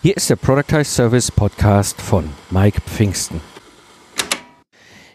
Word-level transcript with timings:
Hier 0.00 0.16
ist 0.16 0.30
der 0.30 0.36
Productize 0.36 0.84
Service 0.84 1.32
Podcast 1.32 2.00
von 2.00 2.30
Mike 2.50 2.80
Pfingsten. 2.82 3.40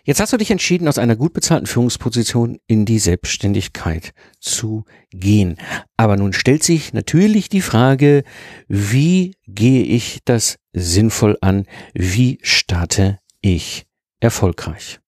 Jetzt 0.04 0.20
hast 0.20 0.34
du 0.34 0.38
dich 0.38 0.52
entschieden, 0.52 0.90
aus 0.90 0.98
einer 0.98 1.16
gut 1.16 1.32
bezahlten 1.32 1.68
Führungsposition 1.68 2.60
in 2.68 2.84
die 2.84 3.00
Selbstständigkeit 3.00 4.12
zu 4.42 4.84
gehen. 5.12 5.56
Aber 5.96 6.18
nun 6.18 6.34
stellt 6.34 6.64
sich 6.64 6.92
natürlich 6.92 7.48
die 7.48 7.62
Frage, 7.62 8.26
wie 8.68 9.36
gehe 9.48 9.86
ich 9.86 10.20
das 10.26 10.58
sinnvoll 10.74 11.38
an? 11.40 11.66
Wie 11.94 12.40
starte 12.42 13.20
ich 13.40 13.86
erfolgreich? 14.20 15.00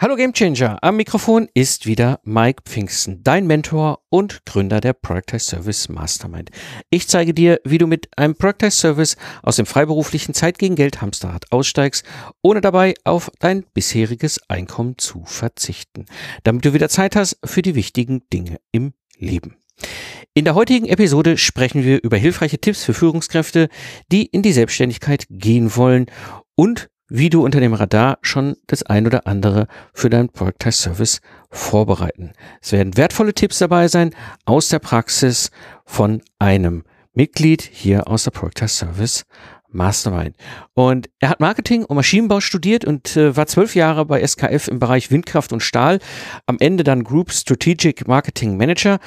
Hallo 0.00 0.14
Gamechanger, 0.14 0.78
am 0.80 0.96
Mikrofon 0.96 1.48
ist 1.54 1.86
wieder 1.86 2.20
Mike 2.22 2.62
Pfingsten, 2.66 3.24
dein 3.24 3.48
Mentor 3.48 4.04
und 4.10 4.46
Gründer 4.46 4.80
der 4.80 4.92
Productize 4.92 5.44
Service 5.44 5.88
Mastermind. 5.88 6.52
Ich 6.88 7.08
zeige 7.08 7.34
dir, 7.34 7.60
wie 7.64 7.78
du 7.78 7.88
mit 7.88 8.08
einem 8.16 8.36
Productize 8.36 8.76
Service 8.76 9.16
aus 9.42 9.56
dem 9.56 9.66
freiberuflichen 9.66 10.34
Zeit 10.34 10.60
gegen 10.60 10.76
Geld 10.76 11.02
Hamsterrad 11.02 11.50
aussteigst, 11.50 12.04
ohne 12.42 12.60
dabei 12.60 12.94
auf 13.02 13.32
dein 13.40 13.64
bisheriges 13.74 14.38
Einkommen 14.48 14.98
zu 14.98 15.24
verzichten, 15.24 16.06
damit 16.44 16.64
du 16.64 16.72
wieder 16.72 16.88
Zeit 16.88 17.16
hast 17.16 17.36
für 17.44 17.62
die 17.62 17.74
wichtigen 17.74 18.22
Dinge 18.32 18.60
im 18.70 18.92
Leben. 19.16 19.56
In 20.32 20.44
der 20.44 20.54
heutigen 20.54 20.86
Episode 20.86 21.36
sprechen 21.38 21.82
wir 21.82 22.04
über 22.04 22.18
hilfreiche 22.18 22.60
Tipps 22.60 22.84
für 22.84 22.94
Führungskräfte, 22.94 23.68
die 24.12 24.26
in 24.26 24.42
die 24.42 24.52
Selbstständigkeit 24.52 25.26
gehen 25.28 25.74
wollen 25.74 26.06
und 26.54 26.88
wie 27.08 27.30
du 27.30 27.44
unter 27.44 27.60
dem 27.60 27.74
Radar 27.74 28.18
schon 28.22 28.56
das 28.66 28.82
ein 28.82 29.06
oder 29.06 29.26
andere 29.26 29.66
für 29.92 30.10
deinen 30.10 30.28
Productize 30.28 30.82
Service 30.82 31.20
vorbereiten. 31.50 32.32
Es 32.60 32.72
werden 32.72 32.96
wertvolle 32.96 33.34
Tipps 33.34 33.58
dabei 33.58 33.88
sein 33.88 34.14
aus 34.44 34.68
der 34.68 34.78
Praxis 34.78 35.50
von 35.84 36.22
einem 36.38 36.84
Mitglied 37.14 37.62
hier 37.62 38.08
aus 38.08 38.24
der 38.24 38.30
Productize 38.30 38.68
Service 38.68 39.24
Mastermind. 39.70 40.34
Und 40.74 41.10
er 41.18 41.28
hat 41.28 41.40
Marketing 41.40 41.84
und 41.84 41.96
Maschinenbau 41.96 42.40
studiert 42.40 42.84
und 42.84 43.16
äh, 43.16 43.36
war 43.36 43.46
zwölf 43.46 43.74
Jahre 43.74 44.06
bei 44.06 44.26
SKF 44.26 44.68
im 44.68 44.78
Bereich 44.78 45.10
Windkraft 45.10 45.52
und 45.52 45.60
Stahl. 45.60 45.98
Am 46.46 46.56
Ende 46.58 46.84
dann 46.84 47.04
Group 47.04 47.32
Strategic 47.32 48.08
Marketing 48.08 48.56
Manager 48.56 48.98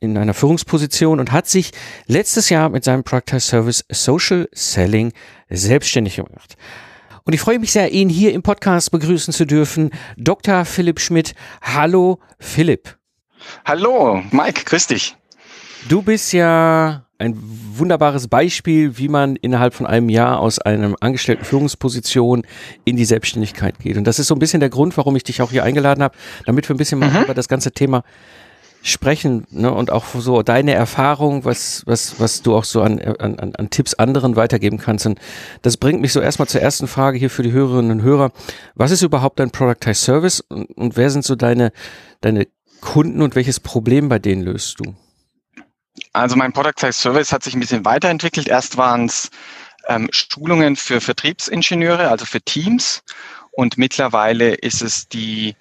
in 0.00 0.16
einer 0.16 0.34
Führungsposition 0.34 1.20
und 1.20 1.32
hat 1.32 1.46
sich 1.46 1.72
letztes 2.06 2.48
Jahr 2.48 2.70
mit 2.70 2.84
seinem 2.84 3.04
Productize 3.04 3.46
Service 3.46 3.84
Social 3.90 4.48
Selling 4.52 5.12
selbstständig 5.50 6.16
gemacht. 6.16 6.56
Und 7.26 7.32
ich 7.32 7.40
freue 7.40 7.58
mich 7.58 7.72
sehr, 7.72 7.90
ihn 7.90 8.08
hier 8.08 8.32
im 8.32 8.44
Podcast 8.44 8.92
begrüßen 8.92 9.34
zu 9.34 9.46
dürfen. 9.46 9.90
Dr. 10.16 10.64
Philipp 10.64 11.00
Schmidt. 11.00 11.34
Hallo, 11.60 12.20
Philipp. 12.38 12.96
Hallo, 13.64 14.22
Mike, 14.30 14.62
grüß 14.64 14.86
dich. 14.86 15.16
Du 15.88 16.02
bist 16.02 16.32
ja 16.32 17.04
ein 17.18 17.36
wunderbares 17.36 18.28
Beispiel, 18.28 18.96
wie 18.98 19.08
man 19.08 19.34
innerhalb 19.34 19.74
von 19.74 19.86
einem 19.86 20.08
Jahr 20.08 20.38
aus 20.38 20.60
einer 20.60 20.94
angestellten 21.00 21.44
Führungsposition 21.44 22.46
in 22.84 22.96
die 22.96 23.04
Selbstständigkeit 23.04 23.80
geht. 23.80 23.96
Und 23.96 24.04
das 24.04 24.20
ist 24.20 24.28
so 24.28 24.36
ein 24.36 24.38
bisschen 24.38 24.60
der 24.60 24.70
Grund, 24.70 24.96
warum 24.96 25.16
ich 25.16 25.24
dich 25.24 25.42
auch 25.42 25.50
hier 25.50 25.64
eingeladen 25.64 26.04
habe, 26.04 26.16
damit 26.44 26.68
wir 26.68 26.76
ein 26.76 26.78
bisschen 26.78 27.00
mhm. 27.00 27.12
mal 27.12 27.24
über 27.24 27.34
das 27.34 27.48
ganze 27.48 27.72
Thema 27.72 28.04
sprechen 28.86 29.46
ne? 29.50 29.72
und 29.72 29.90
auch 29.90 30.04
so 30.14 30.42
deine 30.42 30.74
Erfahrung, 30.74 31.44
was, 31.44 31.82
was, 31.86 32.20
was 32.20 32.42
du 32.42 32.56
auch 32.56 32.64
so 32.64 32.82
an, 32.82 33.00
an, 33.00 33.54
an 33.54 33.70
Tipps 33.70 33.94
anderen 33.94 34.36
weitergeben 34.36 34.78
kannst. 34.78 35.06
Und 35.06 35.18
das 35.62 35.76
bringt 35.76 36.00
mich 36.00 36.12
so 36.12 36.20
erstmal 36.20 36.48
zur 36.48 36.60
ersten 36.60 36.86
Frage 36.86 37.18
hier 37.18 37.30
für 37.30 37.42
die 37.42 37.52
Hörerinnen 37.52 37.90
und 37.90 38.02
Hörer. 38.02 38.30
Was 38.74 38.92
ist 38.92 39.02
überhaupt 39.02 39.40
dein 39.40 39.50
Productize 39.50 40.00
Service 40.00 40.40
und, 40.40 40.66
und 40.76 40.96
wer 40.96 41.10
sind 41.10 41.24
so 41.24 41.34
deine, 41.34 41.72
deine 42.20 42.46
Kunden 42.80 43.22
und 43.22 43.34
welches 43.34 43.58
Problem 43.58 44.08
bei 44.08 44.18
denen 44.18 44.42
löst 44.42 44.80
du? 44.80 44.94
Also 46.12 46.36
mein 46.36 46.52
Productize 46.52 46.92
Service 46.92 47.32
hat 47.32 47.42
sich 47.42 47.54
ein 47.54 47.60
bisschen 47.60 47.84
weiterentwickelt. 47.84 48.48
Erst 48.48 48.76
waren 48.76 49.06
es 49.06 49.30
ähm, 49.88 50.08
Schulungen 50.12 50.76
für 50.76 51.00
Vertriebsingenieure, 51.00 52.08
also 52.08 52.24
für 52.24 52.40
Teams. 52.40 53.02
Und 53.52 53.78
mittlerweile 53.78 54.54
ist 54.54 54.82
es 54.82 55.08
die 55.08 55.56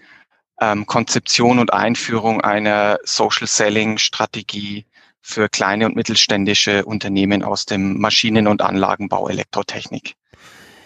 ähm, 0.62 0.86
Konzeption 0.86 1.60
und 1.60 1.74
Einführung 1.74 2.42
einer 2.42 2.98
Social 3.04 3.48
Selling 3.48 3.98
Strategie 3.98 4.86
für 5.22 5.50
kleine 5.50 5.88
und 5.88 5.96
mittelständische 5.96 6.86
Unternehmen 6.86 7.44
aus 7.44 7.66
dem 7.66 8.00
Maschinen- 8.00 8.48
und 8.48 8.62
Anlagenbau 8.62 9.28
Elektrotechnik. 9.28 10.16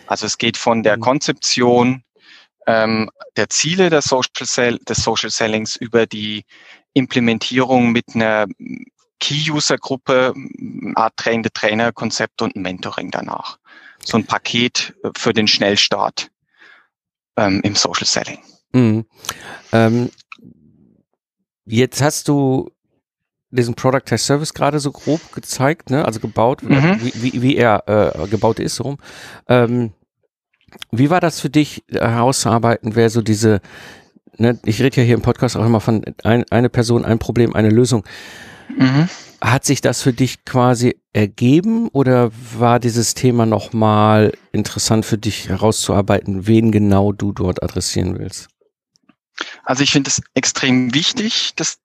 Also 0.07 0.25
es 0.25 0.37
geht 0.37 0.57
von 0.57 0.81
der 0.81 0.97
mhm. 0.97 1.01
Konzeption 1.01 2.03
ähm, 2.65 3.09
der 3.35 3.49
Ziele 3.49 3.89
der 3.89 4.01
Social 4.01 4.45
Sell 4.45 4.77
des 4.79 5.03
Social 5.03 5.29
Sellings 5.29 5.75
über 5.75 6.05
die 6.05 6.45
Implementierung 6.93 7.91
mit 7.91 8.15
einer 8.15 8.47
Key-User-Gruppe, 9.19 10.33
Art 10.95 11.17
Train-the-Trainer-Konzept 11.17 12.41
und 12.41 12.55
Mentoring 12.55 13.11
danach. 13.11 13.59
So 14.03 14.17
ein 14.17 14.25
Paket 14.25 14.95
für 15.17 15.33
den 15.33 15.47
Schnellstart 15.47 16.31
ähm, 17.37 17.61
im 17.63 17.75
Social 17.75 18.05
Selling. 18.05 18.39
Mhm. 18.73 19.05
Ähm, 19.71 20.09
jetzt 21.65 22.01
hast 22.01 22.27
du 22.27 22.69
diesen 23.51 23.75
Product 23.75 24.01
Test 24.05 24.25
Service 24.25 24.53
gerade 24.53 24.79
so 24.79 24.91
grob 24.91 25.31
gezeigt, 25.31 25.89
ne? 25.89 26.05
also 26.05 26.19
gebaut, 26.19 26.61
mhm. 26.63 26.99
wie, 27.01 27.13
wie, 27.15 27.41
wie, 27.41 27.57
er 27.57 27.83
äh, 27.87 28.27
gebaut 28.27 28.59
ist, 28.59 28.75
so 28.75 28.83
rum. 28.83 28.97
Ähm, 29.47 29.91
wie 30.91 31.09
war 31.09 31.19
das 31.19 31.39
für 31.39 31.49
dich 31.49 31.83
herauszuarbeiten, 31.89 32.95
wer 32.95 33.09
so 33.09 33.21
diese, 33.21 33.61
ne, 34.37 34.59
ich 34.65 34.81
rede 34.81 34.97
ja 34.97 35.03
hier 35.03 35.15
im 35.15 35.21
Podcast 35.21 35.57
auch 35.57 35.65
immer 35.65 35.81
von 35.81 36.03
ein, 36.23 36.45
eine 36.51 36.69
Person, 36.69 37.05
ein 37.05 37.17
Problem, 37.17 37.55
eine 37.55 37.69
Lösung. 37.69 38.03
Mhm. 38.77 39.09
Hat 39.41 39.65
sich 39.65 39.81
das 39.81 40.01
für 40.01 40.13
dich 40.13 40.43
quasi 40.45 40.99
ergeben 41.13 41.87
oder 41.87 42.29
war 42.57 42.79
dieses 42.79 43.13
Thema 43.13 43.45
nochmal 43.45 44.33
interessant 44.51 45.05
für 45.05 45.17
dich 45.17 45.49
herauszuarbeiten, 45.49 46.45
wen 46.45 46.71
genau 46.71 47.13
du 47.13 47.31
dort 47.31 47.63
adressieren 47.63 48.19
willst? 48.19 48.49
Also 49.63 49.83
ich 49.83 49.91
finde 49.91 50.09
es 50.09 50.21
extrem 50.33 50.93
wichtig, 50.93 51.53
dass 51.55 51.79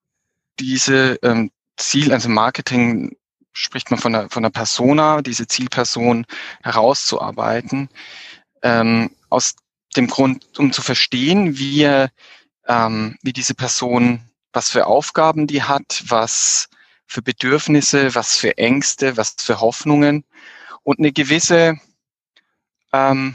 diese 0.59 1.19
ähm, 1.22 1.50
Ziel, 1.76 2.12
also 2.12 2.28
Marketing 2.28 3.16
spricht 3.53 3.91
man 3.91 4.00
von 4.00 4.12
der, 4.12 4.28
von 4.31 4.42
der 4.42 4.50
Persona, 4.50 5.22
diese 5.22 5.47
Zielperson 5.47 6.26
herauszuarbeiten, 6.62 7.88
ähm, 8.62 9.10
aus 9.31 9.54
dem 9.97 10.09
Grund, 10.09 10.59
um 10.59 10.72
zu 10.72 10.82
verstehen, 10.82 11.56
wie, 11.59 11.84
ähm, 12.66 13.16
wie 13.22 13.32
diese 13.32 13.54
Person, 13.54 14.21
was 14.53 14.71
für 14.71 14.86
Aufgaben 14.86 15.47
die 15.47 15.62
hat, 15.62 16.03
was 16.06 16.69
für 17.06 17.22
Bedürfnisse, 17.22 18.15
was 18.15 18.36
für 18.36 18.56
Ängste, 18.59 19.16
was 19.16 19.36
für 19.38 19.60
Hoffnungen 19.60 20.25
und 20.82 20.98
eine 20.98 21.12
gewisse 21.12 21.78
ähm, 22.92 23.34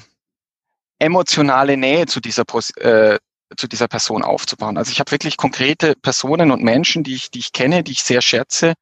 emotionale 0.99 1.77
Nähe 1.77 2.05
zu 2.07 2.19
dieser 2.19 2.43
äh, 2.77 3.19
zu 3.57 3.67
dieser 3.67 3.87
Person 3.87 4.23
aufzubauen. 4.23 4.77
Also 4.77 4.91
ich 4.91 4.99
habe 4.99 5.11
wirklich 5.11 5.37
konkrete 5.37 5.95
Personen 5.95 6.51
und 6.51 6.63
Menschen, 6.63 7.03
die 7.03 7.15
ich, 7.15 7.31
die 7.31 7.39
ich 7.39 7.51
kenne, 7.51 7.83
die 7.83 7.93
ich 7.93 8.03
sehr 8.03 8.21
schätze, 8.21 8.73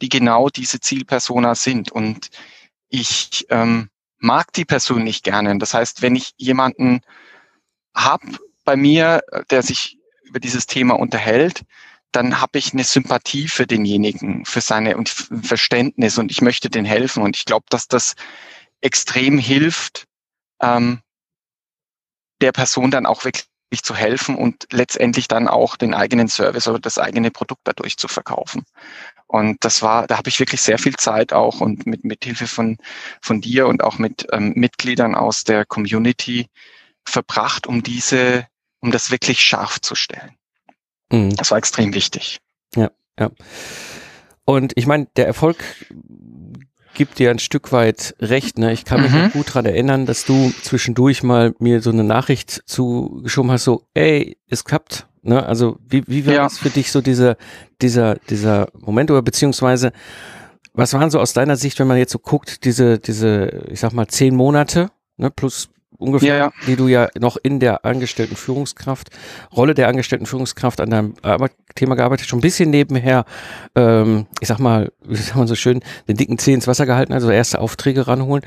die 0.00 0.08
genau 0.08 0.48
diese 0.48 0.80
Zielpersona 0.80 1.54
sind. 1.54 1.90
Und 1.90 2.28
ich 2.88 3.46
ähm, 3.50 3.88
mag 4.18 4.52
die 4.52 4.64
Person 4.64 5.02
nicht 5.04 5.24
gerne. 5.24 5.56
Das 5.58 5.74
heißt, 5.74 6.02
wenn 6.02 6.16
ich 6.16 6.32
jemanden 6.36 7.00
habe 7.94 8.38
bei 8.64 8.76
mir, 8.76 9.22
der 9.50 9.62
sich 9.62 9.98
über 10.24 10.40
dieses 10.40 10.66
Thema 10.66 10.98
unterhält, 10.98 11.62
dann 12.12 12.40
habe 12.40 12.58
ich 12.58 12.72
eine 12.72 12.84
Sympathie 12.84 13.48
für 13.48 13.66
denjenigen, 13.66 14.44
für 14.44 14.60
seine 14.60 14.96
und 14.96 15.08
Verständnis 15.08 16.18
und 16.18 16.30
ich 16.30 16.42
möchte 16.42 16.70
den 16.70 16.84
helfen. 16.84 17.22
Und 17.22 17.36
ich 17.36 17.44
glaube, 17.44 17.66
dass 17.70 17.88
das 17.88 18.14
extrem 18.80 19.38
hilft, 19.38 20.04
ähm, 20.60 21.00
der 22.40 22.52
Person 22.52 22.90
dann 22.90 23.06
auch 23.06 23.24
wirklich 23.24 23.46
zu 23.80 23.94
helfen 23.94 24.36
und 24.36 24.66
letztendlich 24.70 25.28
dann 25.28 25.48
auch 25.48 25.76
den 25.76 25.94
eigenen 25.94 26.28
Service 26.28 26.68
oder 26.68 26.80
das 26.80 26.98
eigene 26.98 27.30
Produkt 27.30 27.62
dadurch 27.64 27.96
zu 27.96 28.08
verkaufen. 28.08 28.64
Und 29.26 29.64
das 29.64 29.80
war, 29.80 30.06
da 30.06 30.18
habe 30.18 30.28
ich 30.28 30.38
wirklich 30.40 30.60
sehr 30.60 30.78
viel 30.78 30.94
Zeit 30.96 31.32
auch 31.32 31.62
und 31.62 31.86
mit, 31.86 32.04
mit 32.04 32.22
Hilfe 32.22 32.46
von, 32.46 32.76
von 33.22 33.40
dir 33.40 33.66
und 33.66 33.82
auch 33.82 33.96
mit 33.96 34.26
ähm, 34.30 34.52
Mitgliedern 34.56 35.14
aus 35.14 35.44
der 35.44 35.64
Community 35.64 36.48
verbracht, 37.06 37.66
um 37.66 37.82
diese, 37.82 38.46
um 38.80 38.90
das 38.90 39.10
wirklich 39.10 39.40
scharf 39.40 39.80
zu 39.80 39.94
stellen. 39.94 40.36
Mhm. 41.10 41.34
Das 41.36 41.50
war 41.50 41.56
extrem 41.56 41.94
wichtig. 41.94 42.40
Ja, 42.74 42.90
ja. 43.18 43.30
Und 44.44 44.72
ich 44.76 44.86
meine, 44.86 45.06
der 45.16 45.26
Erfolg 45.26 45.56
gibt 46.94 47.18
dir 47.18 47.30
ein 47.30 47.38
Stück 47.38 47.72
weit 47.72 48.14
recht. 48.20 48.58
Ne? 48.58 48.72
Ich 48.72 48.84
kann 48.84 49.02
mich 49.02 49.12
mhm. 49.12 49.24
noch 49.24 49.32
gut 49.32 49.54
dran 49.54 49.66
erinnern, 49.66 50.06
dass 50.06 50.24
du 50.24 50.52
zwischendurch 50.62 51.22
mal 51.22 51.54
mir 51.58 51.80
so 51.80 51.90
eine 51.90 52.04
Nachricht 52.04 52.62
zugeschoben 52.66 53.50
hast, 53.50 53.64
so, 53.64 53.86
ey, 53.94 54.38
es 54.48 54.64
klappt. 54.64 55.06
Ne? 55.22 55.44
Also 55.44 55.78
wie, 55.88 56.02
wie 56.06 56.26
war 56.26 56.34
ja. 56.34 56.42
das 56.44 56.58
für 56.58 56.70
dich 56.70 56.90
so 56.90 57.00
dieser, 57.00 57.36
dieser, 57.80 58.16
dieser 58.28 58.68
Moment 58.74 59.10
oder 59.10 59.22
beziehungsweise 59.22 59.92
was 60.74 60.94
waren 60.94 61.10
so 61.10 61.20
aus 61.20 61.32
deiner 61.32 61.56
Sicht, 61.56 61.78
wenn 61.78 61.86
man 61.86 61.98
jetzt 61.98 62.12
so 62.12 62.18
guckt, 62.18 62.64
diese, 62.64 62.98
diese, 62.98 63.66
ich 63.70 63.80
sag 63.80 63.92
mal, 63.92 64.08
zehn 64.08 64.34
Monate, 64.34 64.90
ne, 65.16 65.30
plus 65.30 65.68
ungefähr, 65.98 66.36
ja, 66.36 66.44
ja. 66.46 66.52
die 66.66 66.76
du 66.76 66.88
ja 66.88 67.08
noch 67.18 67.36
in 67.42 67.60
der 67.60 67.84
angestellten 67.84 68.36
Führungskraft, 68.36 69.10
Rolle 69.54 69.74
der 69.74 69.88
angestellten 69.88 70.26
Führungskraft 70.26 70.80
an 70.80 70.90
deinem 70.90 71.14
Arbeit 71.22 71.52
Thema 71.74 71.94
gearbeitet, 71.94 72.28
schon 72.28 72.38
ein 72.38 72.42
bisschen 72.42 72.70
nebenher, 72.70 73.24
ähm, 73.74 74.26
ich 74.40 74.48
sag 74.48 74.58
mal, 74.58 74.92
wie 75.04 75.16
sagt 75.16 75.36
man 75.36 75.46
so 75.46 75.54
schön, 75.54 75.80
den 76.08 76.16
dicken 76.16 76.38
Zeh 76.38 76.52
ins 76.52 76.66
Wasser 76.66 76.86
gehalten, 76.86 77.12
also 77.12 77.30
erste 77.30 77.60
Aufträge 77.60 78.06
ranholen. 78.06 78.42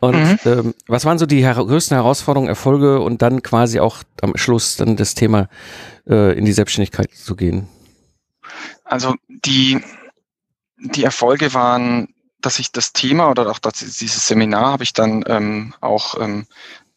Und 0.00 0.16
mhm. 0.16 0.38
ähm, 0.44 0.74
was 0.86 1.04
waren 1.04 1.18
so 1.18 1.26
die 1.26 1.42
her 1.42 1.54
größten 1.54 1.96
Herausforderungen, 1.96 2.48
Erfolge 2.48 3.00
und 3.00 3.22
dann 3.22 3.42
quasi 3.42 3.80
auch 3.80 4.02
am 4.20 4.36
Schluss 4.36 4.76
dann 4.76 4.96
das 4.96 5.14
Thema 5.14 5.48
äh, 6.06 6.36
in 6.36 6.44
die 6.44 6.52
Selbstständigkeit 6.52 7.12
zu 7.14 7.34
gehen? 7.34 7.68
Also 8.84 9.14
die, 9.28 9.80
die 10.78 11.04
Erfolge 11.04 11.54
waren, 11.54 12.08
dass 12.46 12.60
ich 12.60 12.70
das 12.70 12.92
Thema 12.92 13.28
oder 13.28 13.50
auch 13.50 13.58
das, 13.58 13.80
dieses 13.80 14.28
Seminar 14.28 14.66
habe 14.66 14.84
ich 14.84 14.92
dann 14.92 15.24
ähm, 15.26 15.74
auch 15.80 16.14
ähm, 16.20 16.46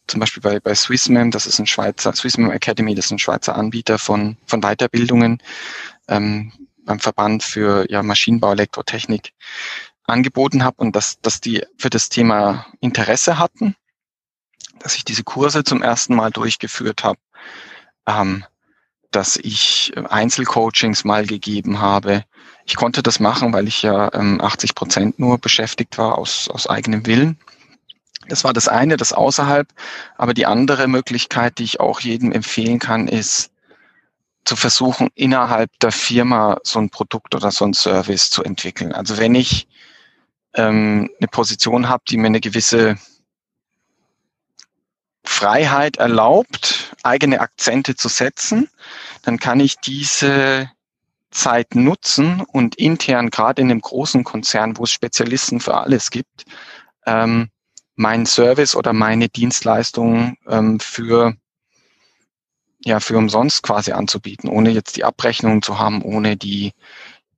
zum 0.06 0.20
Beispiel 0.20 0.40
bei, 0.40 0.60
bei 0.60 0.76
Swissmem, 0.76 1.32
das 1.32 1.44
ist 1.48 1.58
ein 1.58 1.66
Schweizer, 1.66 2.12
Swissmem 2.12 2.52
Academy, 2.52 2.94
das 2.94 3.06
ist 3.06 3.10
ein 3.10 3.18
Schweizer 3.18 3.56
Anbieter 3.56 3.98
von, 3.98 4.36
von 4.46 4.60
Weiterbildungen 4.60 5.42
ähm, 6.06 6.52
beim 6.84 7.00
Verband 7.00 7.42
für 7.42 7.90
ja, 7.90 8.04
Maschinenbau, 8.04 8.52
Elektrotechnik 8.52 9.32
angeboten 10.04 10.62
habe 10.62 10.76
und 10.76 10.94
dass, 10.94 11.20
dass 11.20 11.40
die 11.40 11.66
für 11.76 11.90
das 11.90 12.08
Thema 12.10 12.66
Interesse 12.78 13.36
hatten, 13.36 13.74
dass 14.78 14.94
ich 14.94 15.04
diese 15.04 15.24
Kurse 15.24 15.64
zum 15.64 15.82
ersten 15.82 16.14
Mal 16.14 16.30
durchgeführt 16.30 17.02
habe, 17.02 17.18
ähm, 18.06 18.44
dass 19.10 19.36
ich 19.36 19.94
Einzelcoachings 19.96 21.02
mal 21.02 21.26
gegeben 21.26 21.80
habe. 21.80 22.24
Ich 22.70 22.76
konnte 22.76 23.02
das 23.02 23.18
machen, 23.18 23.52
weil 23.52 23.66
ich 23.66 23.82
ja 23.82 24.14
ähm, 24.14 24.40
80 24.40 24.76
Prozent 24.76 25.18
nur 25.18 25.38
beschäftigt 25.38 25.98
war 25.98 26.16
aus, 26.16 26.48
aus 26.48 26.68
eigenem 26.68 27.04
Willen. 27.04 27.36
Das 28.28 28.44
war 28.44 28.52
das 28.52 28.68
eine, 28.68 28.96
das 28.96 29.12
außerhalb. 29.12 29.66
Aber 30.16 30.34
die 30.34 30.46
andere 30.46 30.86
Möglichkeit, 30.86 31.58
die 31.58 31.64
ich 31.64 31.80
auch 31.80 31.98
jedem 31.98 32.30
empfehlen 32.30 32.78
kann, 32.78 33.08
ist 33.08 33.50
zu 34.44 34.54
versuchen, 34.54 35.08
innerhalb 35.16 35.76
der 35.80 35.90
Firma 35.90 36.58
so 36.62 36.78
ein 36.78 36.90
Produkt 36.90 37.34
oder 37.34 37.50
so 37.50 37.64
ein 37.64 37.74
Service 37.74 38.30
zu 38.30 38.44
entwickeln. 38.44 38.92
Also 38.92 39.18
wenn 39.18 39.34
ich 39.34 39.66
ähm, 40.54 41.10
eine 41.18 41.26
Position 41.26 41.88
habe, 41.88 42.04
die 42.08 42.18
mir 42.18 42.28
eine 42.28 42.40
gewisse 42.40 42.98
Freiheit 45.24 45.96
erlaubt, 45.96 46.94
eigene 47.02 47.40
Akzente 47.40 47.96
zu 47.96 48.06
setzen, 48.06 48.70
dann 49.22 49.40
kann 49.40 49.58
ich 49.58 49.78
diese 49.78 50.70
Zeit 51.30 51.74
nutzen 51.74 52.42
und 52.52 52.74
intern, 52.76 53.30
gerade 53.30 53.62
in 53.62 53.70
einem 53.70 53.80
großen 53.80 54.24
Konzern, 54.24 54.76
wo 54.76 54.84
es 54.84 54.90
Spezialisten 54.90 55.60
für 55.60 55.74
alles 55.76 56.10
gibt, 56.10 56.44
ähm, 57.06 57.50
meinen 57.94 58.26
Service 58.26 58.74
oder 58.74 58.92
meine 58.92 59.28
Dienstleistung 59.28 60.36
ähm, 60.48 60.80
für 60.80 61.34
ja 62.82 62.98
für 62.98 63.18
umsonst 63.18 63.62
quasi 63.62 63.92
anzubieten, 63.92 64.48
ohne 64.48 64.70
jetzt 64.70 64.96
die 64.96 65.04
Abrechnung 65.04 65.62
zu 65.62 65.78
haben, 65.78 66.02
ohne 66.02 66.36
die 66.36 66.72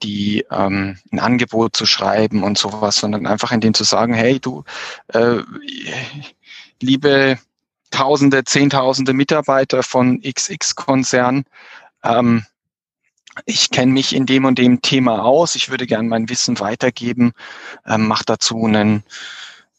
die 0.02 0.44
ähm, 0.50 0.98
ein 1.12 1.20
Angebot 1.20 1.76
zu 1.76 1.86
schreiben 1.86 2.42
und 2.42 2.58
sowas, 2.58 2.96
sondern 2.96 3.26
einfach 3.26 3.52
in 3.52 3.60
dem 3.60 3.74
zu 3.74 3.84
sagen, 3.84 4.14
hey 4.14 4.40
du, 4.40 4.64
äh, 5.08 5.38
liebe 6.80 7.38
Tausende, 7.90 8.42
Zehntausende 8.44 9.12
Mitarbeiter 9.12 9.82
von 9.82 10.20
XX-Konzern, 10.22 11.44
ähm, 12.02 12.44
ich 13.46 13.70
kenne 13.70 13.92
mich 13.92 14.14
in 14.14 14.26
dem 14.26 14.44
und 14.44 14.58
dem 14.58 14.82
Thema 14.82 15.24
aus, 15.24 15.54
ich 15.54 15.70
würde 15.70 15.86
gern 15.86 16.08
mein 16.08 16.28
Wissen 16.28 16.60
weitergeben, 16.60 17.32
ähm, 17.86 18.06
mach 18.06 18.22
dazu 18.22 18.64
einen 18.64 19.04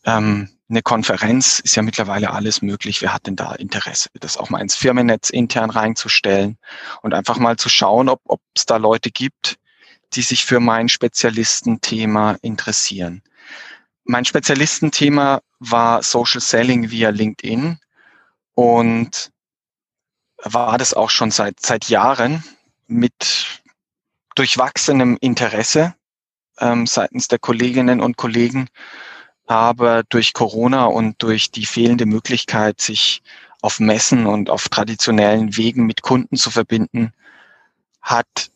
ähm, 0.06 0.50
eine 0.70 0.82
Konferenz 0.82 1.60
ist 1.60 1.76
ja 1.76 1.84
mittlerweile 1.84 2.32
alles 2.32 2.62
möglich. 2.62 3.02
Wer 3.02 3.14
hat 3.14 3.28
denn 3.28 3.36
da 3.36 3.54
Interesse, 3.54 4.10
das 4.20 4.38
auch 4.38 4.50
mal 4.50 4.60
ins 4.60 4.76
Firmennetz 4.76 5.30
intern 5.30 5.70
reinzustellen 5.70 6.58
und 7.02 7.14
einfach 7.14 7.38
mal 7.38 7.58
zu 7.58 7.70
schauen, 7.70 8.10
ob 8.10 8.42
es 8.56 8.66
da 8.66 8.78
Leute 8.78 9.12
gibt, 9.12 9.58
die 10.14 10.24
sich 10.24 10.46
für 10.46 10.60
mein 10.60 10.90
Spezialistenthema 10.90 12.38
interessieren. 12.42 13.22
Mein 14.04 14.26
Spezialistenthema 14.26 15.42
war 15.60 16.02
Social 16.02 16.42
Selling 16.42 16.90
via 16.90 17.10
LinkedIn 17.10 17.80
und 18.56 19.32
war 20.38 20.78
das 20.78 20.94
auch 20.94 21.10
schon 21.10 21.32
seit, 21.32 21.60
seit 21.60 21.88
Jahren 21.90 22.44
mit 22.94 23.62
durchwachsenem 24.36 25.18
Interesse 25.22 25.96
ähm, 26.60 26.88
seitens 26.88 27.28
der 27.28 27.40
Kolleginnen 27.40 28.02
und 28.02 28.18
Kollegen 28.18 28.70
aber 29.46 30.04
durch 30.04 30.34
Corona 30.34 30.86
und 30.86 31.22
durch 31.22 31.52
die 31.52 31.66
fehlende 31.66 32.06
Möglichkeit, 32.06 32.80
sich 32.80 33.22
auf 33.62 33.80
Messen 33.80 34.26
und 34.26 34.50
auf 34.50 34.70
traditionellen 34.70 35.58
Wegen 35.58 35.86
mit 35.86 36.02
Kunden 36.02 36.38
zu 36.38 36.50
verbinden, 36.50 37.14
hat 38.02 38.52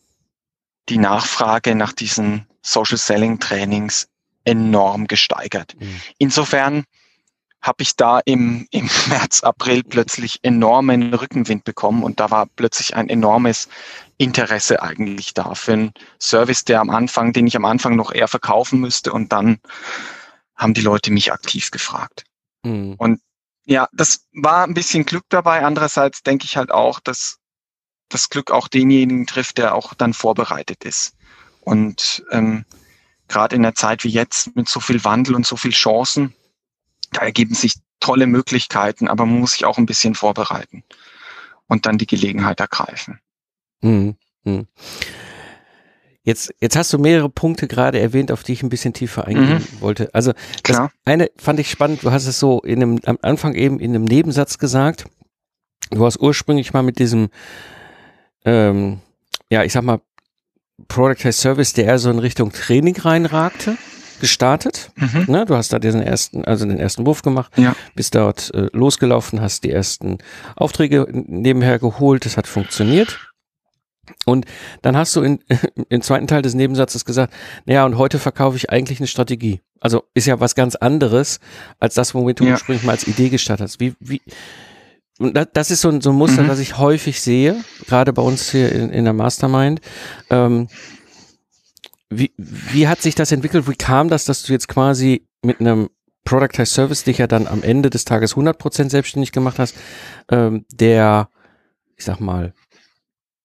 die 0.88 0.98
Nachfrage 0.98 1.74
nach 1.74 1.92
diesen 1.92 2.46
Social 2.62 2.98
Selling 2.98 3.38
Trainings 3.38 4.08
enorm 4.44 5.06
gesteigert. 5.06 5.74
Mhm. 5.78 6.00
Insofern 6.18 6.84
habe 7.60 7.82
ich 7.82 7.96
da 7.96 8.20
im, 8.24 8.66
im 8.70 8.88
März, 9.08 9.42
April 9.42 9.82
plötzlich 9.84 10.40
enormen 10.42 11.12
Rückenwind 11.12 11.64
bekommen 11.64 12.02
und 12.02 12.20
da 12.20 12.30
war 12.30 12.46
plötzlich 12.46 12.96
ein 12.96 13.08
enormes 13.08 13.68
Interesse 14.16 14.82
eigentlich 14.82 15.34
da 15.34 15.54
für 15.54 15.72
einen 15.72 15.92
Service, 16.20 16.64
der 16.64 16.80
am 16.80 16.90
Anfang, 16.90 17.32
den 17.32 17.46
ich 17.46 17.56
am 17.56 17.64
Anfang 17.64 17.96
noch 17.96 18.12
eher 18.12 18.28
verkaufen 18.28 18.80
müsste 18.80 19.12
und 19.12 19.32
dann 19.32 19.58
haben 20.56 20.74
die 20.74 20.80
Leute 20.80 21.12
mich 21.12 21.32
aktiv 21.32 21.70
gefragt. 21.70 22.24
Mhm. 22.64 22.94
Und 22.98 23.20
ja, 23.64 23.88
das 23.92 24.26
war 24.32 24.64
ein 24.64 24.74
bisschen 24.74 25.04
Glück 25.04 25.24
dabei. 25.28 25.64
Andererseits 25.64 26.22
denke 26.22 26.46
ich 26.46 26.56
halt 26.56 26.72
auch, 26.72 27.00
dass 27.00 27.38
das 28.08 28.30
Glück 28.30 28.50
auch 28.50 28.66
denjenigen 28.66 29.26
trifft, 29.26 29.58
der 29.58 29.74
auch 29.74 29.94
dann 29.94 30.14
vorbereitet 30.14 30.84
ist. 30.84 31.14
Und 31.60 32.24
ähm, 32.30 32.64
gerade 33.28 33.54
in 33.54 33.62
der 33.62 33.74
Zeit 33.74 34.04
wie 34.04 34.08
jetzt 34.08 34.56
mit 34.56 34.68
so 34.68 34.80
viel 34.80 35.04
Wandel 35.04 35.34
und 35.34 35.46
so 35.46 35.56
viel 35.56 35.72
Chancen, 35.72 36.34
da 37.12 37.22
ergeben 37.22 37.54
sich 37.54 37.74
tolle 38.00 38.26
Möglichkeiten, 38.26 39.08
aber 39.08 39.26
man 39.26 39.40
muss 39.40 39.52
sich 39.52 39.64
auch 39.64 39.78
ein 39.78 39.86
bisschen 39.86 40.14
vorbereiten 40.14 40.84
und 41.66 41.86
dann 41.86 41.98
die 41.98 42.06
Gelegenheit 42.06 42.60
ergreifen. 42.60 43.20
Mhm. 43.80 44.16
Mhm. 44.44 44.66
Jetzt, 46.22 46.52
jetzt 46.60 46.76
hast 46.76 46.92
du 46.92 46.98
mehrere 46.98 47.30
Punkte 47.30 47.68
gerade 47.68 47.98
erwähnt, 48.00 48.30
auf 48.30 48.42
die 48.42 48.52
ich 48.52 48.62
ein 48.62 48.68
bisschen 48.68 48.92
tiefer 48.92 49.26
eingehen 49.26 49.66
mhm. 49.72 49.80
wollte. 49.80 50.14
Also 50.14 50.32
das 50.62 50.90
eine 51.04 51.30
fand 51.36 51.58
ich 51.58 51.70
spannend, 51.70 52.02
du 52.02 52.10
hast 52.10 52.26
es 52.26 52.38
so 52.38 52.60
in 52.60 52.82
einem, 52.82 53.00
am 53.06 53.18
Anfang 53.22 53.54
eben 53.54 53.80
in 53.80 53.94
einem 53.94 54.04
Nebensatz 54.04 54.58
gesagt. 54.58 55.06
Du 55.90 56.04
hast 56.04 56.20
ursprünglich 56.20 56.74
mal 56.74 56.82
mit 56.82 56.98
diesem, 56.98 57.30
ähm, 58.44 59.00
ja, 59.50 59.64
ich 59.64 59.72
sag 59.72 59.84
mal, 59.84 60.00
Product 60.86 61.26
as 61.26 61.40
Service, 61.40 61.72
der 61.72 61.86
eher 61.86 61.98
so 61.98 62.10
in 62.10 62.18
Richtung 62.18 62.52
Training 62.52 62.96
reinragte, 62.96 63.78
gestartet. 64.20 64.90
Mhm. 64.96 65.24
Ne, 65.28 65.46
du 65.46 65.54
hast 65.54 65.72
da 65.72 65.78
diesen 65.78 66.02
ersten, 66.02 66.44
also 66.44 66.66
den 66.66 66.78
ersten 66.78 67.06
Wurf 67.06 67.22
gemacht, 67.22 67.52
ja. 67.56 67.74
bist 67.94 68.14
dort 68.14 68.52
äh, 68.54 68.68
losgelaufen, 68.72 69.40
hast 69.40 69.64
die 69.64 69.70
ersten 69.70 70.18
Aufträge 70.56 71.06
nebenher 71.10 71.78
geholt, 71.78 72.24
das 72.24 72.36
hat 72.36 72.46
funktioniert. 72.46 73.18
Und 74.24 74.46
dann 74.82 74.96
hast 74.96 75.14
du 75.16 75.22
in, 75.22 75.40
im 75.88 76.02
zweiten 76.02 76.26
Teil 76.26 76.42
des 76.42 76.54
Nebensatzes 76.54 77.04
gesagt, 77.04 77.32
naja, 77.66 77.84
und 77.84 77.98
heute 77.98 78.18
verkaufe 78.18 78.56
ich 78.56 78.70
eigentlich 78.70 79.00
eine 79.00 79.06
Strategie. 79.06 79.60
Also 79.80 80.04
ist 80.14 80.26
ja 80.26 80.40
was 80.40 80.54
ganz 80.54 80.74
anderes 80.76 81.40
als 81.78 81.94
das, 81.94 82.14
womit 82.14 82.40
du 82.40 82.44
ja. 82.44 82.52
ursprünglich 82.52 82.84
mal 82.84 82.92
als 82.92 83.06
Idee 83.06 83.28
gestartet 83.28 83.64
hast. 83.64 83.80
Wie, 83.80 83.94
wie, 84.00 84.20
und 85.18 85.38
das 85.52 85.70
ist 85.70 85.80
so 85.80 85.88
ein, 85.88 86.00
so 86.00 86.10
ein 86.10 86.16
Muster, 86.16 86.42
mhm. 86.42 86.48
das 86.48 86.60
ich 86.60 86.78
häufig 86.78 87.20
sehe, 87.20 87.56
gerade 87.86 88.12
bei 88.12 88.22
uns 88.22 88.50
hier 88.50 88.70
in, 88.72 88.90
in 88.90 89.04
der 89.04 89.12
Mastermind. 89.12 89.80
Ähm, 90.30 90.68
wie, 92.10 92.32
wie 92.36 92.88
hat 92.88 93.02
sich 93.02 93.14
das 93.14 93.32
entwickelt? 93.32 93.68
Wie 93.68 93.76
kam 93.76 94.08
das, 94.08 94.24
dass 94.24 94.42
du 94.42 94.52
jetzt 94.52 94.68
quasi 94.68 95.26
mit 95.42 95.60
einem 95.60 95.90
Productized 96.24 96.74
Service 96.74 97.04
dich 97.04 97.18
ja 97.18 97.26
dann 97.26 97.46
am 97.46 97.62
Ende 97.62 97.90
des 97.90 98.04
Tages 98.04 98.34
100% 98.34 98.90
selbstständig 98.90 99.32
gemacht 99.32 99.58
hast, 99.58 99.74
ähm, 100.30 100.66
der, 100.72 101.30
ich 101.96 102.04
sag 102.04 102.20
mal, 102.20 102.52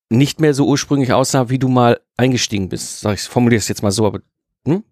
nicht 0.10 0.40
mehr 0.40 0.54
so 0.54 0.68
ursprünglich 0.68 1.14
aussah, 1.14 1.50
wie 1.50 1.60
du 1.60 1.70
mal 1.70 2.00
eingestiegen 2.18 2.70
bist. 2.70 3.00
Sag 3.00 3.16
ich, 3.16 3.24
formuliere 3.24 3.60
es 3.60 3.68
jetzt 3.68 3.84
mal 3.84 3.92
so, 3.92 4.06
aber 4.06 4.20
hm? 4.66 4.84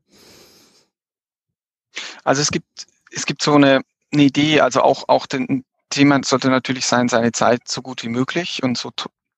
Also 2.23 2.41
es 2.41 2.51
gibt, 2.51 2.87
es 3.11 3.25
gibt 3.25 3.41
so 3.41 3.55
eine, 3.55 3.81
eine 4.11 4.23
Idee, 4.23 4.61
also 4.61 4.81
auch, 4.81 5.07
auch 5.07 5.25
den 5.25 5.65
Thema 5.89 6.19
sollte 6.23 6.49
natürlich 6.49 6.85
sein, 6.85 7.09
seine 7.09 7.31
Zeit 7.31 7.67
so 7.67 7.81
gut 7.81 8.03
wie 8.03 8.09
möglich 8.09 8.63
und 8.63 8.77
so, 8.77 8.91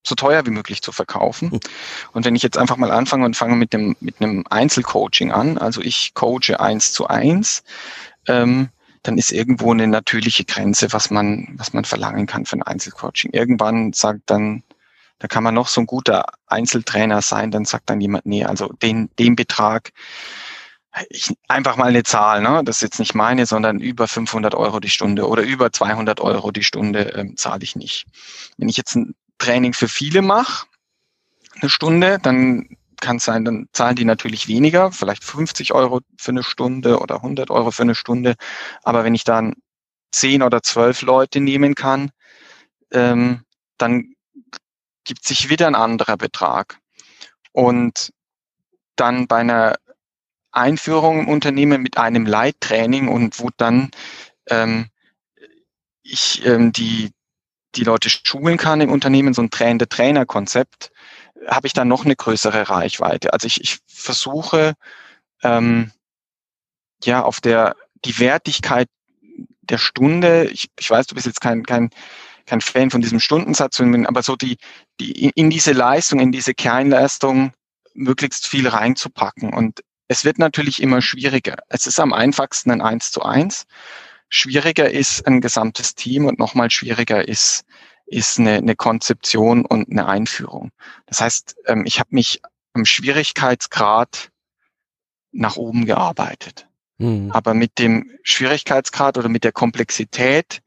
so 0.03 0.15
teuer 0.15 0.45
wie 0.45 0.51
möglich 0.51 0.81
zu 0.81 0.91
verkaufen. 0.91 1.51
Hm. 1.51 1.59
Und 2.11 2.25
wenn 2.25 2.35
ich 2.35 2.43
jetzt 2.43 2.57
einfach 2.57 2.77
mal 2.77 2.91
anfange 2.91 3.25
und 3.25 3.35
fange 3.35 3.55
mit 3.55 3.73
dem, 3.73 3.95
mit 3.99 4.21
einem 4.21 4.43
Einzelcoaching 4.49 5.31
an, 5.31 5.57
also 5.57 5.81
ich 5.81 6.13
coache 6.13 6.59
eins 6.59 6.93
zu 6.93 7.07
eins, 7.07 7.63
ähm, 8.27 8.69
dann 9.01 9.17
ist 9.17 9.31
irgendwo 9.31 9.71
eine 9.71 9.87
natürliche 9.87 10.45
Grenze, 10.45 10.93
was 10.93 11.09
man, 11.09 11.49
was 11.57 11.73
man 11.73 11.83
verlangen 11.83 12.25
kann 12.25 12.45
für 12.45 12.57
ein 12.57 12.63
Einzelcoaching. 12.63 13.31
Irgendwann 13.33 13.93
sagt 13.93 14.21
dann 14.27 14.63
da 15.23 15.29
kann 15.29 15.43
man 15.43 15.53
noch 15.53 15.69
so 15.69 15.79
ein 15.79 15.87
guter 15.87 16.25
Einzeltrainer 16.47 17.21
sein, 17.21 17.49
dann 17.49 17.63
sagt 17.63 17.89
dann 17.89 18.01
jemand, 18.01 18.25
nee, 18.25 18.43
also 18.43 18.67
den, 18.81 19.09
den 19.17 19.37
Betrag 19.37 19.93
ich, 21.09 21.33
einfach 21.47 21.77
mal 21.77 21.87
eine 21.87 22.03
Zahl, 22.03 22.41
ne? 22.41 22.61
das 22.65 22.77
ist 22.77 22.81
jetzt 22.81 22.99
nicht 22.99 23.15
meine, 23.15 23.45
sondern 23.45 23.79
über 23.79 24.07
500 24.07 24.53
Euro 24.53 24.81
die 24.81 24.89
Stunde 24.89 25.27
oder 25.27 25.41
über 25.43 25.71
200 25.71 26.19
Euro 26.19 26.51
die 26.51 26.63
Stunde 26.63 27.13
ähm, 27.15 27.37
zahle 27.37 27.63
ich 27.63 27.75
nicht. 27.75 28.05
Wenn 28.57 28.67
ich 28.67 28.77
jetzt 28.77 28.95
ein 28.95 29.15
Training 29.43 29.73
für 29.73 29.89
viele 29.89 30.21
mache, 30.21 30.67
eine 31.59 31.69
Stunde, 31.69 32.17
dann 32.21 32.77
kann 33.01 33.17
es 33.17 33.25
sein, 33.25 33.43
dann 33.43 33.67
zahlen 33.73 33.97
die 33.97 34.05
natürlich 34.05 34.47
weniger, 34.47 34.93
vielleicht 34.93 35.25
50 35.25 35.73
Euro 35.73 35.99
für 36.17 36.31
eine 36.31 36.43
Stunde 36.43 36.99
oder 36.99 37.15
100 37.15 37.49
Euro 37.49 37.71
für 37.71 37.83
eine 37.83 37.95
Stunde. 37.95 38.35
Aber 38.83 39.03
wenn 39.03 39.15
ich 39.15 39.25
dann 39.25 39.55
10 40.11 40.43
oder 40.43 40.63
12 40.63 41.01
Leute 41.01 41.41
nehmen 41.41 41.75
kann, 41.75 42.11
ähm, 42.91 43.41
dann 43.77 44.13
gibt 45.03 45.25
sich 45.25 45.49
wieder 45.49 45.67
ein 45.67 45.75
anderer 45.75 46.15
Betrag. 46.15 46.79
Und 47.51 48.13
dann 48.95 49.27
bei 49.27 49.37
einer 49.39 49.75
Einführung 50.51 51.19
im 51.19 51.27
Unternehmen 51.27 51.81
mit 51.81 51.97
einem 51.97 52.25
Leittraining 52.25 53.09
und 53.09 53.39
wo 53.41 53.49
dann 53.57 53.91
ähm, 54.47 54.87
ich 56.03 56.45
ähm, 56.45 56.71
die, 56.71 57.11
die 57.75 57.83
Leute 57.83 58.09
schulen 58.09 58.57
kann 58.57 58.81
im 58.81 58.91
Unternehmen, 58.91 59.33
so 59.33 59.41
ein 59.41 59.49
Trainer-Trainer-Konzept, 59.49 60.91
habe 61.47 61.67
ich 61.67 61.73
dann 61.73 61.87
noch 61.87 62.05
eine 62.05 62.15
größere 62.15 62.69
Reichweite. 62.69 63.33
Also 63.33 63.47
ich, 63.47 63.61
ich 63.61 63.79
versuche 63.87 64.73
ähm, 65.41 65.91
ja 67.03 67.23
auf 67.23 67.41
der 67.41 67.75
die 68.05 68.19
Wertigkeit 68.19 68.87
der 69.61 69.77
Stunde, 69.77 70.45
ich, 70.45 70.69
ich 70.77 70.89
weiß, 70.89 71.07
du 71.07 71.15
bist 71.15 71.25
jetzt 71.25 71.41
kein, 71.41 71.63
kein, 71.63 71.89
kein 72.45 72.61
Fan 72.61 72.89
von 72.89 73.01
diesem 73.01 73.19
Stundensatz, 73.19 73.79
aber 73.79 74.23
so 74.23 74.35
die, 74.35 74.57
die 74.99 75.29
in 75.29 75.49
diese 75.49 75.71
Leistung, 75.71 76.19
in 76.19 76.31
diese 76.31 76.53
Kernleistung 76.53 77.53
möglichst 77.93 78.47
viel 78.47 78.67
reinzupacken. 78.67 79.53
Und 79.53 79.81
es 80.07 80.25
wird 80.25 80.37
natürlich 80.37 80.81
immer 80.81 81.01
schwieriger. 81.01 81.57
Es 81.69 81.87
ist 81.87 81.99
am 81.99 82.11
einfachsten 82.11 82.71
ein 82.71 82.81
Eins 82.81 83.11
zu 83.11 83.23
eins. 83.23 83.65
Schwieriger 84.35 84.89
ist 84.89 85.27
ein 85.27 85.41
gesamtes 85.41 85.93
Team 85.93 86.25
und 86.25 86.39
nochmal 86.39 86.71
schwieriger 86.71 87.27
ist, 87.27 87.65
ist 88.07 88.39
eine, 88.39 88.53
eine 88.53 88.75
Konzeption 88.75 89.63
und 89.63 89.91
eine 89.91 90.07
Einführung. 90.07 90.71
Das 91.05 91.21
heißt, 91.21 91.55
ähm, 91.67 91.83
ich 91.85 91.99
habe 91.99 92.09
mich 92.11 92.41
am 92.73 92.83
Schwierigkeitsgrad 92.83 94.31
nach 95.31 95.55
oben 95.55 95.85
gearbeitet. 95.85 96.67
Mhm. 96.97 97.29
Aber 97.31 97.53
mit 97.53 97.77
dem 97.77 98.09
Schwierigkeitsgrad 98.23 99.19
oder 99.19 99.29
mit 99.29 99.43
der 99.43 99.51
Komplexität 99.51 100.63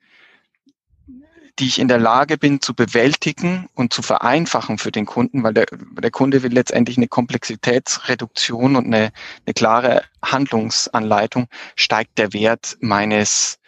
die 1.59 1.67
ich 1.67 1.79
in 1.79 1.89
der 1.89 1.99
Lage 1.99 2.37
bin 2.37 2.61
zu 2.61 2.75
bewältigen 2.75 3.69
und 3.75 3.93
zu 3.93 4.03
vereinfachen 4.03 4.79
für 4.79 4.93
den 4.93 5.07
Kunden, 5.07 5.43
weil 5.43 5.55
der, 5.55 5.67
der 5.71 6.11
Kunde 6.11 6.43
will 6.43 6.53
letztendlich 6.53 6.99
eine 6.99 7.09
Komplexitätsreduktion 7.09 8.77
und 8.77 8.87
eine, 8.87 9.11
eine 9.47 9.55
klare 9.55 10.05
Handlungsanleitung, 10.23 11.49
steigt 11.75 12.19
der 12.19 12.33
Wert 12.33 12.77
meines 12.81 13.59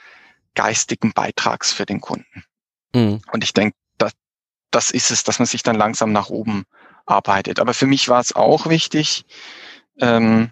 geistigen 0.54 1.12
Beitrags 1.12 1.73
für 1.73 1.87
den 1.87 2.00
Kunden. 2.00 2.45
Mhm. 2.95 3.23
Und 3.33 3.45
ich 3.45 3.54
denke, 3.54 3.76
das, 3.97 4.12
das 4.71 4.90
ist 4.90 5.11
es, 5.11 5.25
dass 5.25 5.38
man 5.38 5.47
sich 5.47 5.62
dann 5.62 5.76
langsam 5.76 6.12
nach 6.12 6.28
oben 6.28 6.64
arbeitet. 7.07 7.59
Aber 7.59 7.73
für 7.73 7.87
mich 7.87 8.09
war 8.09 8.21
es 8.21 8.35
auch 8.35 8.68
wichtig, 8.68 9.25
ähm, 9.99 10.50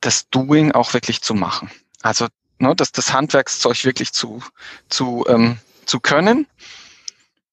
das 0.00 0.28
Doing 0.30 0.72
auch 0.72 0.92
wirklich 0.92 1.22
zu 1.22 1.34
machen. 1.34 1.70
Also 2.02 2.26
ne, 2.58 2.74
das, 2.74 2.90
das 2.92 3.12
Handwerkszeug 3.12 3.84
wirklich 3.84 4.12
zu, 4.12 4.42
zu 4.88 5.24
ähm, 5.28 5.58
zu 5.90 6.00
können, 6.00 6.46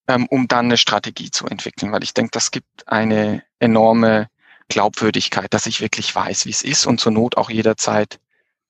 ähm, 0.08 0.28
um 0.28 0.48
dann 0.48 0.66
eine 0.66 0.78
Strategie 0.78 1.32
zu 1.32 1.48
entwickeln. 1.48 1.92
Weil 1.92 2.04
ich 2.04 2.14
denke, 2.14 2.32
das 2.32 2.52
gibt 2.52 2.88
eine 2.88 3.44
enorme 3.60 4.30
Glaubwürdigkeit, 4.70 5.54
dass 5.54 5.66
ich 5.66 5.82
wirklich 5.82 6.14
weiß, 6.14 6.46
wie 6.46 6.52
es 6.52 6.62
ist 6.62 6.86
und 6.86 7.00
zur 7.00 7.12
Not 7.12 7.36
auch 7.36 7.50
jederzeit 7.50 8.20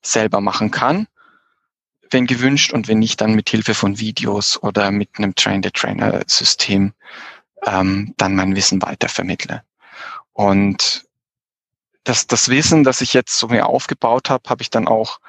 selber 0.01 0.39
machen 0.41 0.71
kann, 0.71 1.07
wenn 2.09 2.27
gewünscht 2.27 2.71
und 2.71 2.87
wenn 2.87 2.99
nicht, 2.99 3.19
dann 3.19 3.33
mit 3.33 3.49
Hilfe 3.49 3.73
von 3.73 3.99
Videos 3.99 4.61
oder 4.63 4.91
mit 4.91 5.09
einem 5.17 5.35
Train-the-Trainer-System 5.35 6.93
ähm, 7.65 8.13
dann 8.15 8.35
mein 8.35 8.55
Wissen 8.55 8.81
weiter 8.81 9.09
vermittle. 9.09 9.63
Und 10.31 11.05
das, 12.05 12.27
das 12.27 12.47
Wissen, 12.47 12.85
das 12.85 13.01
ich 13.01 13.13
jetzt 13.13 13.37
so 13.37 13.47
mir 13.47 13.65
aufgebaut 13.65 14.29
habe, 14.29 14.49
habe 14.49 14.61
ich 14.61 14.69
dann 14.69 14.87
auch 14.87 15.19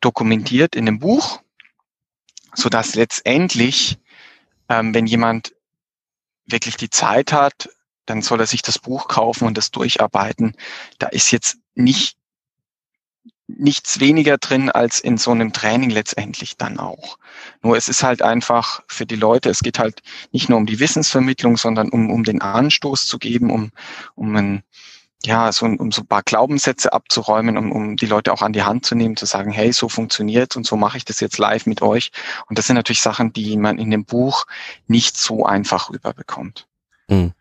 dokumentiert 0.00 0.74
in 0.74 0.88
einem 0.88 0.98
Buch 0.98 1.40
so 2.58 2.68
dass 2.68 2.96
letztendlich, 2.96 3.98
ähm, 4.68 4.92
wenn 4.92 5.06
jemand 5.06 5.54
wirklich 6.44 6.76
die 6.76 6.90
Zeit 6.90 7.32
hat, 7.32 7.68
dann 8.04 8.20
soll 8.20 8.40
er 8.40 8.46
sich 8.46 8.62
das 8.62 8.78
Buch 8.78 9.06
kaufen 9.06 9.46
und 9.46 9.56
das 9.56 9.70
durcharbeiten. 9.70 10.56
Da 10.98 11.06
ist 11.08 11.30
jetzt 11.30 11.58
nicht 11.74 12.16
nichts 13.46 13.98
weniger 13.98 14.36
drin 14.36 14.70
als 14.70 15.00
in 15.00 15.16
so 15.16 15.30
einem 15.30 15.54
Training 15.54 15.88
letztendlich 15.88 16.58
dann 16.58 16.78
auch. 16.78 17.18
Nur 17.62 17.78
es 17.78 17.88
ist 17.88 18.02
halt 18.02 18.20
einfach 18.20 18.82
für 18.88 19.06
die 19.06 19.16
Leute, 19.16 19.48
es 19.48 19.60
geht 19.60 19.78
halt 19.78 20.02
nicht 20.32 20.50
nur 20.50 20.58
um 20.58 20.66
die 20.66 20.80
Wissensvermittlung, 20.80 21.56
sondern 21.56 21.88
um, 21.88 22.10
um 22.10 22.24
den 22.24 22.42
Anstoß 22.42 23.06
zu 23.06 23.18
geben, 23.18 23.50
um, 23.50 23.70
um 24.16 24.36
ein, 24.36 24.62
ja, 25.24 25.50
so, 25.50 25.66
um 25.66 25.90
so 25.90 26.02
ein 26.02 26.06
paar 26.06 26.22
Glaubenssätze 26.22 26.92
abzuräumen, 26.92 27.56
um, 27.56 27.72
um 27.72 27.96
die 27.96 28.06
Leute 28.06 28.32
auch 28.32 28.42
an 28.42 28.52
die 28.52 28.62
Hand 28.62 28.86
zu 28.86 28.94
nehmen, 28.94 29.16
zu 29.16 29.26
sagen, 29.26 29.50
hey, 29.50 29.72
so 29.72 29.88
funktioniert 29.88 30.56
und 30.56 30.64
so 30.64 30.76
mache 30.76 30.96
ich 30.96 31.04
das 31.04 31.20
jetzt 31.20 31.38
live 31.38 31.66
mit 31.66 31.82
euch. 31.82 32.12
Und 32.48 32.58
das 32.58 32.66
sind 32.66 32.76
natürlich 32.76 33.00
Sachen, 33.00 33.32
die 33.32 33.56
man 33.56 33.78
in 33.78 33.90
dem 33.90 34.04
Buch 34.04 34.46
nicht 34.86 35.16
so 35.16 35.44
einfach 35.44 35.90
rüberbekommt. 35.90 36.68
Mhm. 37.08 37.32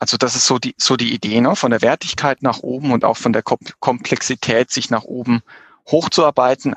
Also 0.00 0.16
das 0.16 0.36
ist 0.36 0.46
so 0.46 0.58
die, 0.58 0.74
so 0.78 0.96
die 0.96 1.12
Idee, 1.12 1.40
ne? 1.40 1.56
von 1.56 1.72
der 1.72 1.82
Wertigkeit 1.82 2.42
nach 2.42 2.60
oben 2.60 2.92
und 2.92 3.04
auch 3.04 3.16
von 3.16 3.32
der 3.32 3.42
Komplexität 3.42 4.70
sich 4.70 4.90
nach 4.90 5.02
oben 5.02 5.42
hochzuarbeiten, 5.88 6.74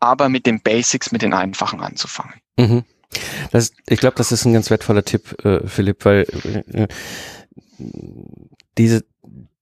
aber 0.00 0.28
mit 0.28 0.44
den 0.44 0.60
Basics, 0.60 1.12
mit 1.12 1.22
den 1.22 1.34
Einfachen 1.34 1.80
anzufangen. 1.80 2.34
Mhm. 2.56 2.84
Das, 3.52 3.70
ich 3.86 4.00
glaube, 4.00 4.16
das 4.16 4.32
ist 4.32 4.44
ein 4.44 4.54
ganz 4.54 4.70
wertvoller 4.70 5.04
Tipp, 5.04 5.36
äh, 5.44 5.64
Philipp, 5.68 6.04
weil 6.04 6.26
äh, 6.72 6.88
diese, 8.76 9.04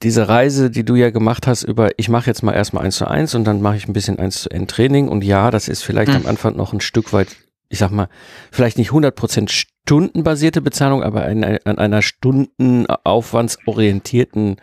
diese 0.03 0.29
Reise, 0.29 0.71
die 0.71 0.85
du 0.85 0.95
ja 0.95 1.11
gemacht 1.11 1.47
hast 1.47 1.63
über, 1.63 1.91
ich 1.97 2.09
mache 2.09 2.27
jetzt 2.27 2.43
mal 2.43 2.53
erstmal 2.53 2.85
eins 2.85 2.97
zu 2.97 3.07
eins 3.07 3.35
und 3.35 3.45
dann 3.45 3.63
mache 3.63 3.77
ich 3.77 3.89
ein 3.89 3.93
bisschen 3.93 4.19
eins 4.19 4.43
zu 4.43 4.51
End 4.51 4.71
Training 4.71 5.09
und 5.09 5.25
ja, 5.25 5.51
das 5.51 5.69
ist 5.69 5.83
vielleicht 5.83 6.11
mhm. 6.11 6.19
am 6.19 6.27
Anfang 6.27 6.57
noch 6.57 6.73
ein 6.73 6.81
Stück 6.81 7.13
weit, 7.13 7.37
ich 7.69 7.79
sag 7.79 7.91
mal, 7.91 8.09
vielleicht 8.51 8.79
nicht 8.79 8.91
100% 8.91 9.51
stundenbasierte 9.51 10.61
Bezahlung, 10.61 11.03
aber 11.03 11.25
an, 11.25 11.43
an 11.45 11.79
einer 11.79 12.03
stundenaufwandsorientierten 12.03 14.57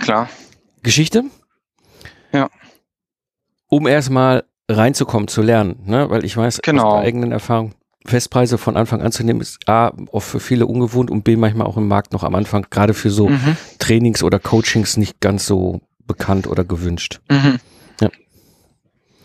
Klar. 0.00 0.28
Geschichte. 0.82 1.24
Ja. 2.32 2.48
Um 3.68 3.86
erstmal 3.86 4.44
reinzukommen, 4.68 5.28
zu 5.28 5.42
lernen, 5.42 5.80
ne? 5.84 6.10
weil 6.10 6.24
ich 6.24 6.36
weiß 6.36 6.62
genau. 6.62 6.86
aus 6.86 6.94
der 6.94 7.02
eigenen 7.02 7.30
Erfahrung, 7.32 7.74
Festpreise 8.06 8.56
von 8.56 8.76
Anfang 8.76 9.02
an 9.02 9.12
zu 9.12 9.24
nehmen, 9.24 9.40
ist 9.40 9.68
A, 9.68 9.92
oft 10.10 10.28
für 10.28 10.40
viele 10.40 10.66
ungewohnt 10.66 11.10
und 11.10 11.22
B, 11.22 11.36
manchmal 11.36 11.66
auch 11.66 11.76
im 11.76 11.86
Markt 11.86 12.12
noch 12.12 12.24
am 12.24 12.34
Anfang, 12.34 12.66
gerade 12.70 12.94
für 12.94 13.10
so 13.10 13.28
mhm. 13.28 13.56
Trainings 13.78 14.22
oder 14.22 14.38
Coachings 14.38 14.96
nicht 14.96 15.20
ganz 15.20 15.46
so 15.46 15.82
bekannt 16.06 16.46
oder 16.46 16.64
gewünscht. 16.64 17.20
Mhm. 17.28 17.58
Ja. 18.00 18.08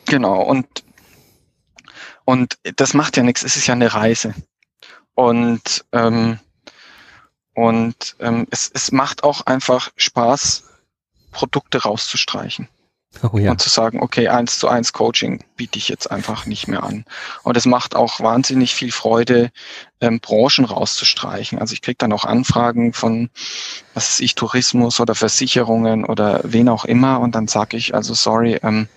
Genau, 0.05 0.41
und, 0.41 0.67
und 2.25 2.57
das 2.75 2.93
macht 2.93 3.15
ja 3.17 3.23
nichts, 3.23 3.43
es 3.43 3.55
ist 3.55 3.67
ja 3.67 3.73
eine 3.73 3.93
Reise. 3.93 4.35
Und, 5.13 5.85
ähm, 5.93 6.39
und 7.53 8.17
ähm, 8.19 8.45
es, 8.51 8.69
es 8.73 8.91
macht 8.91 9.23
auch 9.23 9.45
einfach 9.45 9.89
Spaß, 9.95 10.65
Produkte 11.31 11.83
rauszustreichen. 11.83 12.67
Oh 13.23 13.37
ja. 13.37 13.51
Und 13.51 13.61
zu 13.61 13.69
sagen, 13.69 14.01
okay, 14.01 14.27
eins 14.27 14.59
zu 14.59 14.67
eins 14.67 14.93
Coaching 14.93 15.43
biete 15.55 15.77
ich 15.77 15.87
jetzt 15.87 16.11
einfach 16.11 16.45
nicht 16.45 16.67
mehr 16.67 16.83
an. 16.83 17.05
Und 17.43 17.57
es 17.57 17.65
macht 17.65 17.95
auch 17.95 18.19
wahnsinnig 18.19 18.75
viel 18.75 18.91
Freude, 18.91 19.51
ähm, 20.01 20.19
Branchen 20.19 20.65
rauszustreichen. 20.65 21.59
Also 21.59 21.73
ich 21.73 21.81
kriege 21.81 21.97
dann 21.97 22.13
auch 22.13 22.25
Anfragen 22.25 22.93
von, 22.93 23.29
was 23.93 24.09
ist 24.09 24.19
ich, 24.21 24.35
Tourismus 24.35 24.99
oder 24.99 25.15
Versicherungen 25.15 26.05
oder 26.05 26.41
wen 26.43 26.69
auch 26.69 26.85
immer. 26.85 27.19
Und 27.19 27.35
dann 27.35 27.47
sage 27.47 27.77
ich, 27.77 27.95
also 27.95 28.13
sorry, 28.13 28.59
ähm, 28.63 28.87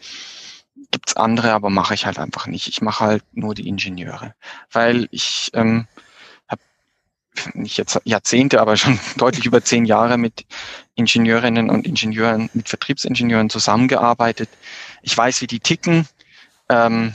gibt's 0.91 1.17
andere, 1.17 1.53
aber 1.53 1.71
mache 1.71 1.95
ich 1.95 2.07
halt 2.07 2.19
einfach 2.19 2.47
nicht. 2.47 2.69
Ich 2.69 2.81
mache 2.81 3.05
halt 3.05 3.25
nur 3.33 3.55
die 3.55 3.69
Ingenieure. 3.69 4.35
Weil 4.73 5.09
ich 5.11 5.51
ähm, 5.55 5.87
nicht 7.54 7.78
jetzt 7.78 8.00
Jahrzehnte, 8.04 8.61
aber 8.61 8.76
schon 8.76 8.99
deutlich 9.16 9.47
über 9.47 9.62
zehn 9.62 9.85
Jahre 9.85 10.18
mit 10.18 10.47
Ingenieurinnen 10.95 11.71
und 11.71 11.87
Ingenieuren, 11.87 12.50
mit 12.54 12.68
Vertriebsingenieuren 12.68 13.50
zusammengearbeitet. 13.50 14.49
Ich 15.02 15.16
weiß, 15.16 15.40
wie 15.40 15.47
die 15.47 15.61
ticken. 15.61 16.09
Ähm, 16.68 17.14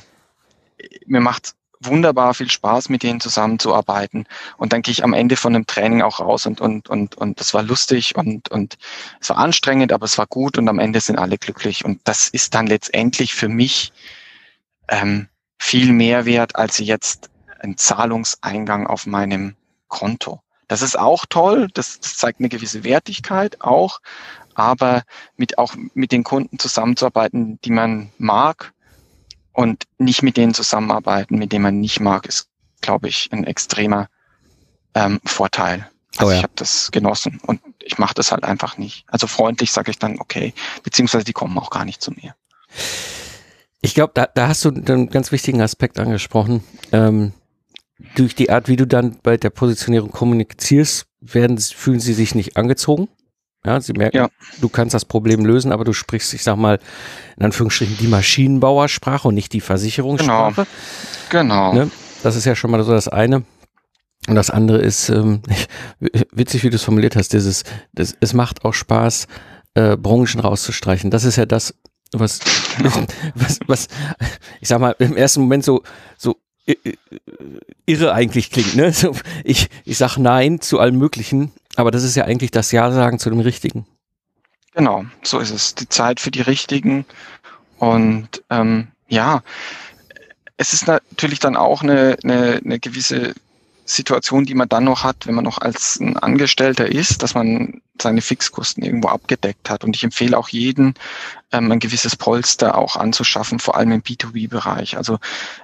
mir 1.05 1.21
macht 1.21 1.55
wunderbar 1.85 2.33
viel 2.33 2.49
Spaß, 2.49 2.89
mit 2.89 3.03
denen 3.03 3.19
zusammenzuarbeiten. 3.19 4.25
Und 4.57 4.73
dann 4.73 4.81
gehe 4.81 4.91
ich 4.91 5.03
am 5.03 5.13
Ende 5.13 5.35
von 5.35 5.55
einem 5.55 5.65
Training 5.65 6.01
auch 6.01 6.19
raus 6.19 6.45
und, 6.45 6.61
und, 6.61 6.89
und, 6.89 7.15
und 7.15 7.39
das 7.39 7.53
war 7.53 7.63
lustig 7.63 8.15
und, 8.15 8.49
und 8.49 8.77
es 9.19 9.29
war 9.29 9.37
anstrengend, 9.37 9.91
aber 9.91 10.05
es 10.05 10.17
war 10.17 10.27
gut 10.27 10.57
und 10.57 10.67
am 10.69 10.79
Ende 10.79 10.99
sind 10.99 11.17
alle 11.17 11.37
glücklich. 11.37 11.85
Und 11.85 12.01
das 12.05 12.29
ist 12.29 12.53
dann 12.55 12.67
letztendlich 12.67 13.33
für 13.33 13.49
mich 13.49 13.91
ähm, 14.89 15.27
viel 15.59 15.91
mehr 15.91 16.25
wert, 16.25 16.55
als 16.55 16.77
jetzt 16.79 17.29
ein 17.59 17.77
Zahlungseingang 17.77 18.87
auf 18.87 19.05
meinem 19.05 19.55
Konto. 19.93 20.41
Das 20.67 20.81
ist 20.81 20.97
auch 20.97 21.25
toll, 21.29 21.67
das, 21.73 21.99
das 21.99 22.17
zeigt 22.17 22.39
eine 22.39 22.49
gewisse 22.49 22.83
Wertigkeit 22.83 23.61
auch, 23.61 23.99
aber 24.55 25.03
mit 25.37 25.59
auch 25.59 25.75
mit 25.93 26.11
den 26.11 26.23
Kunden 26.23 26.57
zusammenzuarbeiten, 26.57 27.59
die 27.63 27.69
man 27.69 28.11
mag 28.17 28.73
und 29.51 29.83
nicht 29.99 30.23
mit 30.23 30.35
denen 30.35 30.55
zusammenarbeiten, 30.55 31.37
mit 31.37 31.51
denen 31.51 31.63
man 31.63 31.79
nicht 31.79 31.99
mag, 31.99 32.25
ist, 32.25 32.49
glaube 32.81 33.07
ich, 33.07 33.29
ein 33.31 33.43
extremer 33.43 34.07
ähm, 34.95 35.19
Vorteil. 35.25 35.87
Also 36.17 36.27
oh 36.27 36.31
ja. 36.31 36.37
ich 36.37 36.43
habe 36.43 36.53
das 36.55 36.91
genossen 36.91 37.39
und 37.45 37.61
ich 37.83 37.99
mache 37.99 38.15
das 38.15 38.31
halt 38.31 38.43
einfach 38.43 38.77
nicht. 38.79 39.05
Also 39.07 39.27
freundlich 39.27 39.71
sage 39.71 39.91
ich 39.91 39.99
dann 39.99 40.19
okay, 40.19 40.55
beziehungsweise 40.81 41.25
die 41.25 41.33
kommen 41.33 41.57
auch 41.59 41.69
gar 41.69 41.85
nicht 41.85 42.01
zu 42.01 42.11
mir. 42.11 42.35
Ich 43.81 43.93
glaube, 43.93 44.13
da, 44.15 44.27
da 44.33 44.47
hast 44.47 44.65
du 44.65 44.69
einen 44.69 45.09
ganz 45.09 45.31
wichtigen 45.31 45.61
Aspekt 45.61 45.99
angesprochen. 45.99 46.63
Ähm, 46.91 47.33
durch 48.15 48.35
die 48.35 48.49
Art, 48.49 48.67
wie 48.67 48.75
du 48.75 48.85
dann 48.87 49.17
bei 49.23 49.37
der 49.37 49.49
Positionierung 49.49 50.11
kommunizierst, 50.11 51.05
werden, 51.21 51.57
fühlen 51.57 51.99
sie 51.99 52.13
sich 52.13 52.35
nicht 52.35 52.57
angezogen. 52.57 53.07
Ja, 53.65 53.79
sie 53.79 53.93
merken, 53.93 54.17
ja. 54.17 54.29
du 54.59 54.67
kannst 54.67 54.93
das 54.93 55.05
Problem 55.05 55.45
lösen, 55.45 55.71
aber 55.71 55.85
du 55.85 55.93
sprichst, 55.93 56.33
ich 56.33 56.43
sag 56.43 56.57
mal, 56.57 56.79
in 57.37 57.45
Anführungsstrichen 57.45 57.97
die 57.97 58.07
Maschinenbauersprache 58.07 59.29
und 59.29 59.35
nicht 59.35 59.53
die 59.53 59.61
Versicherungssprache. 59.61 60.67
Genau. 61.29 61.71
genau. 61.71 61.85
Ne? 61.85 61.91
Das 62.23 62.35
ist 62.35 62.43
ja 62.43 62.55
schon 62.55 62.71
mal 62.71 62.83
so 62.83 62.91
das 62.91 63.07
eine. 63.07 63.43
Und 64.27 64.35
das 64.35 64.49
andere 64.49 64.79
ist, 64.79 65.09
ähm, 65.09 65.41
witzig, 66.31 66.63
wie 66.63 66.69
du 66.69 66.75
es 66.75 66.83
formuliert 66.83 67.15
hast, 67.15 67.31
dieses, 67.31 67.63
das, 67.93 68.15
es 68.19 68.33
macht 68.33 68.65
auch 68.65 68.73
Spaß, 68.73 69.27
äh, 69.75 69.95
Branchen 69.95 70.41
rauszustreichen. 70.41 71.09
Das 71.09 71.23
ist 71.23 71.37
ja 71.37 71.45
das, 71.45 71.73
was, 72.11 72.39
was, 73.35 73.59
was, 73.67 73.87
ich 74.59 74.67
sag 74.67 74.79
mal, 74.79 74.95
im 74.99 75.15
ersten 75.15 75.41
Moment 75.41 75.63
so, 75.63 75.83
so 76.17 76.37
irre 77.85 78.13
eigentlich 78.13 78.51
klingt. 78.51 78.75
Ne? 78.75 78.91
So, 78.91 79.15
ich, 79.43 79.69
ich 79.85 79.97
sag 79.97 80.17
Nein 80.17 80.61
zu 80.61 80.79
allem 80.79 80.97
Möglichen, 80.97 81.51
aber 81.75 81.91
das 81.91 82.03
ist 82.03 82.15
ja 82.15 82.25
eigentlich 82.25 82.51
das 82.51 82.71
Ja 82.71 82.91
sagen 82.91 83.19
zu 83.19 83.29
dem 83.29 83.39
Richtigen. 83.39 83.85
Genau, 84.73 85.05
so 85.21 85.39
ist 85.39 85.51
es. 85.51 85.75
Die 85.75 85.89
Zeit 85.89 86.19
für 86.19 86.31
die 86.31 86.41
Richtigen. 86.41 87.05
Und 87.77 88.43
ähm, 88.49 88.87
ja, 89.07 89.43
es 90.57 90.73
ist 90.73 90.87
natürlich 90.87 91.39
dann 91.39 91.55
auch 91.55 91.83
eine, 91.83 92.17
eine, 92.23 92.61
eine 92.63 92.79
gewisse 92.79 93.33
Situation, 93.85 94.45
die 94.45 94.55
man 94.55 94.69
dann 94.69 94.85
noch 94.85 95.03
hat, 95.03 95.27
wenn 95.27 95.35
man 95.35 95.43
noch 95.43 95.59
als 95.59 95.99
ein 95.99 96.17
Angestellter 96.17 96.87
ist, 96.87 97.21
dass 97.23 97.33
man 97.33 97.81
seine 98.01 98.21
Fixkosten 98.21 98.83
irgendwo 98.83 99.09
abgedeckt 99.09 99.69
hat. 99.69 99.83
Und 99.83 99.95
ich 99.95 100.03
empfehle 100.03 100.37
auch 100.37 100.49
jeden, 100.49 100.95
ähm, 101.51 101.71
ein 101.71 101.79
gewisses 101.79 102.15
Polster 102.15 102.77
auch 102.77 102.95
anzuschaffen, 102.95 103.59
vor 103.59 103.75
allem 103.75 103.91
im 103.91 104.01
B2B-Bereich. 104.01 104.97
Also 104.97 105.19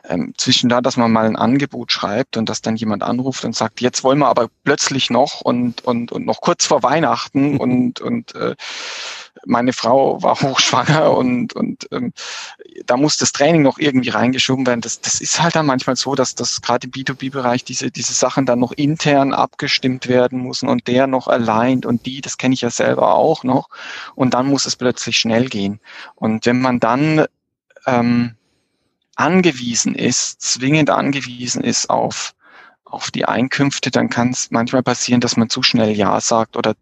ähm, 0.07 0.33
zwischen 0.37 0.69
da, 0.69 0.81
dass 0.81 0.97
man 0.97 1.11
mal 1.11 1.25
ein 1.25 1.35
Angebot 1.35 1.91
schreibt 1.91 2.37
und 2.37 2.47
dass 2.47 2.61
dann 2.61 2.75
jemand 2.75 3.03
anruft 3.03 3.45
und 3.45 3.55
sagt, 3.55 3.81
jetzt 3.81 4.03
wollen 4.03 4.19
wir 4.19 4.27
aber 4.27 4.49
plötzlich 4.63 5.09
noch 5.09 5.41
und, 5.41 5.83
und, 5.85 6.11
und 6.11 6.25
noch 6.25 6.41
kurz 6.41 6.65
vor 6.65 6.83
Weihnachten 6.83 7.57
und, 7.59 7.99
und 7.99 8.35
äh, 8.35 8.55
meine 9.45 9.73
Frau 9.73 10.21
war 10.21 10.35
hochschwanger 10.41 11.11
und, 11.11 11.53
und 11.53 11.87
ähm, 11.91 12.13
da 12.85 12.97
muss 12.97 13.17
das 13.17 13.31
Training 13.31 13.61
noch 13.61 13.79
irgendwie 13.79 14.09
reingeschoben 14.09 14.65
werden. 14.65 14.81
Das, 14.81 15.01
das 15.01 15.21
ist 15.21 15.41
halt 15.41 15.55
dann 15.55 15.65
manchmal 15.65 15.95
so, 15.95 16.15
dass 16.15 16.35
das 16.35 16.61
gerade 16.61 16.87
im 16.87 16.91
B2B-Bereich 16.91 17.63
diese, 17.63 17.91
diese 17.91 18.13
Sachen 18.13 18.45
dann 18.45 18.59
noch 18.59 18.71
intern 18.71 19.33
abgestimmt 19.33 20.07
werden 20.07 20.43
müssen 20.43 20.69
und 20.69 20.87
der 20.87 21.07
noch 21.07 21.27
allein 21.27 21.85
und 21.85 22.05
die, 22.05 22.21
das 22.21 22.37
kenne 22.37 22.53
ich 22.53 22.61
ja 22.61 22.69
selber 22.69 23.15
auch 23.15 23.43
noch. 23.43 23.69
Und 24.15 24.33
dann 24.33 24.47
muss 24.47 24.65
es 24.65 24.75
plötzlich 24.75 25.17
schnell 25.17 25.47
gehen. 25.49 25.79
Und 26.15 26.45
wenn 26.45 26.61
man 26.61 26.79
dann 26.79 27.25
ähm, 27.85 28.35
angewiesen 29.15 29.95
ist, 29.95 30.41
zwingend 30.41 30.89
angewiesen 30.89 31.63
ist 31.63 31.89
auf 31.89 32.33
auf 32.89 33.11
die 33.11 33.25
Einkünfte, 33.25 33.91
dann 33.91 34.09
kann 34.09 34.29
es 34.29 34.51
manchmal 34.51 34.83
passieren, 34.83 35.21
dass 35.21 35.37
man 35.37 35.49
zu 35.49 35.61
schnell 35.61 35.91
Ja 35.91 36.19
sagt 36.19 36.57
oder 36.57 36.75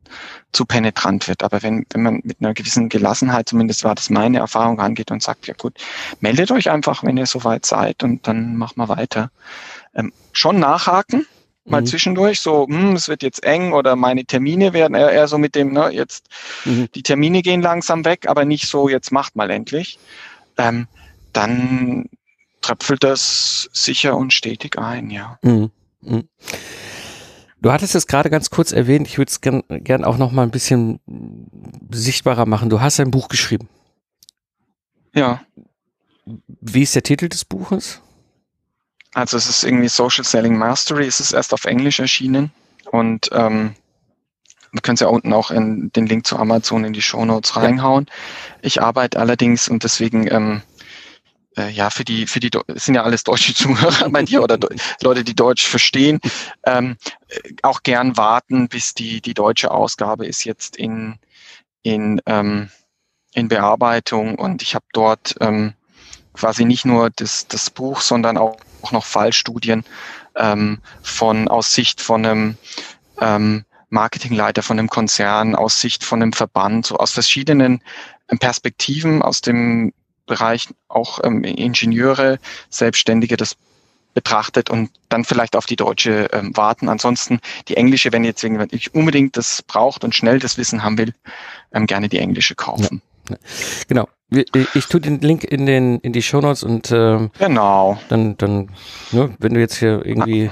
zu 0.54 0.66
penetrant 0.66 1.28
wird. 1.28 1.44
Aber 1.44 1.62
wenn, 1.64 1.86
wenn 1.92 2.04
man 2.04 2.22
mit 2.24 2.38
einer 2.40 2.54
gewissen 2.54 2.90
Gelassenheit, 2.90 3.50
zumindest 3.50 3.84
war 3.84 3.96
das 3.96 4.10
meine 4.10 4.40
Erfahrung, 4.40 4.80
angeht 4.80 5.12
und 5.12 5.22
sagt, 5.22 5.48
ja 5.48 5.54
gut, 5.54 5.74
meldet 6.20 6.52
euch 6.52 6.70
einfach, 6.70 7.04
wenn 7.04 7.18
ihr 7.18 7.26
soweit 7.26 7.66
seid 7.66 8.04
und 8.04 8.28
dann 8.28 8.56
machen 8.56 8.78
wir 8.78 8.90
weiter. 8.90 9.32
Ähm, 9.94 10.14
schon 10.32 10.60
nachhaken, 10.60 11.26
mal 11.66 11.82
mhm. 11.82 11.86
zwischendurch, 11.88 12.40
so, 12.40 12.66
hm, 12.68 12.96
es 12.96 13.10
wird 13.10 13.22
jetzt 13.22 13.44
eng 13.44 13.74
oder 13.74 13.96
meine 13.96 14.26
Termine 14.26 14.74
werden 14.74 14.96
eher, 14.96 15.12
eher 15.12 15.28
so 15.28 15.38
mit 15.38 15.56
dem, 15.56 15.74
ne, 15.74 15.90
jetzt 15.92 16.28
mhm. 16.66 16.88
die 16.96 17.04
Termine 17.04 17.42
gehen 17.42 17.62
langsam 17.62 18.06
weg, 18.06 18.28
aber 18.28 18.46
nicht 18.46 18.68
so, 18.68 18.88
jetzt 18.88 19.12
macht 19.12 19.36
mal 19.36 19.50
endlich. 19.50 20.00
Ähm, 20.58 20.88
dann 21.34 22.10
tröpfelt 22.62 23.04
das 23.04 23.70
sicher 23.74 24.16
und 24.16 24.34
stetig 24.34 24.78
ein, 24.78 25.10
ja. 25.10 25.38
Mhm. 25.42 25.72
Mhm. 26.08 26.30
Du 27.60 27.72
hattest 27.72 27.96
es 27.96 28.08
gerade 28.08 28.30
ganz 28.30 28.50
kurz 28.50 28.72
erwähnt, 28.72 29.08
ich 29.08 29.18
würde 29.18 29.30
es 29.30 29.42
gern, 29.42 29.64
gern 29.68 30.06
auch 30.06 30.18
noch 30.18 30.32
mal 30.32 30.44
ein 30.44 30.52
bisschen 30.52 31.00
sichtbarer 31.92 32.46
machen. 32.46 32.70
Du 32.70 32.82
hast 32.82 33.00
ein 33.00 33.12
Buch 33.12 33.30
geschrieben. 33.30 33.68
Ja. 35.14 35.42
Wie 36.62 36.84
ist 36.84 36.94
der 36.94 37.04
Titel 37.04 37.30
des 37.30 37.46
Buches? 37.46 38.02
Also 39.14 39.38
es 39.38 39.50
ist 39.50 39.64
irgendwie 39.64 39.88
Social 39.88 40.24
Selling 40.24 40.58
Mastery, 40.58 41.08
es 41.08 41.20
ist 41.20 41.32
erst 41.32 41.54
auf 41.54 41.66
Englisch 41.66 42.00
erschienen 42.00 42.52
und 42.92 43.30
ähm, 43.32 43.74
wir 44.72 44.82
können 44.82 44.96
es 44.96 45.00
ja 45.00 45.08
unten 45.08 45.34
auch 45.34 45.50
in 45.50 45.92
den 45.94 46.06
Link 46.06 46.28
zu 46.28 46.38
Amazon 46.38 46.84
in 46.84 46.94
die 46.94 47.02
Show 47.02 47.26
Notes 47.26 47.56
reinhauen. 47.56 48.06
Ich 48.62 48.82
arbeite 48.82 49.20
allerdings 49.20 49.70
und 49.70 49.84
deswegen 49.84 50.28
ähm, 50.32 50.62
äh, 51.58 51.70
ja, 51.70 51.90
für 51.90 52.06
die, 52.06 52.28
für 52.28 52.40
die, 52.40 52.52
es 52.68 52.86
sind 52.86 52.96
ja 52.96 53.04
alles 53.04 53.24
deutsche 53.24 53.54
Zuhörer 53.56 54.10
bei 54.10 54.24
dir 54.24 54.44
oder 54.44 54.58
Leute, 55.02 55.24
die 55.24 55.36
Deutsch 55.36 55.68
verstehen, 55.68 56.20
ähm, 56.66 56.98
äh, 57.28 57.54
auch 57.64 57.84
gern 57.84 58.16
warten, 58.18 58.68
bis 58.68 58.94
die, 58.94 59.22
die 59.22 59.34
deutsche 59.34 59.72
Ausgabe 59.72 60.26
ist 60.26 60.44
jetzt 60.44 60.78
in, 60.78 61.20
in, 61.82 62.22
ähm, 62.26 62.70
in 63.34 63.48
Bearbeitung. 63.48 64.36
Und 64.36 64.62
ich 64.62 64.76
habe 64.76 64.86
dort 64.94 65.36
ähm, 65.42 65.74
quasi 66.34 66.66
nicht 66.66 66.86
nur 66.86 67.10
das, 67.10 67.48
das 67.48 67.70
Buch, 67.70 68.02
sondern 68.02 68.38
auch, 68.38 68.58
auch 68.84 68.92
noch 68.92 69.06
Fallstudien 69.06 69.84
ähm, 70.36 70.80
von 71.02 71.48
aus 71.48 71.74
Sicht 71.74 72.02
von 72.02 72.26
einem 72.26 72.58
ähm, 73.20 73.66
Marketingleiter 73.90 74.64
von 74.64 74.78
einem 74.78 74.90
Konzern, 74.90 75.56
aus 75.56 75.80
Sicht 75.80 76.04
von 76.04 76.22
einem 76.22 76.34
Verband, 76.34 76.86
so 76.86 76.98
aus 76.98 77.14
verschiedenen 77.14 77.82
Perspektiven 78.40 79.22
aus 79.22 79.40
dem 79.40 79.94
Bereich 80.28 80.68
auch 80.88 81.20
ähm, 81.24 81.44
Ingenieure, 81.44 82.38
Selbstständige 82.70 83.38
das 83.38 83.56
betrachtet 84.14 84.72
und 84.72 84.90
dann 85.10 85.24
vielleicht 85.24 85.56
auf 85.56 85.68
die 85.68 85.76
deutsche 85.76 86.28
ähm, 86.34 86.56
warten. 86.58 86.90
Ansonsten 86.90 87.40
die 87.68 87.78
englische, 87.78 88.12
wenn 88.12 88.24
jetzt 88.24 88.44
irgendjemand 88.44 88.96
unbedingt 88.96 89.38
das 89.38 89.62
braucht 89.62 90.04
und 90.04 90.16
schnell 90.16 90.40
das 90.40 90.58
Wissen 90.58 90.84
haben 90.84 90.98
will, 90.98 91.14
ähm, 91.72 91.86
gerne 91.86 92.10
die 92.10 92.18
englische 92.18 92.56
kaufen. 92.56 93.02
Ja. 93.30 93.36
Genau. 93.88 94.08
Ich 94.74 94.88
tue 94.88 95.00
den 95.00 95.22
Link 95.22 95.44
in 95.44 95.66
den 95.66 96.00
in 96.00 96.14
die 96.14 96.22
Show 96.22 96.42
Notes 96.42 96.64
und 96.64 96.92
ähm, 96.92 97.30
genau. 97.38 98.00
Dann 98.10 98.36
dann 98.38 98.72
ne, 99.12 99.34
wenn 99.40 99.54
du 99.54 99.60
jetzt 99.60 99.78
hier 99.78 100.04
irgendwie 100.04 100.50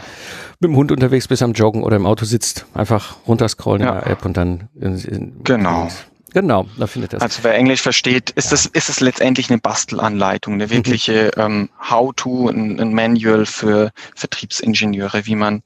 mit 0.60 0.70
dem 0.70 0.76
Hund 0.76 0.92
unterwegs 0.92 1.28
bist 1.28 1.42
am 1.42 1.54
Joggen 1.54 1.84
oder 1.84 1.98
im 1.98 2.06
Auto 2.06 2.24
sitzt, 2.24 2.68
einfach 2.74 3.18
runterscrollen 3.28 3.82
ja. 3.82 3.94
in 3.94 4.04
der 4.04 4.08
App 4.12 4.26
und 4.26 4.38
dann 4.38 4.70
in, 4.80 4.98
in, 5.00 5.44
genau. 5.44 5.90
Genau, 6.36 6.68
da 6.78 6.86
findet 6.86 7.14
er 7.14 7.22
Also 7.22 7.46
wer 7.46 7.56
Englisch 7.56 7.82
versteht, 7.82 8.30
ist 8.32 8.52
es 8.52 8.66
ist 8.66 8.90
es 8.90 9.00
letztendlich 9.00 9.50
eine 9.50 9.58
Bastelanleitung, 9.58 10.56
eine 10.56 10.70
wirkliche 10.70 11.32
mhm. 11.38 11.42
ähm, 11.42 11.70
How-to, 11.80 12.50
ein, 12.50 12.78
ein 12.78 12.94
Manual 12.94 13.46
für 13.46 13.94
Vertriebsingenieure, 14.16 15.26
wie 15.28 15.38
man 15.38 15.64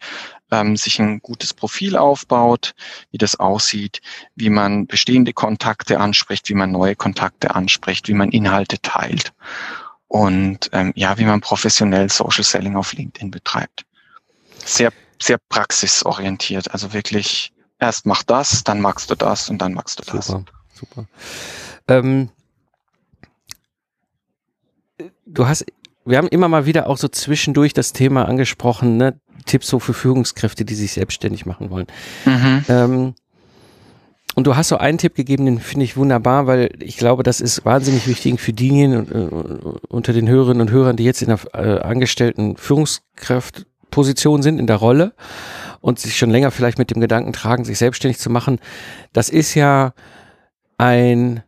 ähm, 0.52 0.78
sich 0.78 1.00
ein 1.00 1.22
gutes 1.22 1.56
Profil 1.56 1.98
aufbaut, 1.98 2.76
wie 3.10 3.18
das 3.18 3.40
aussieht, 3.40 4.02
wie 4.36 4.52
man 4.52 4.86
bestehende 4.86 5.34
Kontakte 5.34 6.00
anspricht, 6.00 6.50
wie 6.50 6.54
man 6.54 6.72
neue 6.72 6.96
Kontakte 6.96 7.56
anspricht, 7.56 8.08
wie 8.08 8.14
man 8.14 8.30
Inhalte 8.30 8.80
teilt 8.80 9.34
und 10.08 10.70
ähm, 10.72 10.94
ja, 10.96 11.18
wie 11.18 11.26
man 11.26 11.42
professionell 11.42 12.12
Social 12.12 12.44
Selling 12.44 12.76
auf 12.76 12.94
LinkedIn 12.94 13.32
betreibt. 13.32 13.86
Sehr 14.64 14.94
sehr 15.20 15.40
praxisorientiert, 15.50 16.70
also 16.70 16.94
wirklich 16.94 17.54
erst 17.80 18.06
mach 18.06 18.22
das, 18.22 18.64
dann 18.64 18.80
magst 18.82 19.10
du 19.10 19.16
das 19.16 19.50
und 19.50 19.64
dann 19.64 19.74
magst 19.74 19.98
du 19.98 20.04
das. 20.04 20.28
Super 20.28 20.59
super. 20.80 21.06
Ähm, 21.88 22.30
du 25.26 25.48
hast, 25.48 25.66
wir 26.06 26.18
haben 26.18 26.28
immer 26.28 26.48
mal 26.48 26.66
wieder 26.66 26.88
auch 26.88 26.98
so 26.98 27.08
zwischendurch 27.08 27.74
das 27.74 27.94
Thema 27.94 28.28
angesprochen, 28.28 28.98
ne? 28.98 29.20
Tipps 29.46 29.68
so 29.68 29.80
für 29.80 29.94
Führungskräfte, 29.94 30.66
die 30.66 30.76
sich 30.76 30.94
selbstständig 30.94 31.46
machen 31.46 31.70
wollen. 31.70 31.88
Mhm. 32.26 32.66
Ähm, 32.68 33.14
und 34.36 34.48
du 34.48 34.56
hast 34.56 34.68
so 34.70 34.78
einen 34.78 34.98
Tipp 34.98 35.16
gegeben, 35.16 35.46
den 35.46 35.60
finde 35.60 35.86
ich 35.86 35.98
wunderbar, 35.98 36.46
weil 36.46 36.70
ich 36.80 36.98
glaube, 36.98 37.24
das 37.24 37.42
ist 37.42 37.66
wahnsinnig 37.66 38.08
wichtig 38.08 38.40
für 38.40 38.54
diejenigen 38.54 39.12
äh, 39.12 39.88
unter 39.88 40.14
den 40.14 40.30
Hörerinnen 40.30 40.62
und 40.62 40.72
Hörern, 40.72 40.98
die 40.98 41.04
jetzt 41.04 41.22
in 41.22 41.30
der 41.30 41.40
äh, 41.54 41.80
angestellten 41.82 42.56
Führungskraftposition 42.58 44.42
sind, 44.42 44.60
in 44.60 44.68
der 44.68 44.76
Rolle 44.76 45.14
und 45.82 46.00
sich 46.00 46.18
schon 46.18 46.30
länger 46.30 46.52
vielleicht 46.52 46.78
mit 46.78 46.92
dem 46.92 47.02
Gedanken 47.02 47.34
tragen, 47.34 47.66
sich 47.66 47.80
selbstständig 47.80 48.20
zu 48.20 48.30
machen. 48.30 48.60
Das 49.14 49.30
ist 49.30 49.56
ja 49.56 49.94
ein 50.80 51.44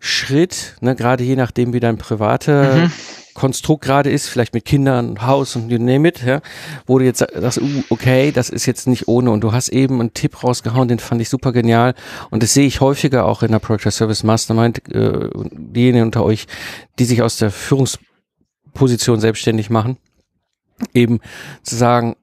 Schritt, 0.00 0.76
ne, 0.80 0.96
gerade 0.96 1.22
je 1.22 1.36
nachdem, 1.36 1.72
wie 1.72 1.80
dein 1.80 1.96
private, 1.96 2.74
mhm. 2.74 2.92
Konstrukt 3.34 3.84
gerade 3.84 4.10
ist, 4.10 4.28
vielleicht 4.28 4.52
mit 4.52 4.64
Kindern, 4.66 5.22
Haus 5.22 5.56
und 5.56 5.70
you 5.70 5.78
name 5.78 6.06
it, 6.08 6.22
ja, 6.22 6.42
wo 6.86 6.98
du 6.98 7.04
jetzt 7.04 7.20
sagst, 7.20 7.62
uh, 7.62 7.84
okay, 7.88 8.30
das 8.32 8.50
ist 8.50 8.66
jetzt 8.66 8.86
nicht 8.86 9.08
ohne. 9.08 9.30
Und 9.30 9.40
du 9.42 9.52
hast 9.52 9.70
eben 9.70 10.00
einen 10.00 10.12
Tipp 10.12 10.42
rausgehauen, 10.42 10.88
den 10.88 10.98
fand 10.98 11.22
ich 11.22 11.30
super 11.30 11.52
genial. 11.52 11.94
Und 12.30 12.42
das 12.42 12.52
sehe 12.52 12.66
ich 12.66 12.80
häufiger 12.80 13.24
auch 13.24 13.42
in 13.42 13.52
der 13.52 13.60
Project 13.60 13.94
Service 13.94 14.22
Mastermind, 14.22 14.86
äh, 14.92 15.30
diejenigen 15.52 16.04
unter 16.04 16.24
euch, 16.24 16.46
die 16.98 17.04
sich 17.04 17.22
aus 17.22 17.38
der 17.38 17.50
Führungsposition 17.50 19.20
selbstständig 19.20 19.70
machen, 19.70 19.96
eben 20.92 21.20
zu 21.62 21.76
sagen, 21.76 22.16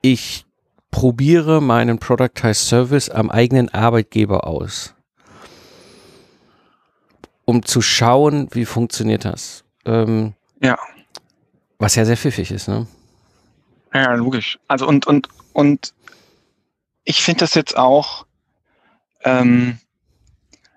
ich 0.00 0.46
probiere 0.92 1.60
meinen 1.60 1.98
Productized 1.98 2.68
Service 2.68 3.10
am 3.10 3.30
eigenen 3.30 3.68
Arbeitgeber 3.74 4.46
aus 4.46 4.94
um 7.44 7.64
zu 7.64 7.82
schauen, 7.82 8.48
wie 8.52 8.64
funktioniert 8.64 9.24
das. 9.24 9.64
Ähm, 9.84 10.34
ja. 10.60 10.78
Was 11.78 11.94
ja 11.96 12.04
sehr 12.04 12.16
pfiffig 12.16 12.50
ist, 12.50 12.68
ne? 12.68 12.86
Ja, 13.92 14.14
logisch. 14.14 14.58
Also 14.68 14.86
und 14.86 15.06
und 15.06 15.28
und 15.52 15.92
ich 17.04 17.22
finde 17.22 17.40
das 17.40 17.54
jetzt 17.54 17.76
auch, 17.76 18.26
ähm, 19.24 19.78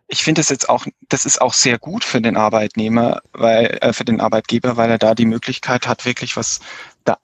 ich 0.07 0.23
finde 0.23 0.39
das 0.39 0.49
jetzt 0.49 0.67
auch, 0.67 0.85
das 1.07 1.25
ist 1.25 1.39
auch 1.39 1.53
sehr 1.53 1.77
gut 1.77 2.03
für 2.03 2.19
den 2.19 2.35
Arbeitnehmer, 2.35 3.21
weil 3.31 3.77
äh, 3.81 3.93
für 3.93 4.03
den 4.03 4.19
Arbeitgeber, 4.19 4.75
weil 4.75 4.89
er 4.89 4.97
da 4.97 5.15
die 5.15 5.25
Möglichkeit 5.25 5.87
hat, 5.87 6.05
wirklich 6.05 6.35
was 6.35 6.59
da 7.03 7.17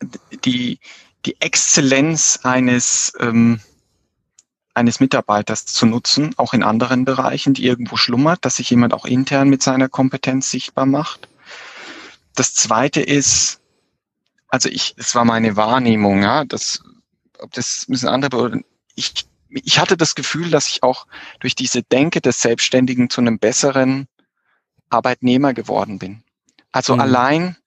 die 0.46 0.80
die 1.26 1.40
Exzellenz 1.40 2.40
eines 2.44 3.14
ähm, 3.20 3.60
eines 4.74 5.00
Mitarbeiters 5.00 5.66
zu 5.66 5.86
nutzen, 5.86 6.34
auch 6.38 6.54
in 6.54 6.64
anderen 6.64 7.06
Bereichen, 7.06 7.54
die 7.54 7.66
irgendwo 7.66 7.98
schlummert, 7.98 8.46
dass 8.46 8.56
sich 8.56 8.70
jemand 8.70 8.94
auch 8.94 9.06
intern 9.06 9.50
mit 9.50 9.62
seiner 9.62 9.90
Kompetenz 9.90 10.50
sichtbar 10.50 10.86
macht. 10.86 11.28
Das 12.36 12.54
zweite 12.54 13.02
ist, 13.02 13.60
also 14.48 14.70
ich, 14.70 14.94
es 14.98 15.14
war 15.14 15.26
meine 15.26 15.56
Wahrnehmung, 15.56 16.24
ja, 16.24 16.46
das, 16.46 16.84
ob 17.40 17.52
das 17.52 17.88
müssen 17.88 18.08
andere, 18.08 18.62
ich, 18.96 19.26
ich 19.50 19.80
hatte 19.80 19.98
das 19.98 20.16
Gefühl, 20.16 20.50
dass 20.50 20.68
ich 20.68 20.84
auch 20.84 21.08
durch 21.40 21.56
diese 21.56 21.84
Denke 21.84 22.22
des 22.22 22.42
Selbstständigen 22.42 23.10
zu 23.10 23.20
einem 23.20 23.40
besseren 23.40 24.08
Arbeitnehmer 24.90 25.54
geworden 25.54 26.00
bin. 26.00 26.24
Also 26.72 26.96
mhm. 26.96 27.02
allein, 27.02 27.58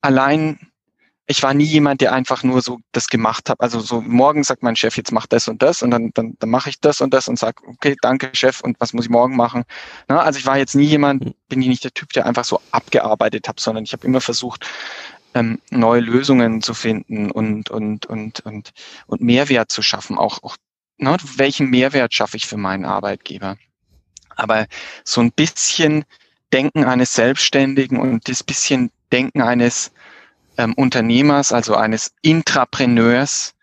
allein 0.00 0.69
ich 1.30 1.44
war 1.44 1.54
nie 1.54 1.64
jemand, 1.64 2.00
der 2.00 2.12
einfach 2.12 2.42
nur 2.42 2.60
so 2.60 2.80
das 2.90 3.06
gemacht 3.06 3.50
hat. 3.50 3.60
Also 3.60 3.78
so 3.78 4.00
morgen 4.00 4.42
sagt 4.42 4.64
mein 4.64 4.74
Chef, 4.74 4.96
jetzt 4.96 5.12
mach 5.12 5.26
das 5.26 5.46
und 5.46 5.62
das 5.62 5.80
und 5.80 5.92
dann, 5.92 6.10
dann, 6.12 6.34
dann 6.40 6.50
mache 6.50 6.70
ich 6.70 6.80
das 6.80 7.00
und 7.00 7.14
das 7.14 7.28
und 7.28 7.38
sag, 7.38 7.62
okay, 7.68 7.94
danke 8.02 8.30
Chef 8.32 8.60
und 8.60 8.80
was 8.80 8.92
muss 8.92 9.04
ich 9.04 9.10
morgen 9.12 9.36
machen? 9.36 9.62
Na, 10.08 10.22
also 10.22 10.40
ich 10.40 10.46
war 10.46 10.58
jetzt 10.58 10.74
nie 10.74 10.86
jemand, 10.86 11.24
hm. 11.24 11.34
bin 11.48 11.62
ich 11.62 11.68
nicht 11.68 11.84
der 11.84 11.94
Typ, 11.94 12.12
der 12.14 12.26
einfach 12.26 12.42
so 12.42 12.60
abgearbeitet 12.72 13.46
hat, 13.46 13.60
sondern 13.60 13.84
ich 13.84 13.92
habe 13.92 14.04
immer 14.04 14.20
versucht, 14.20 14.66
ähm, 15.34 15.60
neue 15.70 16.00
Lösungen 16.00 16.62
zu 16.62 16.74
finden 16.74 17.30
und, 17.30 17.70
und, 17.70 18.06
und, 18.06 18.40
und, 18.40 18.72
und 19.06 19.20
Mehrwert 19.20 19.70
zu 19.70 19.82
schaffen. 19.82 20.18
Auch, 20.18 20.42
auch 20.42 20.56
ne, 20.98 21.16
welchen 21.36 21.70
Mehrwert 21.70 22.12
schaffe 22.12 22.38
ich 22.38 22.46
für 22.48 22.56
meinen 22.56 22.84
Arbeitgeber? 22.84 23.56
Aber 24.34 24.66
so 25.04 25.20
ein 25.20 25.30
bisschen 25.30 26.04
Denken 26.52 26.84
eines 26.84 27.14
Selbstständigen 27.14 28.00
und 28.00 28.28
das 28.28 28.42
bisschen 28.42 28.90
Denken 29.12 29.42
eines 29.42 29.92
ähm, 30.60 30.74
Unternehmers, 30.74 31.52
also 31.52 31.74
eines 31.74 32.12
Intrapreneurs, 32.22 33.54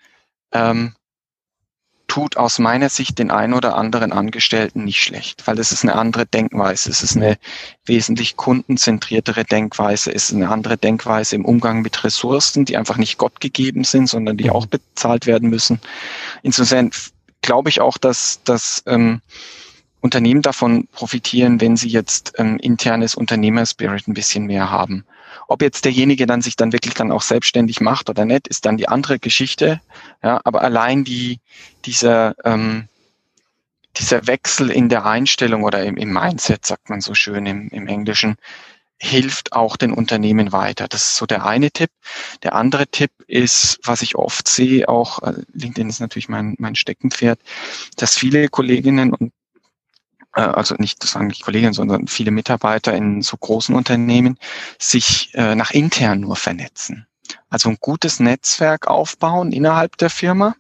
ähm, 0.52 0.96
tut 2.08 2.38
aus 2.38 2.58
meiner 2.58 2.90
Sicht 2.90 3.20
den 3.20 3.32
einen 3.32 3.54
oder 3.54 3.76
anderen 3.76 4.14
Angestellten 4.14 4.86
nicht 4.86 5.04
schlecht, 5.04 5.46
weil 5.46 5.60
es 5.60 5.72
ist 5.72 5.84
eine 5.84 5.96
andere 5.96 6.26
Denkweise, 6.26 6.90
es 6.90 7.04
ist 7.04 7.18
eine 7.18 7.38
wesentlich 7.86 8.38
kundenzentriertere 8.38 9.44
Denkweise, 9.44 10.12
es 10.14 10.30
ist 10.30 10.36
eine 10.36 10.50
andere 10.50 10.78
Denkweise 10.78 11.36
im 11.36 11.46
Umgang 11.46 11.82
mit 11.82 12.04
Ressourcen, 12.04 12.66
die 12.66 12.78
einfach 12.78 12.98
nicht 12.98 13.18
Gott 13.18 13.42
gegeben 13.42 13.84
sind, 13.84 14.08
sondern 14.08 14.38
die 14.38 14.46
mhm. 14.46 14.52
auch 14.52 14.66
bezahlt 14.66 15.28
werden 15.28 15.50
müssen. 15.50 15.80
Insofern 16.44 16.92
glaube 17.42 17.70
ich 17.70 17.82
auch, 17.82 17.98
dass, 17.98 18.42
dass 18.44 18.84
ähm, 18.88 19.22
Unternehmen 20.02 20.42
davon 20.42 20.88
profitieren, 20.92 21.60
wenn 21.60 21.76
sie 21.76 21.90
jetzt 21.90 22.34
ähm, 22.38 22.58
internes 22.58 23.16
Unternehmerspirit 23.16 24.08
ein 24.08 24.14
bisschen 24.14 24.46
mehr 24.46 24.70
haben. 24.70 25.06
Ob 25.48 25.62
jetzt 25.62 25.86
derjenige 25.86 26.26
dann 26.26 26.42
sich 26.42 26.56
dann 26.56 26.74
wirklich 26.74 26.94
dann 26.94 27.12
auch 27.12 27.22
selbstständig 27.22 27.82
macht 27.82 28.10
oder 28.10 28.26
nicht, 28.26 28.48
ist 28.48 28.66
dann 28.66 28.78
die 28.78 28.88
andere 28.88 29.20
Geschichte. 29.20 29.82
Ja, 30.24 30.40
aber 30.44 30.62
allein 30.62 31.04
die, 31.04 31.40
dieser, 31.86 32.36
ähm, 32.44 32.88
dieser 33.98 34.28
Wechsel 34.28 34.70
in 34.70 34.90
der 34.90 35.06
Einstellung 35.06 35.64
oder 35.64 35.84
im, 35.84 35.98
im 35.98 36.12
Mindset, 36.12 36.66
sagt 36.66 36.90
man 36.90 37.02
so 37.02 37.14
schön 37.14 37.46
im, 37.46 37.70
im 37.70 37.88
Englischen, 37.88 38.36
hilft 39.00 39.54
auch 39.54 39.78
den 39.78 39.94
Unternehmen 39.94 40.52
weiter. 40.52 40.88
Das 40.88 41.04
ist 41.04 41.16
so 41.18 41.26
der 41.26 41.46
eine 41.46 41.72
Tipp. 41.72 41.92
Der 42.44 42.56
andere 42.56 42.88
Tipp 42.88 43.12
ist, 43.28 43.80
was 43.84 44.02
ich 44.02 44.16
oft 44.16 44.48
sehe, 44.48 44.90
auch 44.90 45.22
äh, 45.22 45.34
LinkedIn 45.54 45.90
ist 45.90 46.00
natürlich 46.00 46.30
mein, 46.30 46.56
mein 46.58 46.76
Steckenpferd, 46.76 47.40
dass 47.96 48.18
viele 48.18 48.50
Kolleginnen 48.50 49.14
und 49.14 49.32
also 50.42 50.76
nicht 50.78 51.04
das 51.04 51.12
sagen 51.12 51.30
die 51.30 51.42
Kollegen, 51.42 51.74
sondern 51.74 52.08
viele 52.08 52.32
Mitarbeiter 52.32 52.94
in 52.94 53.22
so 53.22 53.38
großen 53.38 53.76
Unternehmen 53.76 54.38
sich 54.80 55.32
äh, 55.34 55.56
nach 55.56 55.72
intern 55.72 56.20
nur 56.20 56.36
vernetzen. 56.36 57.08
Also 57.50 57.70
ein 57.70 57.78
gutes 57.80 58.20
Netzwerk 58.20 58.88
aufbauen 58.88 59.52
innerhalb 59.52 59.98
der 59.98 60.10
Firma. 60.10 60.56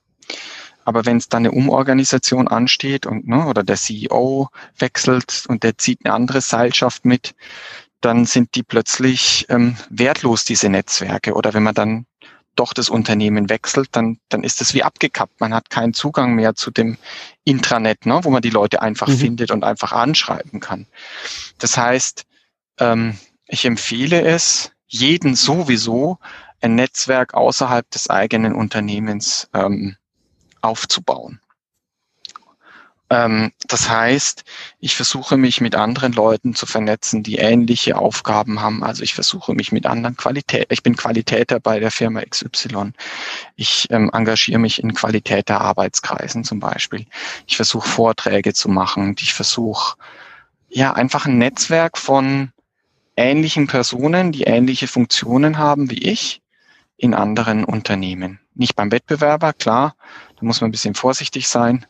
Aber 0.83 1.05
wenn 1.05 1.17
es 1.17 1.27
dann 1.27 1.45
eine 1.45 1.51
Umorganisation 1.51 2.47
ansteht 2.47 3.05
und 3.05 3.27
ne, 3.27 3.45
oder 3.45 3.63
der 3.63 3.75
CEO 3.75 4.49
wechselt 4.77 5.43
und 5.47 5.63
der 5.63 5.77
zieht 5.77 5.99
eine 6.03 6.13
andere 6.13 6.39
Seilschaft 6.39 7.03
mit, 7.03 7.35
dann 8.01 8.25
sind 8.25 8.55
die 8.55 8.63
plötzlich 8.63 9.45
ähm, 9.49 9.75
wertlos, 9.89 10.45
diese 10.45 10.69
Netzwerke. 10.69 11.33
Oder 11.33 11.53
wenn 11.53 11.63
man 11.63 11.75
dann 11.75 12.05
doch 12.59 12.73
das 12.73 12.89
Unternehmen 12.89 13.49
wechselt, 13.49 13.89
dann, 13.93 14.19
dann 14.29 14.43
ist 14.43 14.61
es 14.61 14.73
wie 14.73 14.83
abgekappt. 14.83 15.39
Man 15.39 15.53
hat 15.53 15.69
keinen 15.69 15.93
Zugang 15.93 16.33
mehr 16.35 16.55
zu 16.55 16.71
dem 16.71 16.97
Intranet, 17.43 18.05
ne, 18.05 18.19
wo 18.23 18.29
man 18.29 18.41
die 18.41 18.49
Leute 18.49 18.81
einfach 18.81 19.07
mhm. 19.07 19.17
findet 19.17 19.51
und 19.51 19.63
einfach 19.63 19.91
anschreiben 19.91 20.59
kann. 20.59 20.85
Das 21.59 21.77
heißt, 21.77 22.25
ähm, 22.79 23.17
ich 23.47 23.65
empfehle 23.65 24.21
es, 24.21 24.71
jeden 24.87 25.35
sowieso 25.35 26.17
ein 26.61 26.75
Netzwerk 26.75 27.33
außerhalb 27.33 27.89
des 27.91 28.09
eigenen 28.09 28.53
Unternehmens 28.55 29.49
ähm, 29.53 29.95
aufzubauen. 30.61 31.39
Ähm, 33.09 33.51
das 33.67 33.89
heißt, 33.89 34.43
ich 34.79 34.95
versuche 34.95 35.37
mich 35.37 35.61
mit 35.61 35.75
anderen 35.75 36.11
Leuten 36.11 36.55
zu 36.55 36.65
vernetzen, 36.65 37.23
die 37.23 37.37
ähnliche 37.37 37.97
Aufgaben 37.97 38.61
haben. 38.61 38.83
Also 38.83 39.03
ich 39.03 39.13
versuche 39.13 39.53
mich 39.53 39.71
mit 39.71 39.85
anderen 39.85 40.17
Qualität. 40.17 40.67
Ich 40.71 40.83
bin 40.83 40.95
Qualitäter 40.95 41.59
bei 41.59 41.79
der 41.79 41.91
Firma 41.91 42.21
XY. 42.21 42.91
Ich 43.55 43.87
ähm, 43.91 44.09
engagiere 44.13 44.59
mich 44.59 44.83
in 44.83 44.93
Qualitäter 44.93 45.61
Arbeitskreisen 45.61 46.43
zum 46.43 46.59
Beispiel. 46.59 47.05
Ich 47.45 47.55
versuche 47.55 47.87
Vorträge 47.87 48.53
zu 48.53 48.69
machen. 48.69 49.15
Ich 49.19 49.33
versuche 49.33 49.95
ja 50.69 50.93
einfach 50.93 51.25
ein 51.27 51.37
Netzwerk 51.37 51.97
von 51.97 52.51
ähnlichen 53.15 53.67
Personen, 53.67 54.31
die 54.33 54.43
ähnliche 54.43 54.87
Funktionen 54.87 55.57
haben 55.57 55.89
wie 55.89 56.03
ich 56.03 56.41
in 56.97 57.13
anderen 57.13 57.63
Unternehmen. 57.63 58.39
Nicht 58.53 58.75
beim 58.75 58.91
Wettbewerber, 58.91 59.53
klar, 59.53 59.95
da 60.35 60.45
muss 60.45 60.59
man 60.61 60.69
ein 60.69 60.71
bisschen 60.71 60.95
vorsichtig 60.95 61.47
sein 61.47 61.85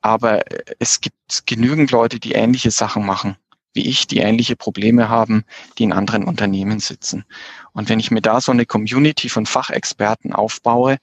aber 0.00 0.42
es 0.78 1.00
gibt 1.00 1.46
genügend 1.46 1.90
Leute, 1.90 2.20
die 2.20 2.32
ähnliche 2.32 2.70
Sachen 2.70 3.04
machen 3.04 3.36
wie 3.72 3.88
ich, 3.88 4.06
die 4.06 4.18
ähnliche 4.18 4.56
Probleme 4.56 5.08
haben, 5.08 5.44
die 5.78 5.84
in 5.84 5.92
anderen 5.92 6.24
Unternehmen 6.24 6.80
sitzen. 6.80 7.24
Und 7.72 7.88
wenn 7.88 8.00
ich 8.00 8.10
mir 8.10 8.20
da 8.20 8.40
so 8.40 8.52
eine 8.52 8.66
Community 8.66 9.28
von 9.28 9.46
Fachexperten 9.46 10.32
aufbaue, 10.32 10.98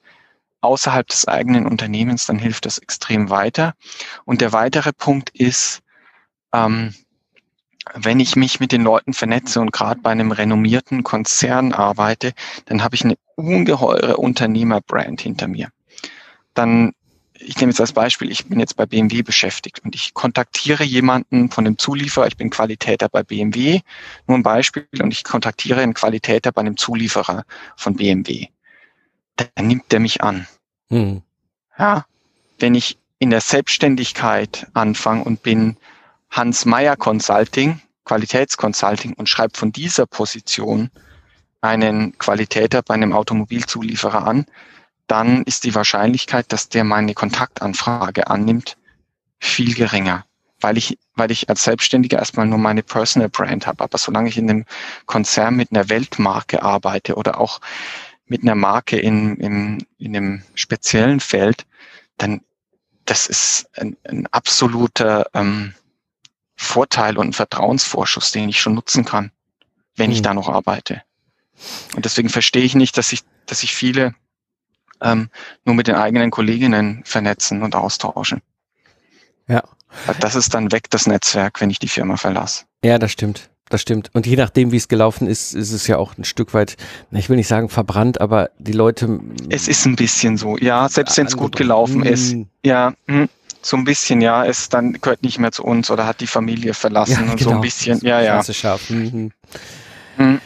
außerhalb 0.62 1.08
des 1.08 1.28
eigenen 1.28 1.66
Unternehmens, 1.66 2.26
dann 2.26 2.40
hilft 2.40 2.66
das 2.66 2.78
extrem 2.78 3.30
weiter. 3.30 3.74
Und 4.26 4.42
der 4.42 4.52
weitere 4.52 4.92
Punkt 4.92 5.30
ist, 5.30 5.82
ähm, 6.54 6.94
wenn 7.94 8.20
ich 8.20 8.36
mich 8.36 8.60
mit 8.60 8.74
den 8.74 8.82
Leuten 8.82 9.14
vernetze 9.14 9.62
und 9.62 9.72
gerade 9.72 10.02
bei 10.02 10.12
einem 10.12 10.32
renommierten 10.32 11.04
Konzern 11.04 11.72
arbeite, 11.72 12.34
dann 12.66 12.84
habe 12.84 12.96
ich 12.96 13.06
eine 13.06 13.18
ungeheure 13.36 14.18
Unternehmerbrand 14.18 15.22
hinter 15.22 15.48
mir. 15.48 15.70
Dann 16.54 16.94
ich 17.40 17.58
nehme 17.58 17.72
jetzt 17.72 17.82
als 17.82 17.94
Beispiel, 17.94 18.32
ich 18.32 18.46
bin 18.46 18.60
jetzt 18.60 18.76
bei 18.76 18.86
BMW 18.86 19.22
beschäftigt 19.22 19.82
und 19.84 19.96
ich 19.96 20.14
kontaktiere 20.14 20.84
jemanden 20.84 21.50
von 21.52 21.66
dem 21.66 21.78
Zulieferer, 21.78 22.28
ich 22.28 22.38
bin 22.38 22.50
Qualitäter 22.50 23.10
bei 23.10 23.24
BMW, 23.24 23.82
nur 24.28 24.38
ein 24.38 24.44
Beispiel, 24.44 24.88
und 25.00 25.12
ich 25.12 25.24
kontaktiere 25.24 25.82
einen 25.82 25.94
Qualitäter 25.94 26.52
bei 26.52 26.62
einem 26.62 26.78
Zulieferer 26.78 27.46
von 27.76 27.96
BMW. 27.96 28.48
Dann 29.36 29.68
nimmt 29.68 29.92
der 29.92 30.00
mich 30.00 30.22
an. 30.22 30.48
Hm. 30.90 31.22
Ja, 31.78 32.06
wenn 32.60 32.76
ich 32.76 32.98
in 33.20 33.30
der 33.30 33.42
Selbstständigkeit 33.42 34.68
anfange 34.74 35.24
und 35.24 35.44
bin 35.44 35.78
Hans 36.30 36.66
Meyer 36.66 36.96
Consulting, 36.96 37.82
Qualitätsconsulting 38.06 39.14
und 39.14 39.30
schreibe 39.30 39.58
von 39.58 39.72
dieser 39.72 40.06
Position 40.06 40.90
einen 41.62 42.18
Qualitäter 42.18 42.82
bei 42.82 42.94
einem 42.94 43.14
Automobilzulieferer 43.14 44.26
an, 44.26 44.46
dann 45.08 45.44
ist 45.44 45.64
die 45.64 45.76
Wahrscheinlichkeit, 45.76 46.52
dass 46.52 46.70
der 46.70 46.84
meine 46.84 47.14
Kontaktanfrage 47.14 48.28
annimmt, 48.28 48.78
viel 49.40 49.74
geringer. 49.74 50.26
weil 50.60 50.78
ich, 50.78 50.98
weil 51.16 51.30
ich 51.30 51.50
als 51.50 51.64
Selbstständiger 51.64 52.18
erstmal 52.18 52.48
nur 52.48 52.58
meine 52.58 52.82
Personal 52.82 53.30
Brand 53.30 53.68
habe. 53.68 53.84
Aber 53.84 53.98
solange 53.98 54.30
ich 54.30 54.38
in 54.38 54.50
einem 54.50 54.66
Konzern 55.06 55.56
mit 55.56 55.72
einer 55.72 55.90
Weltmarke 55.90 56.64
arbeite 56.64 57.16
oder 57.16 57.40
auch 57.40 57.62
mit 58.26 58.42
einer 58.42 58.56
Marke 58.56 58.98
in, 58.98 59.38
in, 59.38 59.86
in 60.00 60.16
einem 60.16 60.44
speziellen 60.56 61.20
Feld, 61.20 61.66
dann 62.18 62.42
das 63.06 63.28
ist 63.28 63.70
ein, 63.78 63.96
ein 64.04 64.28
absoluter 64.28 65.28
ähm, 65.34 65.74
Vorteil 66.56 67.18
und 67.18 67.28
ein 67.28 67.34
Vertrauensvorschuss, 67.34 68.32
den 68.32 68.50
ich 68.50 68.60
schon 68.60 68.74
nutzen 68.74 69.06
kann, 69.06 69.32
wenn 69.96 70.08
mhm. 70.08 70.14
ich 70.14 70.22
da 70.22 70.34
noch 70.34 70.50
arbeite. 70.50 71.04
Und 71.96 72.06
deswegen 72.06 72.30
verstehe 72.30 72.64
ich 72.64 72.76
nicht, 72.76 72.98
dass 72.98 73.10
sich, 73.10 73.22
dass 73.46 73.62
sich 73.62 73.76
viele 73.76 74.14
ähm, 75.02 75.30
nur 75.66 75.76
mit 75.76 75.88
den 75.88 75.96
eigenen 75.96 76.32
Kolleginnen 76.32 77.02
vernetzen 77.06 77.64
und 77.64 77.76
austauschen. 77.76 78.42
Ja. 79.48 79.64
Das 80.20 80.36
ist 80.36 80.54
dann 80.54 80.72
weg, 80.72 80.90
das 80.90 81.08
Netzwerk, 81.08 81.62
wenn 81.62 81.70
ich 81.70 81.80
die 81.80 81.88
Firma 81.88 82.18
verlasse. 82.18 82.66
Ja, 82.84 83.00
das 83.00 83.12
stimmt. 83.12 83.50
Das 83.70 83.82
stimmt. 83.82 84.10
Und 84.14 84.26
je 84.26 84.38
nachdem, 84.38 84.72
wie 84.72 84.78
es 84.78 84.88
gelaufen 84.88 85.28
ist, 85.28 85.54
ist 85.54 85.74
es 85.74 85.88
ja 85.88 85.98
auch 85.98 86.18
ein 86.18 86.24
Stück 86.24 86.54
weit, 86.54 86.78
ich 87.12 87.30
will 87.30 87.36
nicht 87.36 87.50
sagen 87.50 87.68
verbrannt, 87.68 88.22
aber 88.22 88.50
die 88.60 88.72
Leute. 88.72 89.20
Es 89.50 89.68
ist 89.68 89.86
ein 89.86 89.98
bisschen 89.98 90.38
so, 90.38 90.58
ja, 90.58 90.88
selbst 90.88 91.18
wenn 91.18 91.28
es 91.28 91.36
gut 91.36 91.58
gelaufen 91.58 92.06
ist. 92.06 92.32
Hm. 92.32 92.48
Ja, 92.64 92.94
hm, 93.08 93.28
so 93.62 93.76
ein 93.76 93.84
bisschen, 93.84 94.22
ja, 94.22 94.46
es 94.46 94.70
dann 94.70 94.94
gehört 94.94 95.24
nicht 95.24 95.40
mehr 95.40 95.52
zu 95.52 95.64
uns 95.64 95.92
oder 95.92 96.06
hat 96.06 96.22
die 96.22 96.28
Familie 96.28 96.74
verlassen 96.74 97.26
ja, 97.26 97.32
und 97.32 97.38
genau. 97.38 97.52
so 97.52 97.56
ein 97.56 97.62
bisschen, 97.62 98.00
ja, 98.04 98.22
ja. 98.22 98.42
Mhm. 98.90 99.32
Hm. 100.16 100.42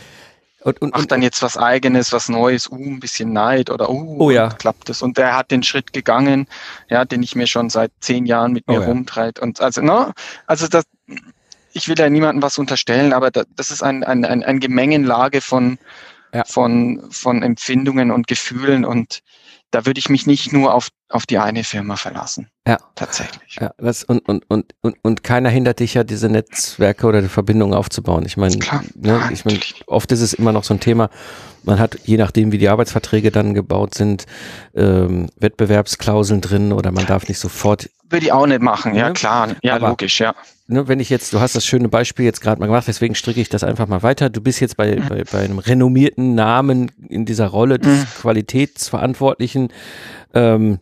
Und, 0.64 0.82
und, 0.82 0.94
macht 0.94 1.12
dann 1.12 1.24
jetzt 1.24 1.42
was 1.42 1.58
eigenes, 1.58 2.14
was 2.14 2.30
Neues, 2.30 2.70
uh, 2.70 2.76
ein 2.76 3.00
bisschen 3.00 3.34
Neid 3.34 3.70
oder 3.72 3.90
uh, 3.90 4.16
oh, 4.20 4.30
ja. 4.30 4.50
klappt 4.50 4.90
es. 4.90 5.02
Und 5.02 5.18
der 5.18 5.36
hat 5.36 5.50
den 5.50 5.64
Schritt 5.64 5.92
gegangen, 5.92 6.48
ja, 6.90 7.04
den 7.04 7.24
ich 7.24 7.36
mir 7.36 7.48
schon 7.48 7.70
seit 7.70 7.92
zehn 8.00 8.26
Jahren 8.26 8.54
mit 8.54 8.68
mir 8.68 8.82
oh, 8.82 8.86
rumtreibe. 8.86 9.42
Und 9.42 9.60
also, 9.60 9.82
ne, 9.82 10.14
also 10.46 10.68
das, 10.68 10.86
ich 11.74 11.88
will 11.88 11.98
ja 11.98 12.10
niemandem 12.10 12.44
was 12.44 12.60
unterstellen, 12.60 13.12
aber 13.14 13.32
das, 13.32 13.46
das 13.56 13.72
ist 13.72 13.82
ein, 13.82 14.04
ein, 14.04 14.24
ein, 14.24 14.44
ein 14.44 14.60
Gemengenlage 14.60 15.42
von, 15.42 15.80
ja. 16.34 16.44
von, 16.46 17.02
von 17.10 17.42
Empfindungen 17.42 18.12
und 18.12 18.28
Gefühlen 18.28 18.86
und 18.86 19.22
da 19.72 19.86
würde 19.86 20.00
ich 20.00 20.10
mich 20.10 20.28
nicht 20.28 20.54
nur 20.54 20.74
auf, 20.74 20.90
auf 21.10 21.26
die 21.26 21.38
eine 21.38 21.64
Firma 21.64 21.96
verlassen. 21.96 22.50
Ja. 22.68 22.78
Tatsächlich. 22.96 23.58
Ja, 23.60 23.72
das, 23.78 24.04
und, 24.04 24.20
und, 24.28 24.44
und, 24.50 24.74
und, 24.82 24.96
und 25.02 25.24
keiner 25.24 25.50
hindert 25.50 25.80
dich 25.80 25.96
ja, 25.96 26.04
diese 26.04 26.30
Netzwerke 26.30 27.08
oder 27.08 27.22
die 27.22 27.30
Verbindungen 27.30 27.74
aufzubauen. 27.74 28.24
Ich 28.26 28.38
meine, 28.38 28.58
ne, 28.96 29.30
ich 29.32 29.46
meine, 29.46 29.60
oft 29.88 30.12
ist 30.12 30.22
es 30.22 30.34
immer 30.34 30.52
noch 30.52 30.64
so 30.64 30.74
ein 30.74 30.80
Thema, 30.80 31.10
man 31.64 31.80
hat, 31.80 31.98
je 32.04 32.18
nachdem, 32.18 32.52
wie 32.52 32.58
die 32.58 32.70
Arbeitsverträge 32.70 33.32
dann 33.32 33.54
gebaut 33.54 33.96
sind, 33.96 34.26
ähm, 34.76 35.30
Wettbewerbsklauseln 35.38 36.42
drin 36.42 36.74
oder 36.74 36.92
man 36.92 37.06
darf 37.06 37.28
nicht 37.28 37.40
sofort. 37.40 37.90
Würde 38.10 38.26
ich 38.26 38.32
auch 38.32 38.46
nicht 38.46 38.62
machen, 38.62 38.94
ja, 38.94 39.08
ne? 39.08 39.14
klar. 39.14 39.50
Ja, 39.64 39.76
Aber, 39.76 39.90
logisch, 39.90 40.20
ja. 40.20 40.36
Ne, 40.72 40.88
wenn 40.88 41.02
ich 41.02 41.10
jetzt, 41.10 41.34
du 41.34 41.42
hast 41.42 41.54
das 41.54 41.66
schöne 41.66 41.90
Beispiel 41.90 42.24
jetzt 42.24 42.40
gerade 42.40 42.62
mal 42.62 42.68
gemacht, 42.68 42.88
deswegen 42.88 43.14
stricke 43.14 43.42
ich 43.42 43.50
das 43.50 43.62
einfach 43.62 43.88
mal 43.88 44.04
weiter. 44.04 44.30
Du 44.30 44.40
bist 44.40 44.62
jetzt 44.62 44.78
bei, 44.78 44.96
bei, 44.96 45.26
bei 45.30 45.40
einem 45.40 45.60
renommierten 45.60 46.34
Namen 46.34 46.90
in 47.10 47.26
dieser 47.26 47.48
Rolle 47.48 47.78
des 47.78 48.00
mhm. 48.00 48.06
Qualitätsverantwortlichen 48.22 49.74
ähm, 50.34 50.80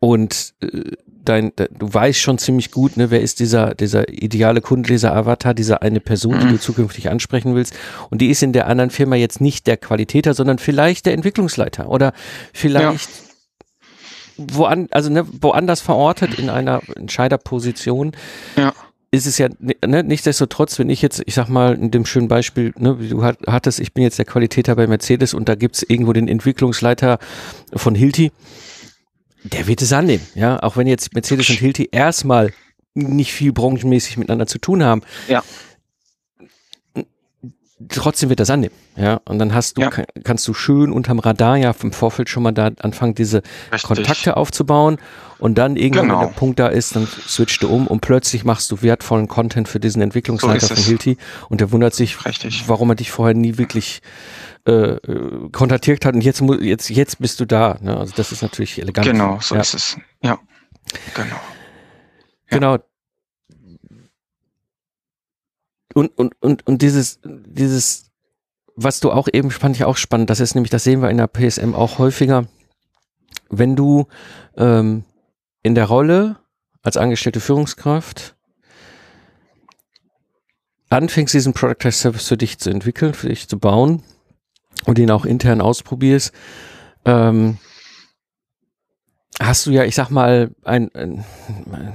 und 0.00 0.54
äh, 0.62 0.92
dein, 1.06 1.52
du 1.56 1.92
weißt 1.92 2.18
schon 2.18 2.38
ziemlich 2.38 2.70
gut, 2.70 2.96
ne, 2.96 3.10
wer 3.10 3.20
ist 3.20 3.38
dieser, 3.40 3.74
dieser 3.74 4.08
ideale 4.08 4.62
Kunde, 4.62 4.88
dieser 4.88 5.14
Avatar, 5.14 5.52
dieser 5.52 5.82
eine 5.82 6.00
Person, 6.00 6.40
die 6.40 6.46
du 6.46 6.52
mhm. 6.52 6.60
zukünftig 6.60 7.10
ansprechen 7.10 7.54
willst. 7.54 7.74
Und 8.08 8.22
die 8.22 8.30
ist 8.30 8.42
in 8.42 8.54
der 8.54 8.66
anderen 8.66 8.88
Firma 8.88 9.16
jetzt 9.16 9.42
nicht 9.42 9.66
der 9.66 9.76
Qualitäter, 9.76 10.32
sondern 10.32 10.56
vielleicht 10.56 11.04
der 11.04 11.12
Entwicklungsleiter 11.12 11.90
oder 11.90 12.14
vielleicht 12.54 13.10
ja. 14.38 14.44
woan, 14.54 14.88
also 14.90 15.10
ne, 15.10 15.26
woanders 15.42 15.82
verortet 15.82 16.38
in 16.38 16.48
einer 16.48 16.80
Entscheiderposition. 16.96 18.12
Ja 18.56 18.72
ist 19.10 19.26
es 19.26 19.38
ja 19.38 19.48
ne, 19.58 20.02
nichtsdestotrotz, 20.02 20.78
wenn 20.78 20.90
ich 20.90 21.02
jetzt, 21.02 21.22
ich 21.26 21.34
sag 21.34 21.48
mal, 21.48 21.74
in 21.74 21.90
dem 21.90 22.04
schönen 22.04 22.28
Beispiel, 22.28 22.72
ne, 22.76 23.00
wie 23.00 23.08
du 23.08 23.22
hattest, 23.24 23.80
ich 23.80 23.92
bin 23.92 24.02
jetzt 24.04 24.18
der 24.18 24.24
Qualitäter 24.24 24.74
bei 24.76 24.86
Mercedes 24.86 25.34
und 25.34 25.48
da 25.48 25.54
gibt's 25.54 25.82
irgendwo 25.82 26.12
den 26.12 26.28
Entwicklungsleiter 26.28 27.18
von 27.74 27.94
Hilti, 27.94 28.32
der 29.44 29.66
wird 29.66 29.82
es 29.82 29.92
annehmen, 29.92 30.26
ja, 30.34 30.62
auch 30.62 30.76
wenn 30.76 30.86
jetzt 30.86 31.14
Mercedes 31.14 31.48
und 31.50 31.58
Hilti 31.58 31.88
erstmal 31.92 32.52
nicht 32.94 33.32
viel 33.32 33.52
branchenmäßig 33.52 34.16
miteinander 34.16 34.46
zu 34.46 34.58
tun 34.58 34.82
haben. 34.82 35.02
Ja. 35.28 35.44
Trotzdem 37.90 38.30
wird 38.30 38.40
das 38.40 38.48
annehmen, 38.48 38.74
ja. 38.96 39.20
Und 39.26 39.38
dann 39.38 39.52
hast 39.52 39.76
du, 39.76 39.82
ja. 39.82 39.90
kannst 40.24 40.48
du 40.48 40.54
schön 40.54 40.90
unterm 40.90 41.18
Radar 41.18 41.58
ja 41.58 41.74
vom 41.74 41.92
Vorfeld 41.92 42.30
schon 42.30 42.42
mal 42.42 42.52
da 42.52 42.70
anfangen, 42.80 43.14
diese 43.14 43.42
Richtig. 43.70 43.82
Kontakte 43.82 44.36
aufzubauen. 44.38 44.96
Und 45.38 45.58
dann 45.58 45.76
irgendwann, 45.76 46.08
genau. 46.08 46.20
wenn 46.20 46.28
der 46.28 46.34
Punkt 46.34 46.58
da 46.58 46.68
ist, 46.68 46.96
dann 46.96 47.06
switchst 47.06 47.62
du 47.62 47.68
um 47.68 47.86
und 47.86 48.00
plötzlich 48.00 48.44
machst 48.44 48.70
du 48.70 48.80
wertvollen 48.80 49.28
Content 49.28 49.68
für 49.68 49.78
diesen 49.78 50.00
Entwicklungsleiter 50.00 50.68
so 50.68 50.74
von 50.74 50.84
Hilti. 50.84 51.18
Und 51.50 51.60
der 51.60 51.70
wundert 51.70 51.94
sich, 51.94 52.24
Richtig. 52.24 52.66
warum 52.66 52.88
er 52.88 52.94
dich 52.94 53.10
vorher 53.10 53.34
nie 53.34 53.58
wirklich 53.58 54.00
äh, 54.64 54.96
kontaktiert 55.52 56.06
hat 56.06 56.14
und 56.14 56.22
jetzt, 56.22 56.40
jetzt, 56.40 56.88
jetzt 56.88 57.18
bist 57.20 57.40
du 57.40 57.44
da. 57.44 57.76
Ne? 57.82 57.94
Also 57.94 58.14
das 58.16 58.32
ist 58.32 58.40
natürlich 58.40 58.80
elegant. 58.80 59.06
Genau, 59.06 59.38
so 59.42 59.54
ja. 59.54 59.60
ist 59.60 59.74
es. 59.74 59.98
Ja, 60.22 60.38
genau. 61.14 61.28
Ja. 62.50 62.58
Genau. 62.58 62.78
Und, 65.96 66.16
und, 66.18 66.34
und, 66.42 66.66
und 66.66 66.82
dieses, 66.82 67.20
dieses, 67.24 68.10
was 68.74 69.00
du 69.00 69.10
auch 69.10 69.28
eben 69.32 69.50
fand 69.50 69.76
ich 69.76 69.84
auch 69.84 69.96
spannend, 69.96 70.28
das 70.28 70.40
ist 70.40 70.54
nämlich, 70.54 70.70
das 70.70 70.84
sehen 70.84 71.00
wir 71.00 71.08
in 71.08 71.16
der 71.16 71.26
PSM 71.26 71.74
auch 71.74 71.98
häufiger, 71.98 72.46
wenn 73.48 73.76
du 73.76 74.06
ähm, 74.56 75.04
in 75.62 75.74
der 75.74 75.86
Rolle 75.86 76.36
als 76.82 76.98
angestellte 76.98 77.40
Führungskraft 77.40 78.36
anfängst, 80.90 81.32
diesen 81.32 81.54
Product 81.54 81.90
Service 81.90 82.28
für 82.28 82.36
dich 82.36 82.58
zu 82.58 82.68
entwickeln, 82.68 83.14
für 83.14 83.30
dich 83.30 83.48
zu 83.48 83.58
bauen, 83.58 84.02
und 84.84 84.98
den 84.98 85.10
auch 85.10 85.24
intern 85.24 85.62
ausprobierst, 85.62 86.32
ähm, 87.06 87.56
hast 89.40 89.64
du 89.64 89.70
ja, 89.70 89.84
ich 89.84 89.94
sag 89.94 90.10
mal, 90.10 90.50
ein, 90.62 90.94
ein, 90.94 91.24
ein, 91.72 91.92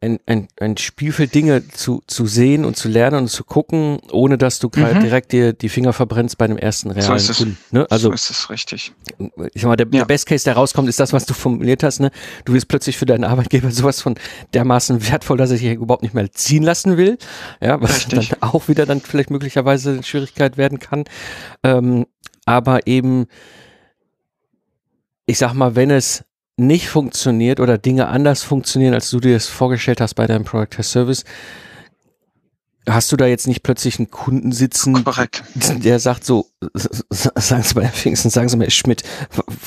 ein, 0.00 0.18
ein, 0.26 0.48
ein 0.60 0.76
Spielfeld 0.76 1.34
Dinge 1.34 1.66
zu, 1.68 2.02
zu 2.06 2.26
sehen 2.26 2.64
und 2.64 2.76
zu 2.76 2.88
lernen 2.88 3.22
und 3.22 3.28
zu 3.28 3.44
gucken, 3.44 3.98
ohne 4.10 4.38
dass 4.38 4.58
du 4.58 4.68
mhm. 4.74 5.00
direkt 5.00 5.32
dir 5.32 5.52
die 5.52 5.68
Finger 5.68 5.92
verbrennst 5.92 6.38
bei 6.38 6.44
einem 6.44 6.58
ersten 6.58 6.90
realen 6.90 7.18
so 7.18 7.32
Kunden. 7.32 7.58
Ne? 7.70 7.86
Also, 7.90 8.08
so 8.08 8.14
ist 8.14 8.30
es 8.30 8.50
richtig. 8.50 8.92
Ich 9.52 9.62
sag 9.62 9.68
mal, 9.68 9.76
der, 9.76 9.86
ja. 9.86 10.00
der 10.00 10.04
Best 10.04 10.26
Case, 10.26 10.44
der 10.44 10.54
rauskommt, 10.54 10.88
ist 10.88 11.00
das, 11.00 11.12
was 11.12 11.26
du 11.26 11.34
formuliert 11.34 11.82
hast. 11.82 12.00
Ne? 12.00 12.10
Du 12.44 12.52
wirst 12.52 12.68
plötzlich 12.68 12.96
für 12.96 13.06
deinen 13.06 13.24
Arbeitgeber 13.24 13.70
sowas 13.70 14.00
von 14.00 14.14
dermaßen 14.54 15.08
wertvoll, 15.10 15.36
dass 15.36 15.50
er 15.50 15.56
sich 15.56 15.72
überhaupt 15.72 16.02
nicht 16.02 16.14
mehr 16.14 16.30
ziehen 16.32 16.62
lassen 16.62 16.96
will. 16.96 17.18
Ja, 17.60 17.80
was 17.80 17.96
richtig. 17.96 18.30
dann 18.30 18.42
auch 18.42 18.68
wieder 18.68 18.86
dann 18.86 19.00
vielleicht 19.00 19.30
möglicherweise 19.30 19.92
eine 19.92 20.02
Schwierigkeit 20.02 20.56
werden 20.56 20.78
kann. 20.78 21.04
Ähm, 21.62 22.06
aber 22.44 22.86
eben, 22.86 23.26
ich 25.26 25.38
sag 25.38 25.52
mal, 25.52 25.76
wenn 25.76 25.90
es 25.90 26.24
nicht 26.58 26.88
funktioniert 26.88 27.60
oder 27.60 27.78
Dinge 27.78 28.08
anders 28.08 28.42
funktionieren, 28.42 28.94
als 28.94 29.10
du 29.10 29.20
dir 29.20 29.34
das 29.34 29.46
vorgestellt 29.46 30.00
hast 30.00 30.14
bei 30.14 30.26
deinem 30.26 30.44
Product 30.44 30.70
Test 30.70 30.90
Service, 30.90 31.24
hast 32.88 33.12
du 33.12 33.16
da 33.16 33.26
jetzt 33.26 33.46
nicht 33.46 33.62
plötzlich 33.62 33.98
einen 33.98 34.10
Kunden 34.10 34.52
sitzen, 34.52 35.04
Korrekt. 35.04 35.42
der 35.54 35.98
sagt 35.98 36.24
so, 36.24 36.46
sagen 36.74 37.62
Sie 37.62 37.74
mal, 37.74 37.84
Herr 37.84 37.92
Pfingsten, 37.92 38.30
sagen 38.30 38.48
Sie 38.48 38.56
mir, 38.56 38.64
Herr 38.64 38.70
Schmidt, 38.70 39.02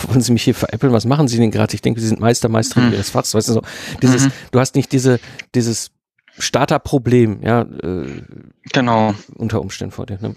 wollen 0.07 0.21
Sie 0.21 0.31
mich 0.31 0.43
hier 0.43 0.55
veräppeln? 0.55 0.93
Was 0.93 1.05
machen 1.05 1.27
Sie 1.27 1.37
denn 1.37 1.51
gerade? 1.51 1.73
Ich 1.73 1.81
denke, 1.81 2.01
Sie 2.01 2.07
sind 2.07 2.19
Meister, 2.19 2.49
Meisterin 2.49 2.87
mhm. 2.87 2.93
Ihres 2.93 3.09
Fachs, 3.09 3.33
weißt 3.33 3.49
du 3.49 3.53
so. 3.53 3.61
Dieses, 4.01 4.25
mhm. 4.25 4.31
du 4.51 4.59
hast 4.59 4.75
nicht 4.75 4.91
diese, 4.91 5.19
dieses 5.55 5.91
Starterproblem, 6.37 7.41
ja, 7.43 7.61
äh, 7.61 8.23
genau. 8.71 9.13
unter 9.35 9.61
Umständen 9.61 9.93
vor 9.93 10.05
dir, 10.05 10.17
ne? 10.21 10.35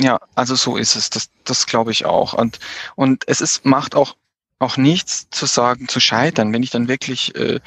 Ja, 0.00 0.18
also 0.34 0.54
so 0.54 0.76
ist 0.76 0.96
es. 0.96 1.10
Das, 1.10 1.28
das 1.44 1.66
glaube 1.66 1.90
ich 1.90 2.06
auch. 2.06 2.32
Und, 2.32 2.58
und 2.96 3.24
es 3.28 3.40
ist, 3.40 3.64
macht 3.64 3.94
auch 3.94 4.16
auch 4.62 4.76
nichts 4.76 5.28
zu 5.30 5.46
sagen, 5.46 5.88
zu 5.88 6.00
scheitern, 6.00 6.52
wenn 6.52 6.62
ich 6.62 6.70
dann 6.70 6.88
wirklich 6.88 7.34
äh, 7.34 7.60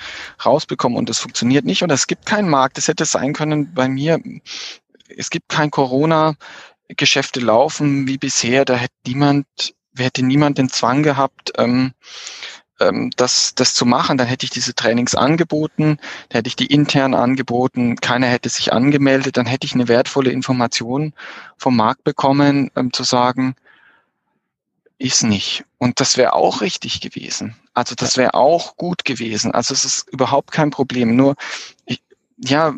rausbekomme 0.43 0.97
und 0.97 1.09
es 1.09 1.19
funktioniert 1.19 1.65
nicht. 1.65 1.83
Oder 1.83 1.93
es 1.93 2.07
gibt 2.07 2.25
keinen 2.25 2.49
Markt. 2.49 2.77
Es 2.77 2.87
hätte 2.87 3.05
sein 3.05 3.33
können 3.33 3.73
bei 3.73 3.87
mir, 3.87 4.19
es 5.15 5.29
gibt 5.29 5.49
kein 5.49 5.71
Corona, 5.71 6.35
Geschäfte 6.89 7.39
laufen 7.39 8.07
wie 8.07 8.17
bisher, 8.17 8.65
da 8.65 8.75
hätte 8.75 8.93
niemand, 9.07 9.45
hätte 9.97 10.23
niemand 10.23 10.57
den 10.57 10.69
Zwang 10.69 11.03
gehabt, 11.03 11.53
ähm, 11.57 11.93
ähm, 12.79 13.11
das, 13.15 13.55
das 13.55 13.73
zu 13.73 13.85
machen, 13.85 14.17
dann 14.17 14.27
hätte 14.27 14.45
ich 14.45 14.49
diese 14.49 14.75
Trainings 14.75 15.15
angeboten, 15.15 15.97
dann 16.29 16.39
hätte 16.39 16.47
ich 16.47 16.55
die 16.55 16.67
intern 16.67 17.13
angeboten, 17.13 17.95
keiner 17.97 18.27
hätte 18.27 18.49
sich 18.49 18.73
angemeldet, 18.73 19.37
dann 19.37 19.45
hätte 19.45 19.65
ich 19.65 19.73
eine 19.73 19.87
wertvolle 19.87 20.31
Information 20.31 21.13
vom 21.57 21.75
Markt 21.75 22.03
bekommen, 22.03 22.69
ähm, 22.75 22.91
zu 22.93 23.03
sagen, 23.03 23.55
ist 24.97 25.23
nicht. 25.23 25.65
Und 25.77 25.99
das 25.99 26.17
wäre 26.17 26.33
auch 26.33 26.61
richtig 26.61 27.01
gewesen. 27.01 27.55
Also 27.73 27.95
das 27.95 28.17
wäre 28.17 28.33
auch 28.33 28.77
gut 28.77 29.03
gewesen. 29.03 29.51
Also 29.51 29.73
es 29.73 29.85
ist 29.85 30.09
überhaupt 30.09 30.51
kein 30.51 30.71
Problem. 30.71 31.15
Nur, 31.15 31.35
ich, 31.85 32.01
ja, 32.37 32.73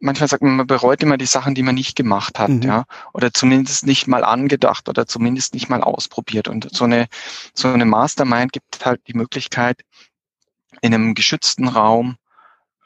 manchmal 0.00 0.28
sagt 0.28 0.42
man, 0.42 0.56
man 0.56 0.66
bereut 0.66 1.02
immer 1.02 1.16
die 1.16 1.26
Sachen, 1.26 1.54
die 1.54 1.62
man 1.62 1.74
nicht 1.74 1.96
gemacht 1.96 2.38
hat, 2.38 2.50
mhm. 2.50 2.62
ja, 2.62 2.84
oder 3.14 3.32
zumindest 3.32 3.86
nicht 3.86 4.06
mal 4.06 4.24
angedacht 4.24 4.88
oder 4.88 5.06
zumindest 5.06 5.54
nicht 5.54 5.68
mal 5.68 5.82
ausprobiert. 5.82 6.48
Und 6.48 6.68
so 6.74 6.84
eine, 6.84 7.06
so 7.54 7.68
eine 7.68 7.86
Mastermind 7.86 8.52
gibt 8.52 8.84
halt 8.84 9.00
die 9.06 9.14
Möglichkeit, 9.14 9.82
in 10.82 10.92
einem 10.92 11.14
geschützten 11.14 11.68
Raum 11.68 12.16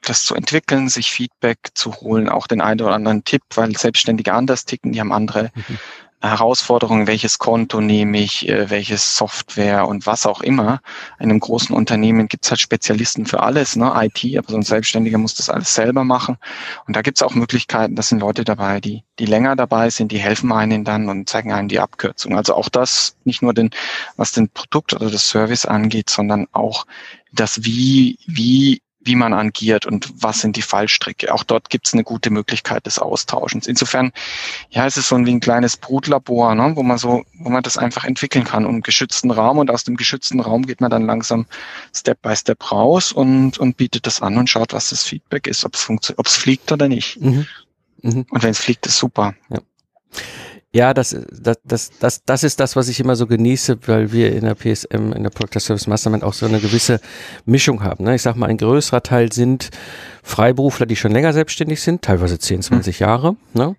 das 0.02 0.24
zu 0.24 0.34
entwickeln, 0.34 0.88
sich 0.88 1.10
Feedback 1.10 1.58
zu 1.74 1.94
holen, 1.96 2.28
auch 2.28 2.46
den 2.46 2.60
einen 2.60 2.80
oder 2.80 2.94
anderen 2.94 3.24
Tipp, 3.24 3.42
weil 3.54 3.76
Selbstständige 3.76 4.34
anders 4.34 4.64
ticken, 4.64 4.92
die 4.92 5.00
haben 5.00 5.12
andere 5.12 5.50
mhm. 5.54 5.78
Herausforderungen, 6.20 7.06
welches 7.06 7.38
Konto 7.38 7.80
nehme 7.80 8.18
ich, 8.18 8.48
äh, 8.48 8.70
welches 8.70 9.16
Software 9.16 9.86
und 9.86 10.06
was 10.06 10.26
auch 10.26 10.40
immer. 10.40 10.80
In 11.18 11.30
einem 11.30 11.40
großen 11.40 11.74
Unternehmen 11.74 12.28
gibt 12.28 12.44
es 12.44 12.50
halt 12.50 12.60
Spezialisten 12.60 13.26
für 13.26 13.42
alles, 13.42 13.76
ne? 13.76 13.92
IT, 13.96 14.38
aber 14.38 14.50
so 14.50 14.56
ein 14.56 14.62
Selbstständiger 14.62 15.18
muss 15.18 15.34
das 15.34 15.50
alles 15.50 15.74
selber 15.74 16.04
machen. 16.04 16.38
Und 16.86 16.96
da 16.96 17.02
gibt 17.02 17.18
es 17.18 17.22
auch 17.22 17.34
Möglichkeiten, 17.34 17.96
das 17.96 18.08
sind 18.08 18.20
Leute 18.20 18.44
dabei, 18.44 18.80
die, 18.80 19.04
die 19.18 19.26
länger 19.26 19.56
dabei 19.56 19.90
sind, 19.90 20.10
die 20.10 20.18
helfen 20.18 20.52
einen 20.52 20.84
dann 20.84 21.08
und 21.08 21.28
zeigen 21.28 21.52
einem 21.52 21.68
die 21.68 21.80
Abkürzung. 21.80 22.36
Also 22.36 22.54
auch 22.54 22.68
das, 22.68 23.16
nicht 23.24 23.42
nur 23.42 23.54
den, 23.54 23.70
was 24.16 24.32
den 24.32 24.48
Produkt 24.48 24.94
oder 24.94 25.10
das 25.10 25.28
Service 25.28 25.66
angeht, 25.66 26.10
sondern 26.10 26.46
auch 26.52 26.86
das 27.32 27.64
Wie, 27.64 28.18
wie 28.26 28.80
wie 29.06 29.16
man 29.16 29.32
agiert 29.32 29.86
und 29.86 30.12
was 30.14 30.40
sind 30.40 30.56
die 30.56 30.62
Fallstricke. 30.62 31.32
Auch 31.32 31.44
dort 31.44 31.70
gibt 31.70 31.86
es 31.86 31.94
eine 31.94 32.04
gute 32.04 32.30
Möglichkeit 32.30 32.86
des 32.86 32.98
Austauschens. 32.98 33.66
Insofern, 33.66 34.12
ja, 34.70 34.86
es 34.86 34.96
ist 34.96 35.08
so 35.08 35.16
wie 35.24 35.30
ein 35.30 35.40
kleines 35.40 35.76
Brutlabor, 35.76 36.54
ne, 36.54 36.72
wo 36.74 36.82
man 36.82 36.98
so, 36.98 37.24
wo 37.38 37.48
man 37.48 37.62
das 37.62 37.78
einfach 37.78 38.04
entwickeln 38.04 38.44
kann 38.44 38.66
und 38.66 38.84
geschützten 38.84 39.30
Raum 39.30 39.58
und 39.58 39.70
aus 39.70 39.84
dem 39.84 39.96
geschützten 39.96 40.40
Raum 40.40 40.66
geht 40.66 40.80
man 40.80 40.90
dann 40.90 41.06
langsam 41.06 41.46
Step 41.94 42.20
by 42.22 42.36
Step 42.36 42.70
raus 42.70 43.12
und, 43.12 43.58
und 43.58 43.76
bietet 43.76 44.06
das 44.06 44.20
an 44.20 44.36
und 44.36 44.50
schaut, 44.50 44.72
was 44.72 44.90
das 44.90 45.02
Feedback 45.02 45.46
ist, 45.46 45.64
ob 45.64 45.74
es 45.74 45.82
funktioniert, 45.82 46.18
ob 46.18 46.26
es 46.26 46.36
fliegt 46.36 46.70
oder 46.72 46.88
nicht. 46.88 47.20
Mhm. 47.20 47.46
Mhm. 48.02 48.26
Und 48.30 48.42
wenn 48.42 48.50
es 48.50 48.60
fliegt, 48.60 48.86
ist 48.86 48.98
super. 48.98 49.34
Ja. 49.48 49.58
Ja, 50.76 50.92
das, 50.92 51.16
das, 51.32 51.56
das, 51.64 51.90
das, 52.00 52.22
das 52.26 52.44
ist 52.44 52.60
das, 52.60 52.76
was 52.76 52.88
ich 52.88 53.00
immer 53.00 53.16
so 53.16 53.26
genieße, 53.26 53.78
weil 53.86 54.12
wir 54.12 54.34
in 54.34 54.44
der 54.44 54.54
PSM, 54.54 55.14
in 55.14 55.22
der 55.22 55.30
Product 55.30 55.58
Service 55.58 55.86
Mastermind 55.86 56.22
auch 56.22 56.34
so 56.34 56.44
eine 56.44 56.60
gewisse 56.60 57.00
Mischung 57.46 57.82
haben. 57.82 58.04
Ne? 58.04 58.14
Ich 58.14 58.20
sag 58.20 58.36
mal, 58.36 58.50
ein 58.50 58.58
größerer 58.58 59.02
Teil 59.02 59.32
sind 59.32 59.70
Freiberufler, 60.22 60.84
die 60.84 60.96
schon 60.96 61.12
länger 61.12 61.32
selbstständig 61.32 61.80
sind, 61.80 62.02
teilweise 62.02 62.38
10, 62.38 62.60
20 62.60 63.00
mhm. 63.00 63.06
Jahre, 63.06 63.36
ne? 63.54 63.74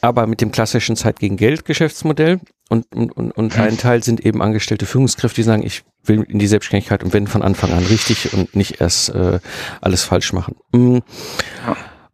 aber 0.00 0.26
mit 0.26 0.40
dem 0.40 0.50
klassischen 0.50 0.96
Zeit 0.96 1.20
gegen 1.20 1.36
Geld 1.36 1.64
Geschäftsmodell. 1.64 2.40
Und, 2.68 2.92
und, 2.92 3.12
und, 3.12 3.30
und 3.30 3.56
ein 3.56 3.78
Teil 3.78 4.02
sind 4.02 4.26
eben 4.26 4.42
angestellte 4.42 4.86
Führungskräfte, 4.86 5.36
die 5.36 5.44
sagen, 5.44 5.62
ich 5.64 5.84
will 6.02 6.24
in 6.24 6.40
die 6.40 6.48
Selbstständigkeit 6.48 7.04
und 7.04 7.12
wenn 7.12 7.28
von 7.28 7.42
Anfang 7.42 7.70
an 7.70 7.84
richtig 7.84 8.32
und 8.32 8.56
nicht 8.56 8.80
erst 8.80 9.10
äh, 9.10 9.38
alles 9.80 10.02
falsch 10.02 10.32
machen. 10.32 10.56
Mhm. 10.72 11.02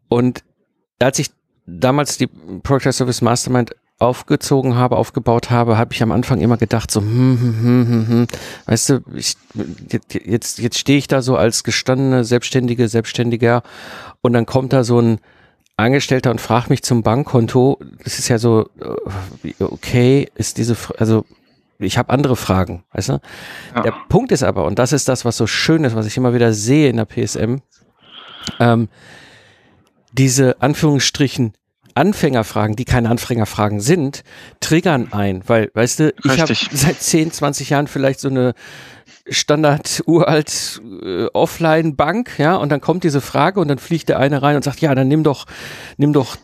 Und 0.09 0.45
als 0.99 1.21
ich 1.21 1.31
damals 1.69 2.17
die 2.17 2.27
Project 2.27 2.95
Service 2.95 3.21
Mastermind 3.21 3.75
aufgezogen 3.99 4.77
habe, 4.77 4.97
aufgebaut 4.97 5.51
habe, 5.51 5.77
habe 5.77 5.93
ich 5.93 6.03
am 6.03 6.13
Anfang 6.13 6.41
immer 6.41 6.57
gedacht, 6.57 6.91
so, 6.91 7.01
hm, 7.01 7.39
hm, 7.41 7.63
hm, 7.63 7.89
hm, 7.89 8.09
hm. 8.09 8.27
weißt 8.67 8.91
du, 8.91 9.01
ich, 9.15 9.35
jetzt, 10.25 10.61
jetzt 10.61 10.79
stehe 10.79 10.99
ich 10.99 11.09
da 11.09 11.21
so 11.21 11.37
als 11.37 11.65
gestandene 11.65 12.25
Selbstständige, 12.25 12.89
Selbstständiger 12.89 13.63
und 14.21 14.35
dann 14.35 14.47
kommt 14.47 14.73
da 14.73 14.85
so 14.85 15.01
ein 15.01 15.19
Angestellter 15.77 16.31
und 16.31 16.41
fragt 16.41 16.71
mich 16.71 16.83
zum 16.83 17.03
Bankkonto. 17.03 17.79
Das 18.03 18.19
ist 18.19 18.29
ja 18.29 18.39
so, 18.39 18.69
äh, 18.81 19.63
okay, 19.63 20.29
ist 20.35 20.59
diese, 20.59 20.77
also 20.99 21.25
ich 21.79 21.99
habe 21.99 22.13
andere 22.13 22.37
Fragen, 22.37 22.85
weißt 22.93 23.11
du? 23.11 23.21
Ja. 23.75 23.83
Der 23.83 23.95
Punkt 24.09 24.33
ist 24.33 24.43
aber, 24.43 24.65
und 24.65 24.79
das 24.79 24.93
ist 24.93 25.09
das, 25.09 25.25
was 25.25 25.37
so 25.37 25.47
schön 25.47 25.85
ist, 25.85 25.95
was 25.95 26.07
ich 26.07 26.17
immer 26.17 26.35
wieder 26.35 26.53
sehe 26.53 26.89
in 26.89 26.97
der 26.97 27.05
PSM, 27.05 27.59
ähm, 28.59 28.89
diese 30.13 30.61
Anführungsstrichen 30.61 31.53
Anfängerfragen, 31.99 32.77
die 32.77 32.85
keine 32.85 33.11
Anfängerfragen 33.11 33.81
sind, 33.81 34.23
triggern 34.61 35.13
ein, 35.13 35.43
weil, 35.47 35.71
weißt 35.75 36.01
du, 36.01 36.15
ich 36.25 36.41
habe 36.41 36.55
seit 36.55 37.01
10, 37.01 37.33
20 37.33 37.71
Jahren 37.71 37.87
vielleicht 37.87 38.21
so 38.21 38.29
eine 38.29 38.55
Standard 39.29 40.03
uralt 40.07 40.81
äh, 41.03 41.27
Offline 41.35 41.97
Bank, 41.97 42.39
ja, 42.39 42.57
und 42.57 42.71
dann 42.71 42.81
kommt 42.81 43.05
diese 43.05 43.21
Frage 43.21 43.61
und 43.61 43.69
dann 43.69 43.79
fliegt 43.79 44.09
der 44.09 44.19
eine 44.19 44.43
rein 44.43 44.57
und 44.57 44.65
sagt, 44.65 44.81
ja, 44.81 44.95
dann 44.95 45.09
nimm 45.09 45.23
doch 45.23 45.45
nimm 45.99 46.13
doch 46.13 46.37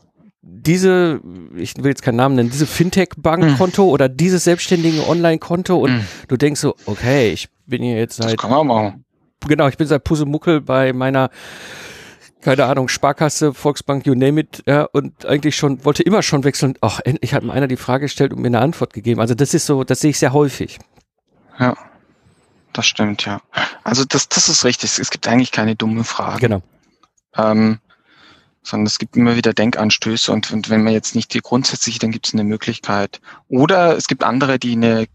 diese, 0.47 1.21
ich 1.57 1.75
will 1.79 1.91
jetzt 1.91 2.03
keinen 2.03 2.17
Namen 2.17 2.37
nennen, 2.37 2.51
diese 2.51 2.67
Fintech-Bankkonto 2.67 3.87
mm. 3.87 3.89
oder 3.89 4.09
dieses 4.09 4.45
selbstständige 4.45 5.09
Online-Konto 5.09 5.77
und 5.77 5.93
mm. 5.97 6.05
du 6.29 6.37
denkst 6.37 6.61
so, 6.61 6.75
okay, 6.87 7.33
ich 7.33 7.49
bin 7.67 7.83
hier 7.83 7.97
jetzt 7.97 8.17
seit. 8.17 8.33
Das 8.33 8.37
kann 8.37 8.51
man 8.51 8.67
machen. 8.67 9.05
Genau, 9.47 9.69
ich 9.69 9.77
bin 9.77 9.87
seit 9.87 10.05
Pusemuckel 10.05 10.61
bei 10.61 10.93
meiner 10.93 11.31
keine 12.45 12.67
Ahnung, 12.67 12.89
Sparkasse, 12.89 13.55
Volksbank, 13.55 14.07
you 14.07 14.15
name 14.15 14.41
it, 14.41 14.63
ja, 14.67 14.85
und 14.93 15.25
eigentlich 15.25 15.57
schon, 15.57 15.85
wollte 15.85 16.03
immer 16.03 16.23
schon 16.23 16.45
wechseln. 16.45 16.75
Ach, 16.83 17.01
endlich 17.03 17.33
hat 17.33 17.43
mir 17.43 17.53
einer 17.53 17.69
die 17.69 17.77
Frage 17.77 18.05
gestellt 18.05 18.33
und 18.33 18.41
mir 18.41 18.49
eine 18.49 18.61
Antwort 18.61 18.93
gegeben. 18.93 19.21
Also 19.21 19.35
das 19.35 19.55
ist 19.55 19.67
so, 19.67 19.83
das 19.83 20.01
sehe 20.01 20.11
ich 20.11 20.19
sehr 20.19 20.33
häufig. 20.33 20.79
Ja, 21.59 21.75
das 22.75 22.87
stimmt, 22.87 23.25
ja. 23.25 23.41
Also 23.83 24.05
das, 24.05 24.29
das 24.29 24.49
ist 24.49 24.65
richtig. 24.65 24.99
Es 24.99 25.11
gibt 25.11 25.27
eigentlich 25.27 25.53
keine 25.53 25.75
dumme 25.75 26.05
Fragen. 26.05 26.41
Genau. 26.41 26.63
Ähm, 27.37 27.79
sondern 28.63 28.87
es 28.87 28.99
gibt 28.99 29.17
immer 29.17 29.37
wieder 29.37 29.53
Denkanstöße 29.53 30.33
und, 30.33 30.51
und 30.51 30.71
wenn 30.71 30.85
man 30.85 30.93
jetzt 30.93 31.15
nicht 31.15 31.33
die 31.35 31.41
grundsätzliche, 31.41 31.99
dann 31.99 32.11
gibt 32.11 32.27
es 32.27 32.35
eine 32.35 32.45
Möglichkeit. 32.45 33.21
Oder 33.49 33.97
es 33.97 34.07
gibt 34.07 34.23
andere, 34.23 34.59
die 34.59 34.73
eine 34.73 35.07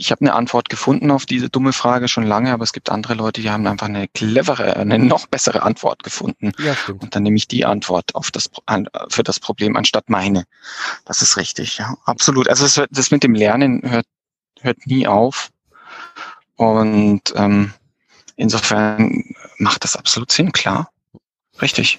ich 0.00 0.12
habe 0.12 0.20
eine 0.20 0.34
Antwort 0.34 0.68
gefunden 0.68 1.10
auf 1.10 1.26
diese 1.26 1.50
dumme 1.50 1.72
Frage 1.72 2.06
schon 2.06 2.24
lange, 2.24 2.52
aber 2.52 2.62
es 2.62 2.72
gibt 2.72 2.88
andere 2.88 3.14
Leute, 3.14 3.42
die 3.42 3.50
haben 3.50 3.66
einfach 3.66 3.88
eine 3.88 4.06
clevere, 4.06 4.76
eine 4.76 4.96
noch 4.98 5.26
bessere 5.26 5.62
Antwort 5.62 6.04
gefunden. 6.04 6.52
Ja, 6.58 6.74
stimmt. 6.76 7.02
Und 7.02 7.16
dann 7.16 7.24
nehme 7.24 7.36
ich 7.36 7.48
die 7.48 7.64
Antwort 7.64 8.14
auf 8.14 8.30
das, 8.30 8.48
für 9.08 9.24
das 9.24 9.40
Problem 9.40 9.76
anstatt 9.76 10.08
meine. 10.08 10.44
Das 11.04 11.20
ist 11.20 11.36
richtig, 11.36 11.78
ja, 11.78 11.96
absolut. 12.04 12.48
Also 12.48 12.64
das, 12.64 12.88
das 12.90 13.10
mit 13.10 13.24
dem 13.24 13.34
Lernen 13.34 13.82
hört, 13.84 14.06
hört 14.60 14.86
nie 14.86 15.08
auf. 15.08 15.50
Und 16.54 17.22
ähm, 17.34 17.72
insofern 18.36 19.24
macht 19.58 19.82
das 19.82 19.96
absolut 19.96 20.30
Sinn, 20.30 20.52
klar. 20.52 20.92
Richtig. 21.60 21.98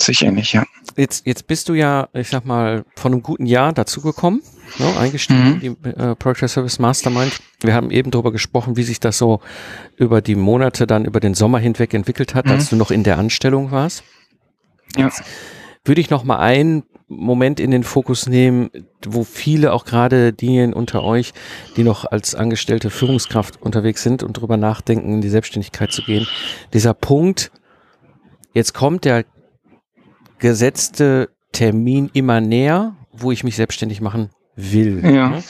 Sicher 0.00 0.30
nicht, 0.30 0.54
ja. 0.54 0.64
Jetzt, 0.96 1.26
jetzt 1.26 1.46
bist 1.46 1.68
du 1.68 1.74
ja, 1.74 2.08
ich 2.14 2.30
sag 2.30 2.46
mal, 2.46 2.86
von 2.96 3.12
einem 3.12 3.22
guten 3.22 3.44
Jahr 3.44 3.74
dazugekommen, 3.74 4.42
ne, 4.78 4.96
eingestiegen 4.98 5.54
mhm. 5.54 5.60
die 5.60 5.88
äh, 5.88 6.14
Project 6.14 6.50
Service 6.50 6.78
Mastermind. 6.78 7.40
Wir 7.60 7.74
haben 7.74 7.90
eben 7.90 8.10
darüber 8.10 8.32
gesprochen, 8.32 8.76
wie 8.76 8.82
sich 8.82 9.00
das 9.00 9.18
so 9.18 9.40
über 9.96 10.20
die 10.20 10.34
Monate 10.34 10.86
dann 10.86 11.04
über 11.04 11.20
den 11.20 11.34
Sommer 11.34 11.58
hinweg 11.58 11.94
entwickelt 11.94 12.34
hat, 12.34 12.46
mhm. 12.46 12.52
als 12.52 12.70
du 12.70 12.76
noch 12.76 12.90
in 12.90 13.04
der 13.04 13.18
Anstellung 13.18 13.70
warst. 13.70 14.04
Ja. 14.96 15.06
Jetzt 15.06 15.22
würde 15.84 16.00
ich 16.00 16.10
noch 16.10 16.24
mal 16.24 16.38
einen 16.38 16.84
Moment 17.08 17.60
in 17.60 17.70
den 17.70 17.84
Fokus 17.84 18.26
nehmen, 18.26 18.70
wo 19.04 19.22
viele 19.24 19.72
auch 19.72 19.84
gerade 19.84 20.32
diejenigen 20.32 20.72
unter 20.72 21.02
euch, 21.02 21.34
die 21.76 21.82
noch 21.82 22.04
als 22.04 22.34
angestellte 22.34 22.88
Führungskraft 22.88 23.60
unterwegs 23.60 24.02
sind 24.02 24.22
und 24.22 24.36
darüber 24.36 24.56
nachdenken, 24.56 25.14
in 25.14 25.20
die 25.20 25.28
Selbstständigkeit 25.28 25.92
zu 25.92 26.02
gehen. 26.02 26.26
Dieser 26.72 26.94
Punkt, 26.94 27.52
jetzt 28.54 28.72
kommt 28.72 29.04
der 29.04 29.24
gesetzte 30.38 31.28
Termin 31.52 32.10
immer 32.14 32.40
näher, 32.40 32.96
wo 33.12 33.30
ich 33.30 33.44
mich 33.44 33.56
selbstständig 33.56 34.00
machen 34.00 34.30
will. 34.56 35.02
Ja. 35.04 35.28
Ne? 35.30 35.42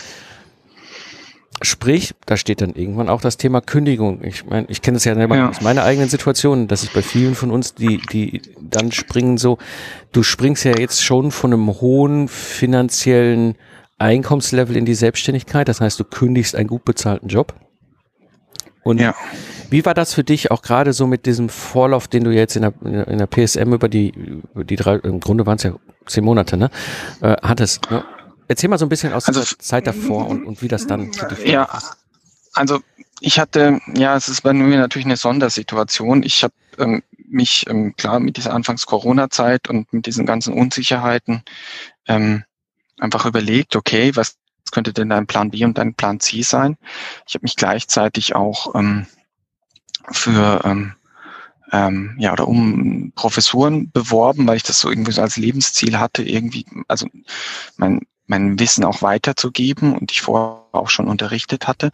Sprich, 1.63 2.15
da 2.27 2.37
steht 2.37 2.61
dann 2.61 2.75
irgendwann 2.75 3.09
auch 3.09 3.21
das 3.21 3.37
Thema 3.37 3.61
Kündigung. 3.61 4.25
Ich 4.25 4.45
meine, 4.47 4.67
ich 4.69 4.83
kenne 4.83 4.97
es 4.97 5.05
ja 5.05 5.15
selber 5.15 5.37
ja. 5.37 5.51
aus 5.51 5.61
meiner 5.61 5.85
eigenen 5.85 6.09
Situation, 6.09 6.67
dass 6.67 6.83
ich 6.83 6.93
bei 6.93 7.03
vielen 7.03 7.37
von 7.37 7.53
uns, 7.53 7.75
die, 7.75 8.01
die 8.11 8.43
dann 8.61 8.91
springen 8.91 9.39
so, 9.39 9.59
du 10.11 10.25
springst 10.25 10.65
ja 10.65 10.77
jetzt 10.77 11.05
schon 11.05 11.31
von 11.31 11.53
einem 11.53 11.69
hohen 11.81 12.27
finanziellen 12.27 13.55
Einkommenslevel 13.99 14.77
in 14.77 14.85
die 14.85 14.95
Selbstständigkeit. 14.95 15.69
Das 15.69 15.81
heißt, 15.81 16.01
du 16.01 16.05
kündigst 16.05 16.57
einen 16.57 16.67
gut 16.67 16.85
bezahlten 16.85 17.29
Job. 17.29 17.55
Und 18.83 19.01
ja. 19.01 19.15
Wie 19.71 19.87
war 19.87 19.95
das 19.95 20.13
für 20.13 20.25
dich 20.25 20.51
auch 20.51 20.61
gerade 20.61 20.93
so 20.93 21.07
mit 21.07 21.25
diesem 21.25 21.49
Vorlauf, 21.49 22.09
den 22.09 22.25
du 22.25 22.31
jetzt 22.31 22.57
in 22.57 22.63
der, 22.63 23.07
in 23.07 23.19
der 23.19 23.27
PSM 23.27 23.73
über 23.73 23.89
die, 23.89 24.11
über 24.11 24.65
die 24.65 24.77
drei, 24.77 24.97
im 24.97 25.21
Grunde 25.21 25.47
waren 25.47 25.57
es 25.57 25.63
ja 25.63 25.75
zehn 26.07 26.25
Monate, 26.25 26.59
ne, 26.59 26.71
äh, 27.23 27.37
hattest? 27.43 27.91
Ne? 27.91 28.05
Erzähl 28.53 28.69
mal 28.69 28.77
so 28.77 28.85
ein 28.85 28.91
bisschen 28.91 29.15
aus 29.15 29.29
also, 29.29 29.41
der 29.41 29.59
Zeit 29.61 29.87
davor 29.87 30.29
und, 30.29 30.45
und 30.45 30.61
wie 30.61 30.69
das 30.69 30.87
dann 30.87 31.11
für 31.15 31.25
dich 31.25 31.47
Ja, 31.47 31.71
also 32.53 32.81
ich 33.19 33.39
hatte, 33.39 33.81
ja, 33.95 34.15
es 34.15 34.29
ist 34.29 34.43
bei 34.43 34.53
mir 34.53 34.79
natürlich 34.79 35.07
eine 35.07 35.17
Sondersituation. 35.17 36.23
Ich 36.23 36.45
habe 36.45 36.53
ähm, 36.77 37.03
mich, 37.17 37.65
ähm, 37.71 37.97
klar, 37.97 38.21
mit 38.21 38.37
dieser 38.37 38.53
Anfangs-Corona-Zeit 38.53 39.71
und 39.71 39.91
mit 39.95 40.05
diesen 40.05 40.27
ganzen 40.27 40.53
Unsicherheiten 40.53 41.45
ähm, 42.07 42.45
einfach 43.01 43.25
überlegt, 43.25 43.75
okay, 43.75 44.15
was 44.17 44.37
könnte 44.71 44.93
denn 44.93 45.09
dein 45.09 45.27
Plan 45.27 45.51
B 45.51 45.65
und 45.65 45.79
dein 45.79 45.95
Plan 45.95 46.21
C 46.21 46.43
sein? 46.43 46.77
Ich 47.27 47.35
habe 47.35 47.45
mich 47.45 47.57
gleichzeitig 47.57 48.35
auch 48.35 48.75
ähm, 48.75 49.07
für 50.11 50.61
ähm, 50.67 50.93
ähm, 51.73 52.17
ja 52.19 52.35
oder 52.35 52.47
um 52.47 53.13
Professuren 53.15 53.91
beworben, 53.91 54.47
weil 54.47 54.57
ich 54.57 54.63
das 54.63 54.79
so 54.79 54.91
irgendwie 54.91 55.13
so 55.13 55.23
als 55.23 55.39
Lebensziel 55.39 55.99
hatte, 55.99 56.23
irgendwie, 56.23 56.67
also 56.87 57.07
mein, 57.79 58.03
mein 58.27 58.59
Wissen 58.59 58.85
auch 58.85 59.03
weiterzugeben 59.03 59.97
und 59.97 60.13
ich 60.13 60.23
vorher 60.23 60.63
auch 60.73 60.91
schon 60.91 61.09
unterrichtet 61.09 61.67
hatte. 61.67 61.91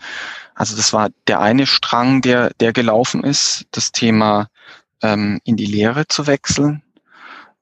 Also 0.55 0.77
das 0.77 0.93
war 0.93 1.11
der 1.27 1.41
eine 1.41 1.67
Strang, 1.67 2.21
der, 2.21 2.51
der 2.61 2.73
gelaufen 2.73 3.25
ist, 3.25 3.67
das 3.71 3.93
Thema 3.93 4.49
ähm, 5.03 5.41
in 5.45 5.57
die 5.57 5.67
Lehre 5.67 6.07
zu 6.07 6.27
wechseln. 6.27 6.83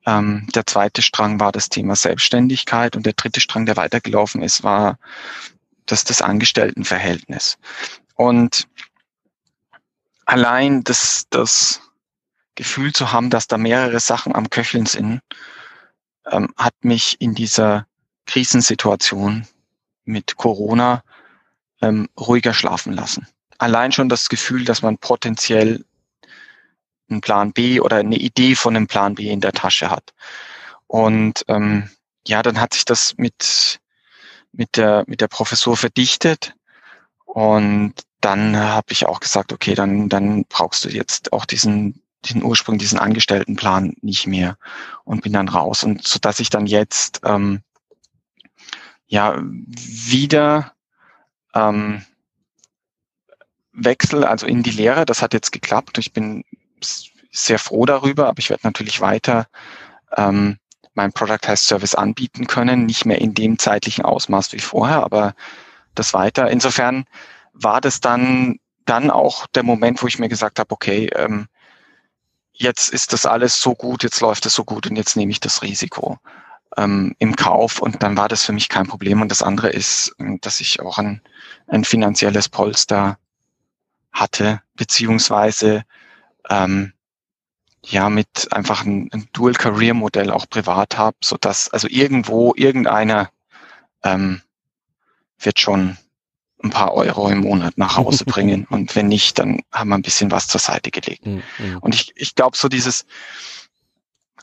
Ähm, 0.04 0.46
der 0.54 0.66
zweite 0.66 1.02
Strang 1.02 1.40
war 1.40 1.52
das 1.52 1.68
Thema 1.68 1.96
Selbstständigkeit 1.96 2.96
und 2.96 3.06
der 3.06 3.14
dritte 3.14 3.40
Strang, 3.40 3.66
der 3.66 3.76
weitergelaufen 3.76 4.42
ist, 4.42 4.62
war 4.62 4.98
das, 5.86 6.04
das 6.04 6.22
Angestelltenverhältnis. 6.22 7.58
Und 8.14 8.68
allein 10.24 10.82
das, 10.84 11.24
das, 11.30 11.80
Gefühl 12.56 12.92
zu 12.92 13.12
haben, 13.12 13.30
dass 13.30 13.46
da 13.46 13.58
mehrere 13.58 14.00
Sachen 14.00 14.34
am 14.34 14.50
Köcheln 14.50 14.86
sind, 14.86 15.20
ähm, 16.28 16.52
hat 16.56 16.74
mich 16.80 17.20
in 17.20 17.34
dieser 17.34 17.86
Krisensituation 18.26 19.46
mit 20.04 20.36
Corona 20.36 21.02
ähm, 21.82 22.08
ruhiger 22.18 22.54
schlafen 22.54 22.92
lassen. 22.92 23.26
Allein 23.58 23.92
schon 23.92 24.08
das 24.08 24.28
Gefühl, 24.28 24.64
dass 24.64 24.82
man 24.82 24.98
potenziell 24.98 25.84
einen 27.08 27.20
Plan 27.20 27.52
B 27.52 27.80
oder 27.80 27.96
eine 27.96 28.16
Idee 28.16 28.54
von 28.54 28.76
einem 28.76 28.86
Plan 28.86 29.14
B 29.14 29.30
in 29.30 29.40
der 29.40 29.52
Tasche 29.52 29.90
hat. 29.90 30.12
Und 30.86 31.44
ähm, 31.48 31.90
ja, 32.26 32.42
dann 32.42 32.60
hat 32.60 32.74
sich 32.74 32.84
das 32.84 33.16
mit, 33.16 33.80
mit, 34.52 34.76
der, 34.76 35.04
mit 35.06 35.20
der 35.20 35.28
Professur 35.28 35.76
verdichtet. 35.76 36.54
Und 37.24 37.94
dann 38.20 38.56
habe 38.56 38.92
ich 38.92 39.06
auch 39.06 39.20
gesagt, 39.20 39.52
okay, 39.52 39.74
dann, 39.74 40.08
dann 40.08 40.44
brauchst 40.46 40.84
du 40.84 40.88
jetzt 40.88 41.32
auch 41.32 41.44
diesen, 41.44 42.02
diesen 42.24 42.42
Ursprung, 42.42 42.78
diesen 42.78 42.98
Angestelltenplan 42.98 43.94
nicht 44.00 44.26
mehr 44.26 44.58
und 45.04 45.22
bin 45.22 45.32
dann 45.32 45.48
raus. 45.48 45.84
Und 45.84 46.06
so 46.06 46.18
dass 46.18 46.40
ich 46.40 46.50
dann 46.50 46.66
jetzt 46.66 47.20
ähm, 47.24 47.62
ja 49.06 49.40
wieder 49.40 50.72
ähm, 51.54 52.04
wechsel, 53.72 54.24
also 54.24 54.46
in 54.46 54.62
die 54.62 54.70
Lehre. 54.70 55.06
Das 55.06 55.22
hat 55.22 55.32
jetzt 55.32 55.52
geklappt. 55.52 55.98
Ich 55.98 56.12
bin 56.12 56.44
sehr 57.30 57.58
froh 57.58 57.86
darüber, 57.86 58.28
aber 58.28 58.38
ich 58.38 58.50
werde 58.50 58.66
natürlich 58.66 59.00
weiter 59.00 59.46
ähm, 60.16 60.58
mein 60.94 61.12
Product 61.12 61.46
Health 61.46 61.58
Service 61.58 61.94
anbieten 61.94 62.46
können, 62.46 62.86
nicht 62.86 63.04
mehr 63.04 63.20
in 63.20 63.34
dem 63.34 63.58
zeitlichen 63.58 64.04
Ausmaß 64.04 64.52
wie 64.52 64.60
vorher, 64.60 65.02
aber 65.02 65.34
das 65.94 66.14
weiter. 66.14 66.50
Insofern 66.50 67.04
war 67.52 67.80
das 67.80 68.00
dann 68.00 68.58
dann 68.86 69.10
auch 69.10 69.46
der 69.48 69.64
Moment, 69.64 70.02
wo 70.02 70.06
ich 70.06 70.18
mir 70.18 70.28
gesagt 70.28 70.58
habe, 70.58 70.72
okay, 70.72 71.10
ähm, 71.16 71.48
jetzt 72.52 72.88
ist 72.88 73.12
das 73.12 73.26
alles 73.26 73.60
so 73.60 73.74
gut, 73.74 74.04
jetzt 74.04 74.20
läuft 74.20 74.46
es 74.46 74.54
so 74.54 74.64
gut 74.64 74.86
und 74.86 74.96
jetzt 74.96 75.16
nehme 75.16 75.32
ich 75.32 75.40
das 75.40 75.62
Risiko 75.62 76.18
ähm, 76.76 77.14
im 77.18 77.36
Kauf 77.36 77.80
und 77.80 78.02
dann 78.02 78.16
war 78.16 78.28
das 78.28 78.44
für 78.44 78.52
mich 78.52 78.68
kein 78.68 78.86
Problem. 78.86 79.22
Und 79.22 79.30
das 79.30 79.42
andere 79.42 79.70
ist, 79.70 80.14
ähm, 80.18 80.40
dass 80.40 80.60
ich 80.60 80.80
auch 80.80 80.98
ein, 80.98 81.20
ein 81.66 81.84
finanzielles 81.84 82.48
Polster 82.48 83.18
hatte, 84.12 84.62
beziehungsweise 84.74 85.84
ähm, 86.48 86.92
ja 87.84 88.10
mit 88.10 88.52
einfach 88.52 88.84
ein, 88.84 89.08
ein 89.12 89.28
Dual-Career-Modell 89.32 90.30
auch 90.30 90.48
privat 90.48 90.98
habe, 90.98 91.16
so 91.22 91.36
dass 91.36 91.68
also 91.70 91.88
irgendwo 91.88 92.54
irgendeiner 92.56 93.30
ähm, 94.02 94.42
wird 95.38 95.60
schon 95.60 95.96
ein 96.62 96.70
paar 96.70 96.94
Euro 96.94 97.28
im 97.28 97.40
Monat 97.40 97.78
nach 97.78 97.96
Hause 97.96 98.24
bringen 98.26 98.66
und 98.68 98.96
wenn 98.96 99.08
nicht, 99.08 99.38
dann 99.38 99.60
haben 99.72 99.88
wir 99.88 99.96
ein 99.96 100.02
bisschen 100.02 100.30
was 100.30 100.48
zur 100.48 100.60
Seite 100.60 100.90
gelegt. 100.90 101.26
Mhm. 101.26 101.42
Und 101.80 101.94
ich, 101.94 102.12
ich 102.16 102.34
glaube 102.34 102.56
so 102.56 102.68
dieses 102.68 103.06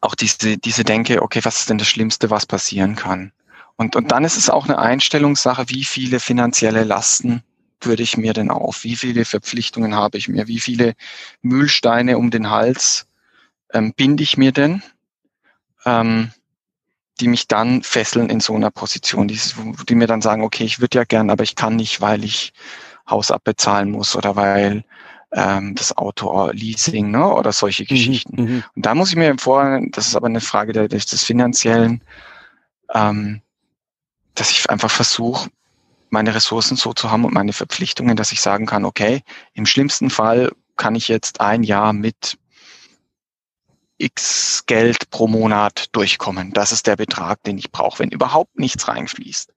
auch 0.04 0.16
diese 0.16 0.58
diese 0.58 0.84
Denke, 0.84 1.22
okay, 1.22 1.40
was 1.44 1.60
ist 1.62 1.70
denn 1.70 1.78
das 1.78 1.88
Schlimmste, 1.88 2.30
was 2.30 2.46
passieren 2.46 2.96
kann? 2.96 3.32
Und 3.76 3.96
und 3.96 4.12
dann 4.12 4.26
ist 4.26 4.38
es 4.38 4.50
auch 4.50 4.66
eine 4.66 4.78
Einstellungssache, 4.80 5.70
wie 5.70 5.86
viele 5.86 6.20
finanzielle 6.20 6.84
Lasten 6.84 7.44
würde 7.82 8.04
ich 8.04 8.18
mir 8.18 8.34
denn 8.34 8.50
auf? 8.50 8.84
Wie 8.84 8.96
viele 8.96 9.26
Verpflichtungen 9.26 9.96
habe 9.96 10.18
ich 10.18 10.28
mir? 10.28 10.48
Wie 10.48 10.60
viele 10.60 10.94
Mühlsteine 11.42 12.18
um 12.18 12.32
den 12.32 12.50
Hals 12.50 13.08
ähm, 13.74 13.94
binde 13.94 14.24
ich 14.24 14.38
mir 14.38 14.52
denn, 14.52 14.84
ähm, 15.86 16.32
die 17.20 17.28
mich 17.28 17.48
dann 17.48 17.84
fesseln 17.84 18.30
in 18.30 18.40
so 18.40 18.56
einer 18.56 18.72
Position, 18.72 19.28
die, 19.28 19.40
die 19.88 19.96
mir 19.96 20.08
dann 20.08 20.22
sagen, 20.22 20.44
okay, 20.44 20.64
ich 20.64 20.80
würde 20.80 20.98
ja 21.00 21.04
gern, 21.04 21.30
aber 21.30 21.44
ich 21.44 21.56
kann 21.56 21.76
nicht, 21.76 22.02
weil 22.02 22.24
ich 22.24 22.54
Haus 23.10 23.32
abbezahlen 23.32 23.92
muss 23.92 24.16
oder 24.16 24.36
weil 24.36 24.84
ähm, 25.34 25.76
das 25.76 25.96
Auto 25.98 26.50
Leasing 26.52 27.12
ne, 27.12 27.28
oder 27.28 27.52
solche 27.52 27.84
mhm, 27.84 27.88
Geschichten. 27.88 28.42
Mhm. 28.42 28.64
Und 28.76 28.86
da 28.86 28.96
muss 28.96 29.10
ich 29.10 29.16
mir 29.16 29.36
vorstellen, 29.38 29.92
das 29.92 30.08
ist 30.08 30.16
aber 30.16 30.28
eine 30.28 30.42
Frage 30.42 30.74
der, 30.74 30.88
des 30.88 31.24
Finanziellen, 31.24 32.04
ähm, 32.94 33.42
dass 34.36 34.52
ich 34.52 34.70
einfach 34.70 34.92
versuche, 34.92 35.50
meine 36.10 36.36
Ressourcen 36.36 36.78
so 36.78 36.94
zu 36.94 37.10
haben 37.10 37.26
und 37.26 37.34
meine 37.34 37.54
Verpflichtungen, 37.54 38.16
dass 38.16 38.32
ich 38.32 38.42
sagen 38.42 38.66
kann, 38.66 38.86
okay, 38.86 39.22
im 39.54 39.66
schlimmsten 39.66 40.10
Fall 40.10 40.52
kann 40.76 40.96
ich 40.96 41.08
jetzt 41.08 41.42
ein 41.42 41.64
Jahr 41.64 41.94
mit 41.94 42.38
X 43.98 44.64
Geld 44.66 45.10
pro 45.10 45.28
Monat 45.28 45.88
durchkommen. 45.92 46.52
Das 46.54 46.72
ist 46.72 46.88
der 46.88 46.96
Betrag, 46.96 47.42
den 47.44 47.58
ich 47.58 47.72
brauche, 47.72 48.00
wenn 48.00 48.10
überhaupt 48.10 48.60
nichts 48.60 48.88
reinfließt. 48.88 49.54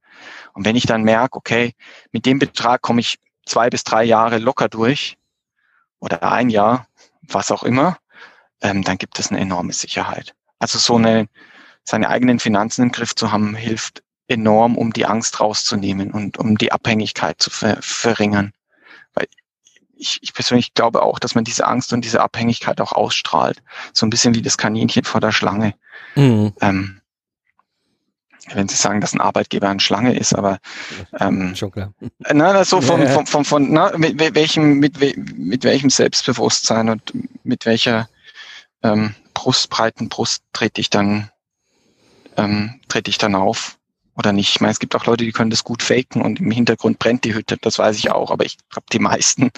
Und 0.54 0.64
wenn 0.64 0.76
ich 0.76 0.86
dann 0.86 1.02
merke, 1.02 1.36
okay, 1.36 1.74
mit 2.12 2.24
dem 2.24 2.38
Betrag 2.38 2.80
komme 2.80 3.00
ich 3.00 3.18
zwei 3.44 3.68
bis 3.68 3.84
drei 3.84 4.04
Jahre 4.04 4.38
locker 4.38 4.68
durch 4.68 5.18
oder 6.00 6.22
ein 6.22 6.50
Jahr, 6.50 6.86
was 7.22 7.50
auch 7.50 7.62
immer, 7.62 7.98
ähm, 8.60 8.82
dann 8.82 8.98
gibt 8.98 9.18
es 9.18 9.30
eine 9.30 9.40
enorme 9.40 9.72
Sicherheit. 9.72 10.34
Also 10.58 10.78
so 10.78 10.96
eine, 10.96 11.28
seine 11.84 12.08
eigenen 12.08 12.38
Finanzen 12.38 12.82
im 12.82 12.92
Griff 12.92 13.14
zu 13.14 13.32
haben, 13.32 13.54
hilft 13.54 14.02
enorm, 14.28 14.76
um 14.76 14.92
die 14.92 15.06
Angst 15.06 15.40
rauszunehmen 15.40 16.10
und 16.10 16.38
um 16.38 16.58
die 16.58 16.72
Abhängigkeit 16.72 17.40
zu 17.40 17.50
ver 17.50 17.78
verringern. 17.80 18.52
Weil 19.14 19.26
ich, 19.96 20.18
ich 20.22 20.34
persönlich 20.34 20.74
glaube 20.74 21.02
auch, 21.02 21.18
dass 21.18 21.34
man 21.34 21.44
diese 21.44 21.66
Angst 21.66 21.92
und 21.92 22.04
diese 22.04 22.20
Abhängigkeit 22.20 22.80
auch 22.80 22.92
ausstrahlt. 22.92 23.62
So 23.92 24.06
ein 24.06 24.10
bisschen 24.10 24.34
wie 24.34 24.42
das 24.42 24.58
Kaninchen 24.58 25.04
vor 25.04 25.20
der 25.20 25.32
Schlange. 25.32 25.74
Mhm. 26.16 26.52
Ähm, 26.60 27.00
wenn 28.52 28.68
Sie 28.68 28.76
sagen, 28.76 29.00
dass 29.00 29.12
ein 29.12 29.20
Arbeitgeber 29.20 29.68
eine 29.68 29.80
Schlange 29.80 30.16
ist, 30.16 30.34
aber 30.34 30.58
ähm, 31.18 31.54
schon 31.56 31.70
klar. 31.70 31.92
Na, 32.32 32.64
so 32.64 32.80
vom, 32.80 33.00
ja, 33.00 33.06
ja. 33.06 33.12
vom, 33.12 33.26
vom, 33.26 33.44
von 33.44 33.72
na, 33.72 33.96
mit 33.96 34.34
welchem 34.34 34.78
mit, 34.78 34.98
mit 35.36 35.64
welchem 35.64 35.90
Selbstbewusstsein 35.90 36.88
und 36.88 37.12
mit 37.44 37.66
welcher 37.66 38.08
ähm, 38.82 39.14
Brustbreiten 39.34 40.08
Brust 40.08 40.42
trete 40.52 40.80
ich 40.80 40.90
dann 40.90 41.30
ähm, 42.36 42.80
trete 42.88 43.10
ich 43.10 43.18
dann 43.18 43.34
auf 43.34 43.78
oder 44.16 44.32
nicht. 44.32 44.50
Ich 44.50 44.60
meine, 44.60 44.72
es 44.72 44.78
gibt 44.78 44.96
auch 44.96 45.06
Leute, 45.06 45.24
die 45.24 45.32
können 45.32 45.50
das 45.50 45.64
gut 45.64 45.82
faken 45.82 46.22
und 46.22 46.40
im 46.40 46.50
Hintergrund 46.50 46.98
brennt 46.98 47.24
die 47.24 47.34
Hütte, 47.34 47.56
das 47.60 47.78
weiß 47.78 47.98
ich 47.98 48.10
auch, 48.10 48.30
aber 48.30 48.44
ich 48.44 48.56
glaube, 48.70 48.86
die 48.92 48.98
meisten 48.98 49.50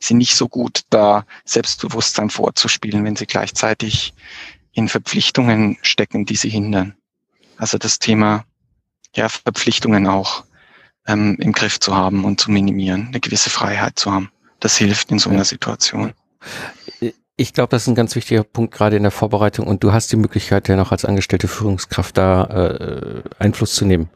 sind 0.00 0.18
nicht 0.18 0.36
so 0.36 0.48
gut, 0.48 0.82
da 0.90 1.26
Selbstbewusstsein 1.44 2.30
vorzuspielen, 2.30 3.04
wenn 3.04 3.16
sie 3.16 3.26
gleichzeitig 3.26 4.14
in 4.72 4.88
Verpflichtungen 4.88 5.78
stecken, 5.82 6.26
die 6.26 6.36
sie 6.36 6.48
hindern. 6.48 6.94
Also 7.56 7.78
das 7.78 7.98
Thema 7.98 8.44
ja, 9.14 9.28
Verpflichtungen 9.28 10.06
auch 10.06 10.44
ähm, 11.06 11.36
im 11.40 11.52
Griff 11.52 11.80
zu 11.80 11.94
haben 11.94 12.24
und 12.24 12.40
zu 12.40 12.50
minimieren, 12.50 13.08
eine 13.08 13.20
gewisse 13.20 13.50
Freiheit 13.50 13.98
zu 13.98 14.12
haben. 14.12 14.30
Das 14.60 14.76
hilft 14.76 15.10
in 15.10 15.18
so 15.18 15.30
einer 15.30 15.44
Situation. 15.44 16.12
Ich 17.36 17.52
glaube, 17.52 17.70
das 17.70 17.82
ist 17.82 17.88
ein 17.88 17.94
ganz 17.94 18.14
wichtiger 18.14 18.44
Punkt 18.44 18.74
gerade 18.74 18.96
in 18.96 19.02
der 19.02 19.12
Vorbereitung 19.12 19.66
und 19.66 19.82
du 19.82 19.92
hast 19.92 20.12
die 20.12 20.16
Möglichkeit 20.16 20.68
ja 20.68 20.76
noch 20.76 20.92
als 20.92 21.04
angestellte 21.04 21.48
Führungskraft 21.48 22.16
da 22.16 22.44
äh, 22.44 23.22
Einfluss 23.38 23.74
zu 23.74 23.84
nehmen. 23.84 24.08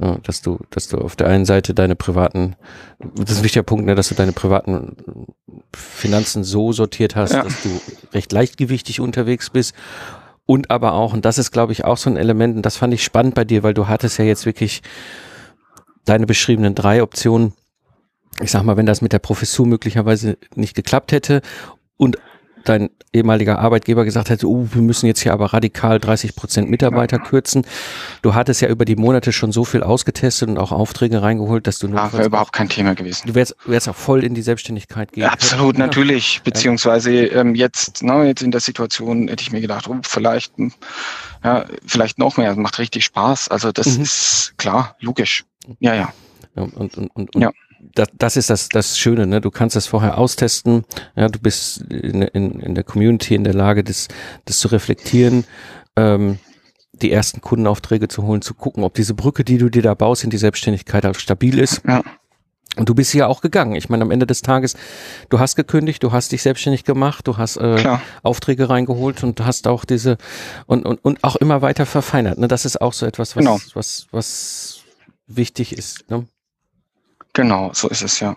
Ja, 0.00 0.16
dass 0.22 0.40
du, 0.40 0.58
dass 0.70 0.88
du 0.88 0.96
auf 0.96 1.16
der 1.16 1.28
einen 1.28 1.44
Seite 1.44 1.74
deine 1.74 1.94
privaten, 1.94 2.56
das 2.98 3.32
ist 3.32 3.38
ein 3.38 3.44
wichtiger 3.44 3.62
Punkt, 3.62 3.84
ne, 3.84 3.94
dass 3.94 4.08
du 4.08 4.14
deine 4.14 4.32
privaten 4.32 4.96
Finanzen 5.76 6.44
so 6.44 6.72
sortiert 6.72 7.14
hast, 7.14 7.34
ja. 7.34 7.42
dass 7.42 7.62
du 7.62 7.80
recht 8.14 8.32
leichtgewichtig 8.32 9.00
unterwegs 9.00 9.50
bist 9.50 9.74
und 10.46 10.70
aber 10.70 10.92
auch, 10.92 11.12
und 11.12 11.24
das 11.24 11.38
ist 11.38 11.50
glaube 11.50 11.72
ich 11.72 11.84
auch 11.84 11.96
so 11.96 12.10
ein 12.10 12.16
Element, 12.16 12.56
und 12.56 12.62
das 12.66 12.76
fand 12.76 12.94
ich 12.94 13.04
spannend 13.04 13.34
bei 13.34 13.44
dir, 13.44 13.62
weil 13.62 13.74
du 13.74 13.88
hattest 13.88 14.18
ja 14.18 14.24
jetzt 14.24 14.46
wirklich 14.46 14.82
deine 16.04 16.26
beschriebenen 16.26 16.74
drei 16.74 17.02
Optionen. 17.02 17.52
Ich 18.40 18.50
sag 18.50 18.62
mal, 18.62 18.76
wenn 18.76 18.86
das 18.86 19.02
mit 19.02 19.12
der 19.12 19.18
Professur 19.18 19.66
möglicherweise 19.66 20.38
nicht 20.54 20.74
geklappt 20.74 21.12
hätte 21.12 21.42
und 21.96 22.16
dein 22.64 22.90
ehemaliger 23.12 23.58
Arbeitgeber 23.58 24.04
gesagt 24.04 24.30
hätte, 24.30 24.48
oh, 24.48 24.68
wir 24.72 24.82
müssen 24.82 25.06
jetzt 25.06 25.20
hier 25.20 25.32
aber 25.32 25.52
radikal 25.52 25.98
30 25.98 26.34
Prozent 26.34 26.70
Mitarbeiter 26.70 27.18
kürzen. 27.18 27.66
Du 28.22 28.34
hattest 28.34 28.60
ja 28.60 28.68
über 28.68 28.84
die 28.84 28.96
Monate 28.96 29.32
schon 29.32 29.52
so 29.52 29.64
viel 29.64 29.82
ausgetestet 29.82 30.48
und 30.48 30.58
auch 30.58 30.72
Aufträge 30.72 31.22
reingeholt, 31.22 31.66
dass 31.66 31.78
du 31.78 31.88
nur. 31.88 32.00
Ah, 32.00 32.12
wäre 32.12 32.26
überhaupt 32.26 32.52
kein 32.52 32.68
Thema 32.68 32.94
gewesen. 32.94 33.26
Du 33.26 33.34
wärst, 33.34 33.56
wärst 33.64 33.88
auch 33.88 33.96
voll 33.96 34.24
in 34.24 34.34
die 34.34 34.42
Selbstständigkeit 34.42 35.12
gehen. 35.12 35.24
Absolut, 35.24 35.74
können. 35.74 35.86
natürlich. 35.86 36.40
Beziehungsweise 36.42 37.12
ähm, 37.12 37.54
jetzt, 37.54 38.02
ne, 38.02 38.24
jetzt 38.24 38.42
in 38.42 38.50
der 38.50 38.60
Situation 38.60 39.28
hätte 39.28 39.42
ich 39.42 39.52
mir 39.52 39.60
gedacht, 39.60 39.88
oh, 39.88 39.96
vielleicht, 40.02 40.56
hm, 40.56 40.72
ja, 41.44 41.66
vielleicht 41.86 42.18
noch 42.18 42.36
mehr. 42.36 42.48
Das 42.48 42.56
macht 42.56 42.78
richtig 42.78 43.04
Spaß. 43.04 43.48
Also 43.48 43.72
das 43.72 43.98
mhm. 43.98 44.04
ist 44.04 44.54
klar, 44.56 44.96
logisch. 45.00 45.44
Ja, 45.80 45.94
ja. 45.94 46.12
Und, 46.54 46.74
und, 46.74 46.96
und, 46.96 47.34
und, 47.34 47.42
ja 47.42 47.50
das, 47.94 48.08
das 48.14 48.36
ist 48.36 48.50
das, 48.50 48.68
das 48.68 48.98
Schöne, 48.98 49.26
ne? 49.26 49.40
Du 49.40 49.50
kannst 49.50 49.76
das 49.76 49.86
vorher 49.86 50.18
austesten, 50.18 50.84
ja, 51.16 51.28
du 51.28 51.38
bist 51.38 51.82
in, 51.90 52.22
in, 52.22 52.60
in 52.60 52.74
der 52.74 52.84
Community 52.84 53.34
in 53.34 53.44
der 53.44 53.54
Lage, 53.54 53.84
das, 53.84 54.08
das 54.44 54.58
zu 54.58 54.68
reflektieren, 54.68 55.44
ähm, 55.96 56.38
die 56.92 57.10
ersten 57.10 57.40
Kundenaufträge 57.40 58.08
zu 58.08 58.22
holen, 58.22 58.42
zu 58.42 58.54
gucken, 58.54 58.84
ob 58.84 58.94
diese 58.94 59.14
Brücke, 59.14 59.44
die 59.44 59.58
du 59.58 59.68
dir 59.68 59.82
da 59.82 59.94
baust 59.94 60.24
in 60.24 60.30
die 60.30 60.38
Selbstständigkeit 60.38 61.04
auch 61.06 61.14
stabil 61.14 61.58
ist. 61.58 61.82
Ja. 61.86 62.02
Und 62.76 62.88
du 62.88 62.94
bist 62.94 63.12
ja 63.12 63.26
auch 63.26 63.42
gegangen. 63.42 63.74
Ich 63.74 63.90
meine, 63.90 64.02
am 64.02 64.10
Ende 64.10 64.26
des 64.26 64.40
Tages, 64.40 64.76
du 65.28 65.38
hast 65.38 65.56
gekündigt, 65.56 66.02
du 66.02 66.12
hast 66.12 66.32
dich 66.32 66.40
selbstständig 66.40 66.84
gemacht, 66.84 67.26
du 67.26 67.36
hast 67.36 67.58
äh, 67.58 67.98
Aufträge 68.22 68.70
reingeholt 68.70 69.22
und 69.24 69.44
hast 69.44 69.68
auch 69.68 69.84
diese 69.84 70.16
und, 70.66 70.86
und, 70.86 71.04
und 71.04 71.22
auch 71.22 71.36
immer 71.36 71.60
weiter 71.60 71.84
verfeinert. 71.84 72.38
Ne? 72.38 72.48
Das 72.48 72.64
ist 72.64 72.80
auch 72.80 72.94
so 72.94 73.04
etwas, 73.04 73.36
was, 73.36 73.44
genau. 73.44 73.58
was, 73.74 74.06
was 74.10 74.80
wichtig 75.26 75.76
ist. 75.76 76.10
Ne? 76.10 76.26
Genau, 77.32 77.70
so 77.72 77.88
ist 77.88 78.02
es 78.02 78.20
ja. 78.20 78.36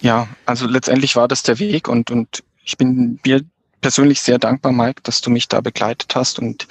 Ja, 0.00 0.28
also 0.44 0.66
letztendlich 0.66 1.16
war 1.16 1.28
das 1.28 1.42
der 1.42 1.58
Weg 1.58 1.88
und, 1.88 2.10
und 2.10 2.42
ich 2.64 2.76
bin 2.76 3.18
mir 3.24 3.42
persönlich 3.80 4.20
sehr 4.20 4.38
dankbar, 4.38 4.72
Mike, 4.72 5.02
dass 5.04 5.20
du 5.20 5.30
mich 5.30 5.48
da 5.48 5.60
begleitet 5.60 6.14
hast 6.14 6.38
und 6.38 6.66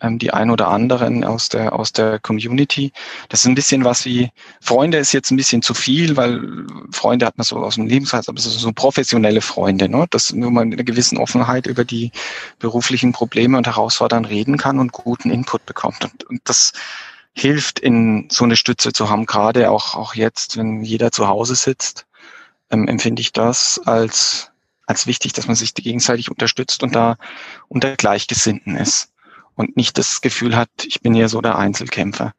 ähm, 0.00 0.18
die 0.18 0.32
ein 0.32 0.50
oder 0.50 0.68
anderen 0.68 1.24
aus 1.24 1.48
der, 1.48 1.72
aus 1.72 1.92
der 1.92 2.18
Community. 2.18 2.92
Das 3.28 3.40
ist 3.40 3.46
ein 3.46 3.54
bisschen 3.54 3.84
was 3.84 4.04
wie, 4.04 4.30
Freunde 4.60 4.98
ist 4.98 5.12
jetzt 5.12 5.30
ein 5.30 5.36
bisschen 5.36 5.62
zu 5.62 5.74
viel, 5.74 6.16
weil 6.16 6.66
Freunde 6.92 7.26
hat 7.26 7.38
man 7.38 7.44
so 7.44 7.56
aus 7.56 7.76
dem 7.76 7.86
Lebenskreis, 7.86 8.28
aber 8.28 8.40
so, 8.40 8.50
so 8.50 8.72
professionelle 8.72 9.40
Freunde, 9.40 9.88
ne? 9.88 10.06
dass 10.10 10.32
nur 10.32 10.50
man 10.50 10.68
mit 10.68 10.78
einer 10.78 10.84
gewissen 10.84 11.18
Offenheit 11.18 11.66
über 11.66 11.84
die 11.84 12.12
beruflichen 12.58 13.12
Probleme 13.12 13.56
und 13.56 13.66
Herausforderungen 13.66 14.26
reden 14.26 14.56
kann 14.56 14.78
und 14.78 14.92
guten 14.92 15.30
Input 15.30 15.64
bekommt. 15.66 16.04
Und, 16.04 16.24
und 16.24 16.40
das 16.44 16.72
hilft, 17.34 17.78
in 17.78 18.28
so 18.30 18.44
eine 18.44 18.56
Stütze 18.56 18.92
zu 18.92 19.08
haben, 19.08 19.26
gerade 19.26 19.70
auch, 19.70 19.94
auch 19.94 20.14
jetzt, 20.14 20.56
wenn 20.56 20.82
jeder 20.82 21.12
zu 21.12 21.28
Hause 21.28 21.54
sitzt, 21.54 22.06
ähm, 22.70 22.88
empfinde 22.88 23.20
ich 23.20 23.32
das 23.32 23.80
als, 23.84 24.50
als 24.86 25.06
wichtig, 25.06 25.32
dass 25.32 25.46
man 25.46 25.56
sich 25.56 25.74
gegenseitig 25.74 26.30
unterstützt 26.30 26.82
und 26.82 26.94
da 26.94 27.16
unter 27.68 27.96
Gleichgesinnten 27.96 28.76
ist 28.76 29.12
und 29.54 29.76
nicht 29.76 29.98
das 29.98 30.20
Gefühl 30.20 30.56
hat, 30.56 30.70
ich 30.84 31.00
bin 31.00 31.14
ja 31.14 31.28
so 31.28 31.40
der 31.40 31.58
Einzelkämpfer. 31.58 32.32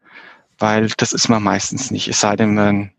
Weil 0.57 0.89
das 0.97 1.13
ist 1.13 1.29
man 1.29 1.41
meistens 1.41 1.89
nicht, 1.89 2.09
es 2.09 2.19
sei 2.19 2.35
denn, 2.35 2.53
man, 2.53 2.91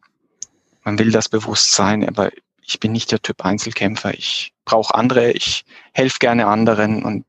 man 0.83 0.99
will 0.99 1.11
das 1.11 1.29
bewusst 1.29 1.73
sein, 1.73 2.09
aber 2.09 2.31
ich 2.63 2.81
bin 2.81 2.93
nicht 2.93 3.13
der 3.13 3.21
Typ 3.21 3.45
Einzelkämpfer. 3.45 4.15
Ich 4.15 4.53
brauche 4.65 4.95
andere, 4.95 5.33
ich 5.33 5.65
helfe 5.93 6.19
gerne 6.21 6.47
anderen 6.47 7.03
und 7.03 7.25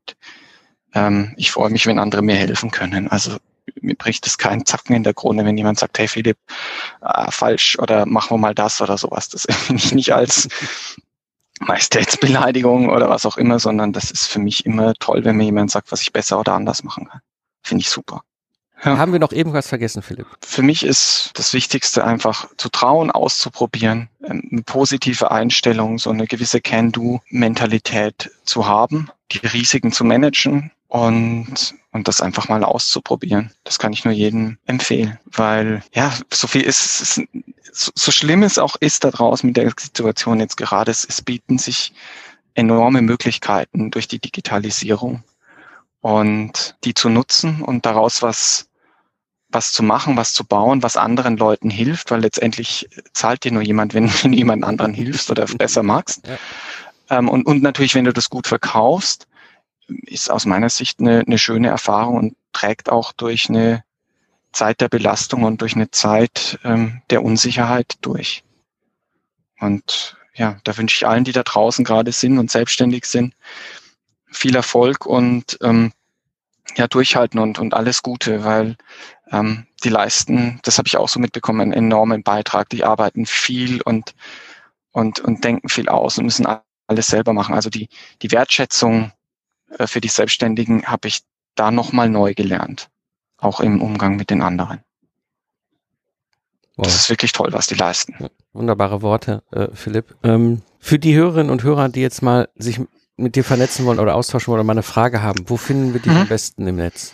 ähm, 0.93 1.33
ich 1.37 1.51
freue 1.51 1.69
mich, 1.69 1.85
wenn 1.85 1.99
andere 1.99 2.21
mir 2.21 2.35
helfen 2.35 2.71
können. 2.71 3.07
Also 3.07 3.37
mir 3.81 3.95
bricht 3.95 4.25
es 4.27 4.37
keinen 4.37 4.65
Zacken 4.65 4.95
in 4.95 5.03
der 5.03 5.13
Krone, 5.13 5.45
wenn 5.45 5.57
jemand 5.57 5.79
sagt, 5.79 5.99
hey 5.99 6.07
Philipp, 6.07 6.37
äh, 7.01 7.31
falsch 7.31 7.77
oder 7.79 8.05
machen 8.05 8.31
wir 8.35 8.37
mal 8.37 8.55
das 8.55 8.81
oder 8.81 8.97
sowas. 8.97 9.29
Das 9.29 9.47
finde 9.49 9.83
ich 9.83 9.93
nicht 9.93 10.13
als 10.13 10.47
Majestätsbeleidigung 11.59 12.89
oder 12.89 13.09
was 13.09 13.25
auch 13.25 13.37
immer, 13.37 13.59
sondern 13.59 13.93
das 13.93 14.11
ist 14.11 14.27
für 14.27 14.39
mich 14.39 14.65
immer 14.65 14.93
toll, 14.95 15.23
wenn 15.23 15.37
mir 15.37 15.45
jemand 15.45 15.71
sagt, 15.71 15.91
was 15.91 16.01
ich 16.01 16.11
besser 16.11 16.39
oder 16.39 16.53
anders 16.53 16.83
machen 16.83 17.07
kann. 17.07 17.21
Finde 17.61 17.83
ich 17.83 17.89
super. 17.89 18.23
Ja. 18.83 18.97
Haben 18.97 19.11
wir 19.11 19.19
noch 19.19 19.31
eben 19.31 19.53
was 19.53 19.67
vergessen, 19.67 20.01
Philipp? 20.01 20.25
Für 20.41 20.63
mich 20.63 20.83
ist 20.83 21.31
das 21.35 21.53
Wichtigste 21.53 22.03
einfach 22.03 22.47
zu 22.57 22.69
trauen, 22.69 23.11
auszuprobieren, 23.11 24.09
ähm, 24.23 24.47
eine 24.51 24.63
positive 24.63 25.29
Einstellung, 25.29 25.99
so 25.99 26.09
eine 26.09 26.25
gewisse 26.25 26.61
Can-Do-Mentalität 26.61 28.31
zu 28.43 28.65
haben, 28.65 29.09
die 29.31 29.45
Risiken 29.45 29.91
zu 29.91 30.03
managen 30.03 30.71
und, 30.87 31.75
und 31.91 32.07
das 32.07 32.21
einfach 32.21 32.49
mal 32.49 32.63
auszuprobieren. 32.63 33.51
Das 33.63 33.77
kann 33.77 33.93
ich 33.93 34.03
nur 34.03 34.13
jedem 34.13 34.57
empfehlen, 34.65 35.19
weil 35.25 35.83
ja, 35.93 36.11
so 36.31 36.47
viel 36.47 36.61
ist, 36.61 37.01
ist 37.01 37.21
so, 37.71 37.91
so 37.95 38.11
schlimm 38.11 38.43
es 38.43 38.57
auch 38.57 38.75
ist 38.79 39.03
da 39.03 39.11
draußen 39.11 39.47
mit 39.47 39.57
der 39.57 39.71
Situation 39.79 40.39
jetzt 40.39 40.57
gerade, 40.57 40.91
es, 40.91 41.05
es 41.07 41.21
bieten 41.21 41.59
sich 41.59 41.93
enorme 42.55 43.01
Möglichkeiten 43.01 43.91
durch 43.91 44.07
die 44.07 44.19
Digitalisierung 44.19 45.23
und 46.01 46.75
die 46.83 46.93
zu 46.93 47.09
nutzen 47.09 47.61
und 47.61 47.85
daraus 47.85 48.21
was 48.21 48.67
was 49.51 49.71
zu 49.71 49.83
machen, 49.83 50.17
was 50.17 50.33
zu 50.33 50.45
bauen, 50.45 50.83
was 50.83 50.97
anderen 50.97 51.37
Leuten 51.37 51.69
hilft, 51.69 52.11
weil 52.11 52.21
letztendlich 52.21 52.89
zahlt 53.13 53.43
dir 53.43 53.51
nur 53.51 53.61
jemand, 53.61 53.93
wenn, 53.93 54.09
wenn 54.09 54.31
du 54.31 54.37
jemand 54.37 54.63
anderen 54.63 54.93
hilfst 54.93 55.29
oder 55.29 55.45
besser 55.45 55.83
magst. 55.83 56.27
Ja. 56.27 56.37
Ähm, 57.17 57.29
und, 57.29 57.45
und 57.45 57.61
natürlich, 57.61 57.95
wenn 57.95 58.05
du 58.05 58.13
das 58.13 58.29
gut 58.29 58.47
verkaufst, 58.47 59.27
ist 59.87 60.31
aus 60.31 60.45
meiner 60.45 60.69
Sicht 60.69 60.99
eine, 60.99 61.19
eine 61.19 61.37
schöne 61.37 61.67
Erfahrung 61.67 62.15
und 62.17 62.35
trägt 62.53 62.89
auch 62.89 63.11
durch 63.11 63.49
eine 63.49 63.83
Zeit 64.53 64.81
der 64.81 64.89
Belastung 64.89 65.43
und 65.43 65.61
durch 65.61 65.75
eine 65.75 65.91
Zeit 65.91 66.59
ähm, 66.63 67.01
der 67.09 67.23
Unsicherheit 67.23 67.95
durch. 68.01 68.43
Und 69.59 70.17
ja, 70.33 70.57
da 70.63 70.77
wünsche 70.77 70.95
ich 70.95 71.07
allen, 71.07 71.23
die 71.23 71.31
da 71.31 71.43
draußen 71.43 71.85
gerade 71.85 72.11
sind 72.11 72.37
und 72.37 72.51
selbstständig 72.51 73.05
sind, 73.05 73.35
viel 74.29 74.55
Erfolg 74.55 75.05
und 75.05 75.57
ähm, 75.61 75.91
ja, 76.75 76.87
durchhalten 76.87 77.39
und, 77.39 77.59
und 77.59 77.73
alles 77.73 78.01
Gute, 78.01 78.43
weil 78.43 78.75
ähm, 79.31 79.67
die 79.83 79.89
leisten, 79.89 80.59
das 80.63 80.77
habe 80.77 80.87
ich 80.87 80.97
auch 80.97 81.09
so 81.09 81.19
mitbekommen, 81.19 81.61
einen 81.61 81.73
enormen 81.73 82.23
Beitrag. 82.23 82.69
Die 82.69 82.83
arbeiten 82.83 83.25
viel 83.25 83.81
und, 83.81 84.13
und, 84.91 85.19
und 85.19 85.43
denken 85.43 85.69
viel 85.69 85.89
aus 85.89 86.17
und 86.17 86.25
müssen 86.25 86.47
alles 86.87 87.07
selber 87.07 87.33
machen. 87.33 87.55
Also 87.55 87.69
die, 87.69 87.89
die 88.21 88.31
Wertschätzung 88.31 89.11
äh, 89.77 89.87
für 89.87 90.01
die 90.01 90.07
Selbstständigen 90.07 90.85
habe 90.85 91.07
ich 91.07 91.21
da 91.55 91.71
nochmal 91.71 92.09
neu 92.09 92.33
gelernt 92.33 92.89
auch 93.41 93.59
im 93.59 93.81
Umgang 93.81 94.15
mit 94.15 94.29
den 94.29 94.41
anderen. 94.41 94.79
Wow. 96.77 96.85
Das 96.85 96.95
ist 96.95 97.09
wirklich 97.09 97.33
toll, 97.33 97.49
was 97.51 97.67
die 97.67 97.75
leisten. 97.75 98.15
Wunderbare 98.53 99.01
Worte, 99.01 99.43
äh, 99.51 99.67
Philipp. 99.73 100.15
Ähm, 100.23 100.61
für 100.79 100.99
die 100.99 101.15
Hörerinnen 101.15 101.51
und 101.51 101.63
Hörer, 101.63 101.89
die 101.89 102.01
jetzt 102.01 102.21
mal 102.21 102.49
sich 102.55 102.79
mit 103.21 103.35
dir 103.35 103.43
vernetzen 103.43 103.85
wollen 103.85 103.99
oder 103.99 104.15
austauschen 104.15 104.47
wollen 104.47 104.59
oder 104.59 104.67
mal 104.67 104.73
eine 104.73 104.83
Frage 104.83 105.21
haben, 105.21 105.49
wo 105.49 105.57
finden 105.57 105.93
wir 105.93 106.01
dich 106.01 106.11
mhm. 106.11 106.19
am 106.19 106.27
besten 106.27 106.67
im 106.67 106.75
Netz? 106.75 107.13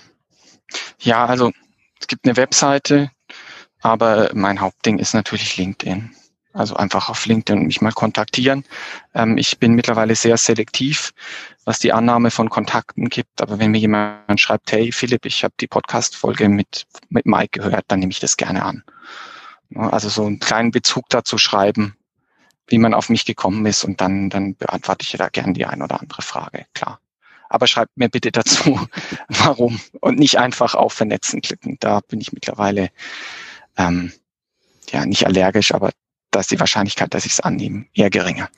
Ja, 0.99 1.25
also 1.25 1.51
es 1.99 2.07
gibt 2.07 2.25
eine 2.25 2.37
Webseite, 2.37 3.11
aber 3.81 4.31
mein 4.33 4.59
Hauptding 4.59 4.99
ist 4.99 5.13
natürlich 5.13 5.57
LinkedIn. 5.57 6.11
Also 6.53 6.75
einfach 6.75 7.09
auf 7.09 7.25
LinkedIn 7.27 7.67
mich 7.67 7.81
mal 7.81 7.91
kontaktieren. 7.91 8.63
Ähm, 9.13 9.37
ich 9.37 9.59
bin 9.59 9.73
mittlerweile 9.73 10.15
sehr 10.15 10.37
selektiv, 10.37 11.11
was 11.65 11.77
die 11.77 11.93
Annahme 11.93 12.31
von 12.31 12.49
Kontakten 12.49 13.09
gibt. 13.09 13.41
Aber 13.41 13.59
wenn 13.59 13.71
mir 13.71 13.77
jemand 13.77 14.41
schreibt, 14.41 14.71
hey 14.71 14.91
Philipp, 14.91 15.25
ich 15.25 15.43
habe 15.43 15.53
die 15.59 15.67
Podcast-Folge 15.67 16.49
mit, 16.49 16.87
mit 17.09 17.27
Mike 17.27 17.59
gehört, 17.59 17.85
dann 17.89 17.99
nehme 17.99 18.11
ich 18.11 18.19
das 18.19 18.37
gerne 18.37 18.63
an. 18.63 18.83
Also 19.75 20.09
so 20.09 20.25
einen 20.25 20.39
kleinen 20.39 20.71
Bezug 20.71 21.05
dazu 21.09 21.37
schreiben, 21.37 21.96
wie 22.67 22.77
man 22.77 22.93
auf 22.93 23.09
mich 23.09 23.25
gekommen 23.25 23.65
ist 23.65 23.83
und 23.83 24.01
dann, 24.01 24.29
dann 24.29 24.55
beantworte 24.55 25.03
ich 25.03 25.11
da 25.17 25.29
gerne 25.29 25.53
die 25.53 25.65
ein 25.65 25.81
oder 25.81 25.99
andere 25.99 26.21
Frage, 26.21 26.65
klar. 26.73 26.99
Aber 27.49 27.65
schreibt 27.65 27.97
mir 27.97 28.09
bitte 28.09 28.31
dazu, 28.31 28.87
warum 29.29 29.79
und 30.01 30.19
nicht 30.19 30.37
einfach 30.37 30.75
auf 30.75 30.93
Vernetzen 30.93 31.41
klicken. 31.41 31.77
Da 31.79 32.01
bin 32.01 32.19
ich 32.19 32.33
mittlerweile 32.33 32.89
ähm, 33.77 34.11
ja 34.91 35.05
nicht 35.05 35.25
allergisch, 35.25 35.73
aber 35.73 35.91
da 36.31 36.41
ist 36.41 36.51
die 36.51 36.59
Wahrscheinlichkeit, 36.59 37.13
dass 37.13 37.25
ich 37.25 37.33
es 37.33 37.39
annehme, 37.39 37.85
eher 37.93 38.09
geringer. 38.09 38.49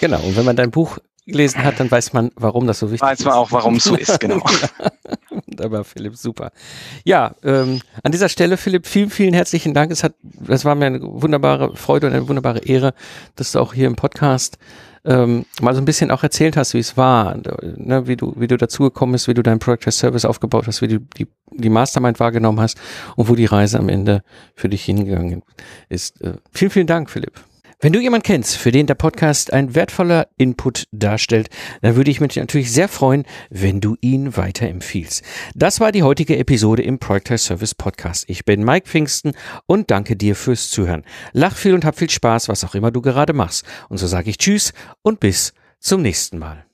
Genau, 0.00 0.20
und 0.20 0.36
wenn 0.36 0.44
man 0.44 0.56
dein 0.56 0.70
Buch 0.70 0.98
gelesen 1.26 1.64
hat, 1.64 1.80
dann 1.80 1.90
weiß 1.90 2.12
man, 2.12 2.30
warum 2.36 2.66
das 2.66 2.78
so 2.78 2.90
wichtig 2.90 3.02
weiß 3.02 3.20
ist. 3.20 3.26
Weiß 3.26 3.32
man 3.32 3.42
auch, 3.42 3.52
warum 3.52 3.76
es 3.76 3.84
so 3.84 3.96
ist, 3.96 4.18
genau. 4.20 4.42
Aber 5.60 5.84
Philipp, 5.84 6.16
super. 6.16 6.52
Ja, 7.04 7.34
ähm, 7.42 7.80
an 8.02 8.12
dieser 8.12 8.28
Stelle, 8.28 8.56
Philipp, 8.56 8.86
vielen, 8.86 9.10
vielen 9.10 9.34
herzlichen 9.34 9.74
Dank. 9.74 9.90
Es 9.90 10.04
hat, 10.04 10.14
das 10.22 10.64
war 10.64 10.74
mir 10.74 10.86
eine 10.86 11.00
wunderbare 11.02 11.76
Freude 11.76 12.06
und 12.06 12.12
eine 12.12 12.28
wunderbare 12.28 12.60
Ehre, 12.60 12.94
dass 13.34 13.52
du 13.52 13.60
auch 13.60 13.72
hier 13.74 13.86
im 13.86 13.96
Podcast 13.96 14.58
ähm, 15.04 15.46
mal 15.60 15.74
so 15.74 15.80
ein 15.80 15.84
bisschen 15.84 16.10
auch 16.10 16.22
erzählt 16.22 16.56
hast, 16.56 16.74
wie 16.74 16.78
es 16.78 16.96
war, 16.96 17.36
ne, 17.36 18.06
wie 18.06 18.16
du, 18.16 18.34
wie 18.36 18.48
du 18.48 18.56
dazugekommen 18.56 19.12
bist, 19.12 19.28
wie 19.28 19.34
du 19.34 19.42
dein 19.42 19.60
Project 19.60 19.86
as 19.86 19.98
Service 19.98 20.24
aufgebaut 20.24 20.66
hast, 20.66 20.82
wie 20.82 20.88
du 20.88 20.98
die, 20.98 21.28
die 21.52 21.68
Mastermind 21.68 22.18
wahrgenommen 22.18 22.60
hast 22.60 22.78
und 23.14 23.28
wo 23.28 23.36
die 23.36 23.44
Reise 23.44 23.78
am 23.78 23.88
Ende 23.88 24.22
für 24.54 24.68
dich 24.68 24.84
hingegangen 24.84 25.42
ist. 25.88 26.20
Äh, 26.22 26.34
vielen, 26.52 26.70
vielen 26.70 26.86
Dank, 26.86 27.08
Philipp. 27.08 27.40
Wenn 27.78 27.92
du 27.92 28.00
jemanden 28.00 28.24
kennst, 28.24 28.56
für 28.56 28.72
den 28.72 28.86
der 28.86 28.94
Podcast 28.94 29.52
ein 29.52 29.74
wertvoller 29.74 30.28
Input 30.38 30.84
darstellt, 30.92 31.50
dann 31.82 31.94
würde 31.94 32.10
ich 32.10 32.22
mich 32.22 32.36
natürlich 32.36 32.72
sehr 32.72 32.88
freuen, 32.88 33.26
wenn 33.50 33.82
du 33.82 33.96
ihn 34.00 34.34
weiterempfiehlst. 34.34 35.22
Das 35.54 35.78
war 35.78 35.92
die 35.92 36.02
heutige 36.02 36.38
Episode 36.38 36.82
im 36.82 36.98
Project 36.98 37.38
Service 37.38 37.74
Podcast. 37.74 38.24
Ich 38.28 38.46
bin 38.46 38.64
Mike 38.64 38.88
Pfingsten 38.88 39.32
und 39.66 39.90
danke 39.90 40.16
dir 40.16 40.36
fürs 40.36 40.70
Zuhören. 40.70 41.04
Lach 41.32 41.54
viel 41.54 41.74
und 41.74 41.84
hab 41.84 41.98
viel 41.98 42.08
Spaß, 42.08 42.48
was 42.48 42.64
auch 42.64 42.74
immer 42.74 42.90
du 42.90 43.02
gerade 43.02 43.34
machst. 43.34 43.66
Und 43.90 43.98
so 43.98 44.06
sage 44.06 44.30
ich 44.30 44.38
Tschüss 44.38 44.72
und 45.02 45.20
bis 45.20 45.52
zum 45.78 46.00
nächsten 46.00 46.38
Mal. 46.38 46.65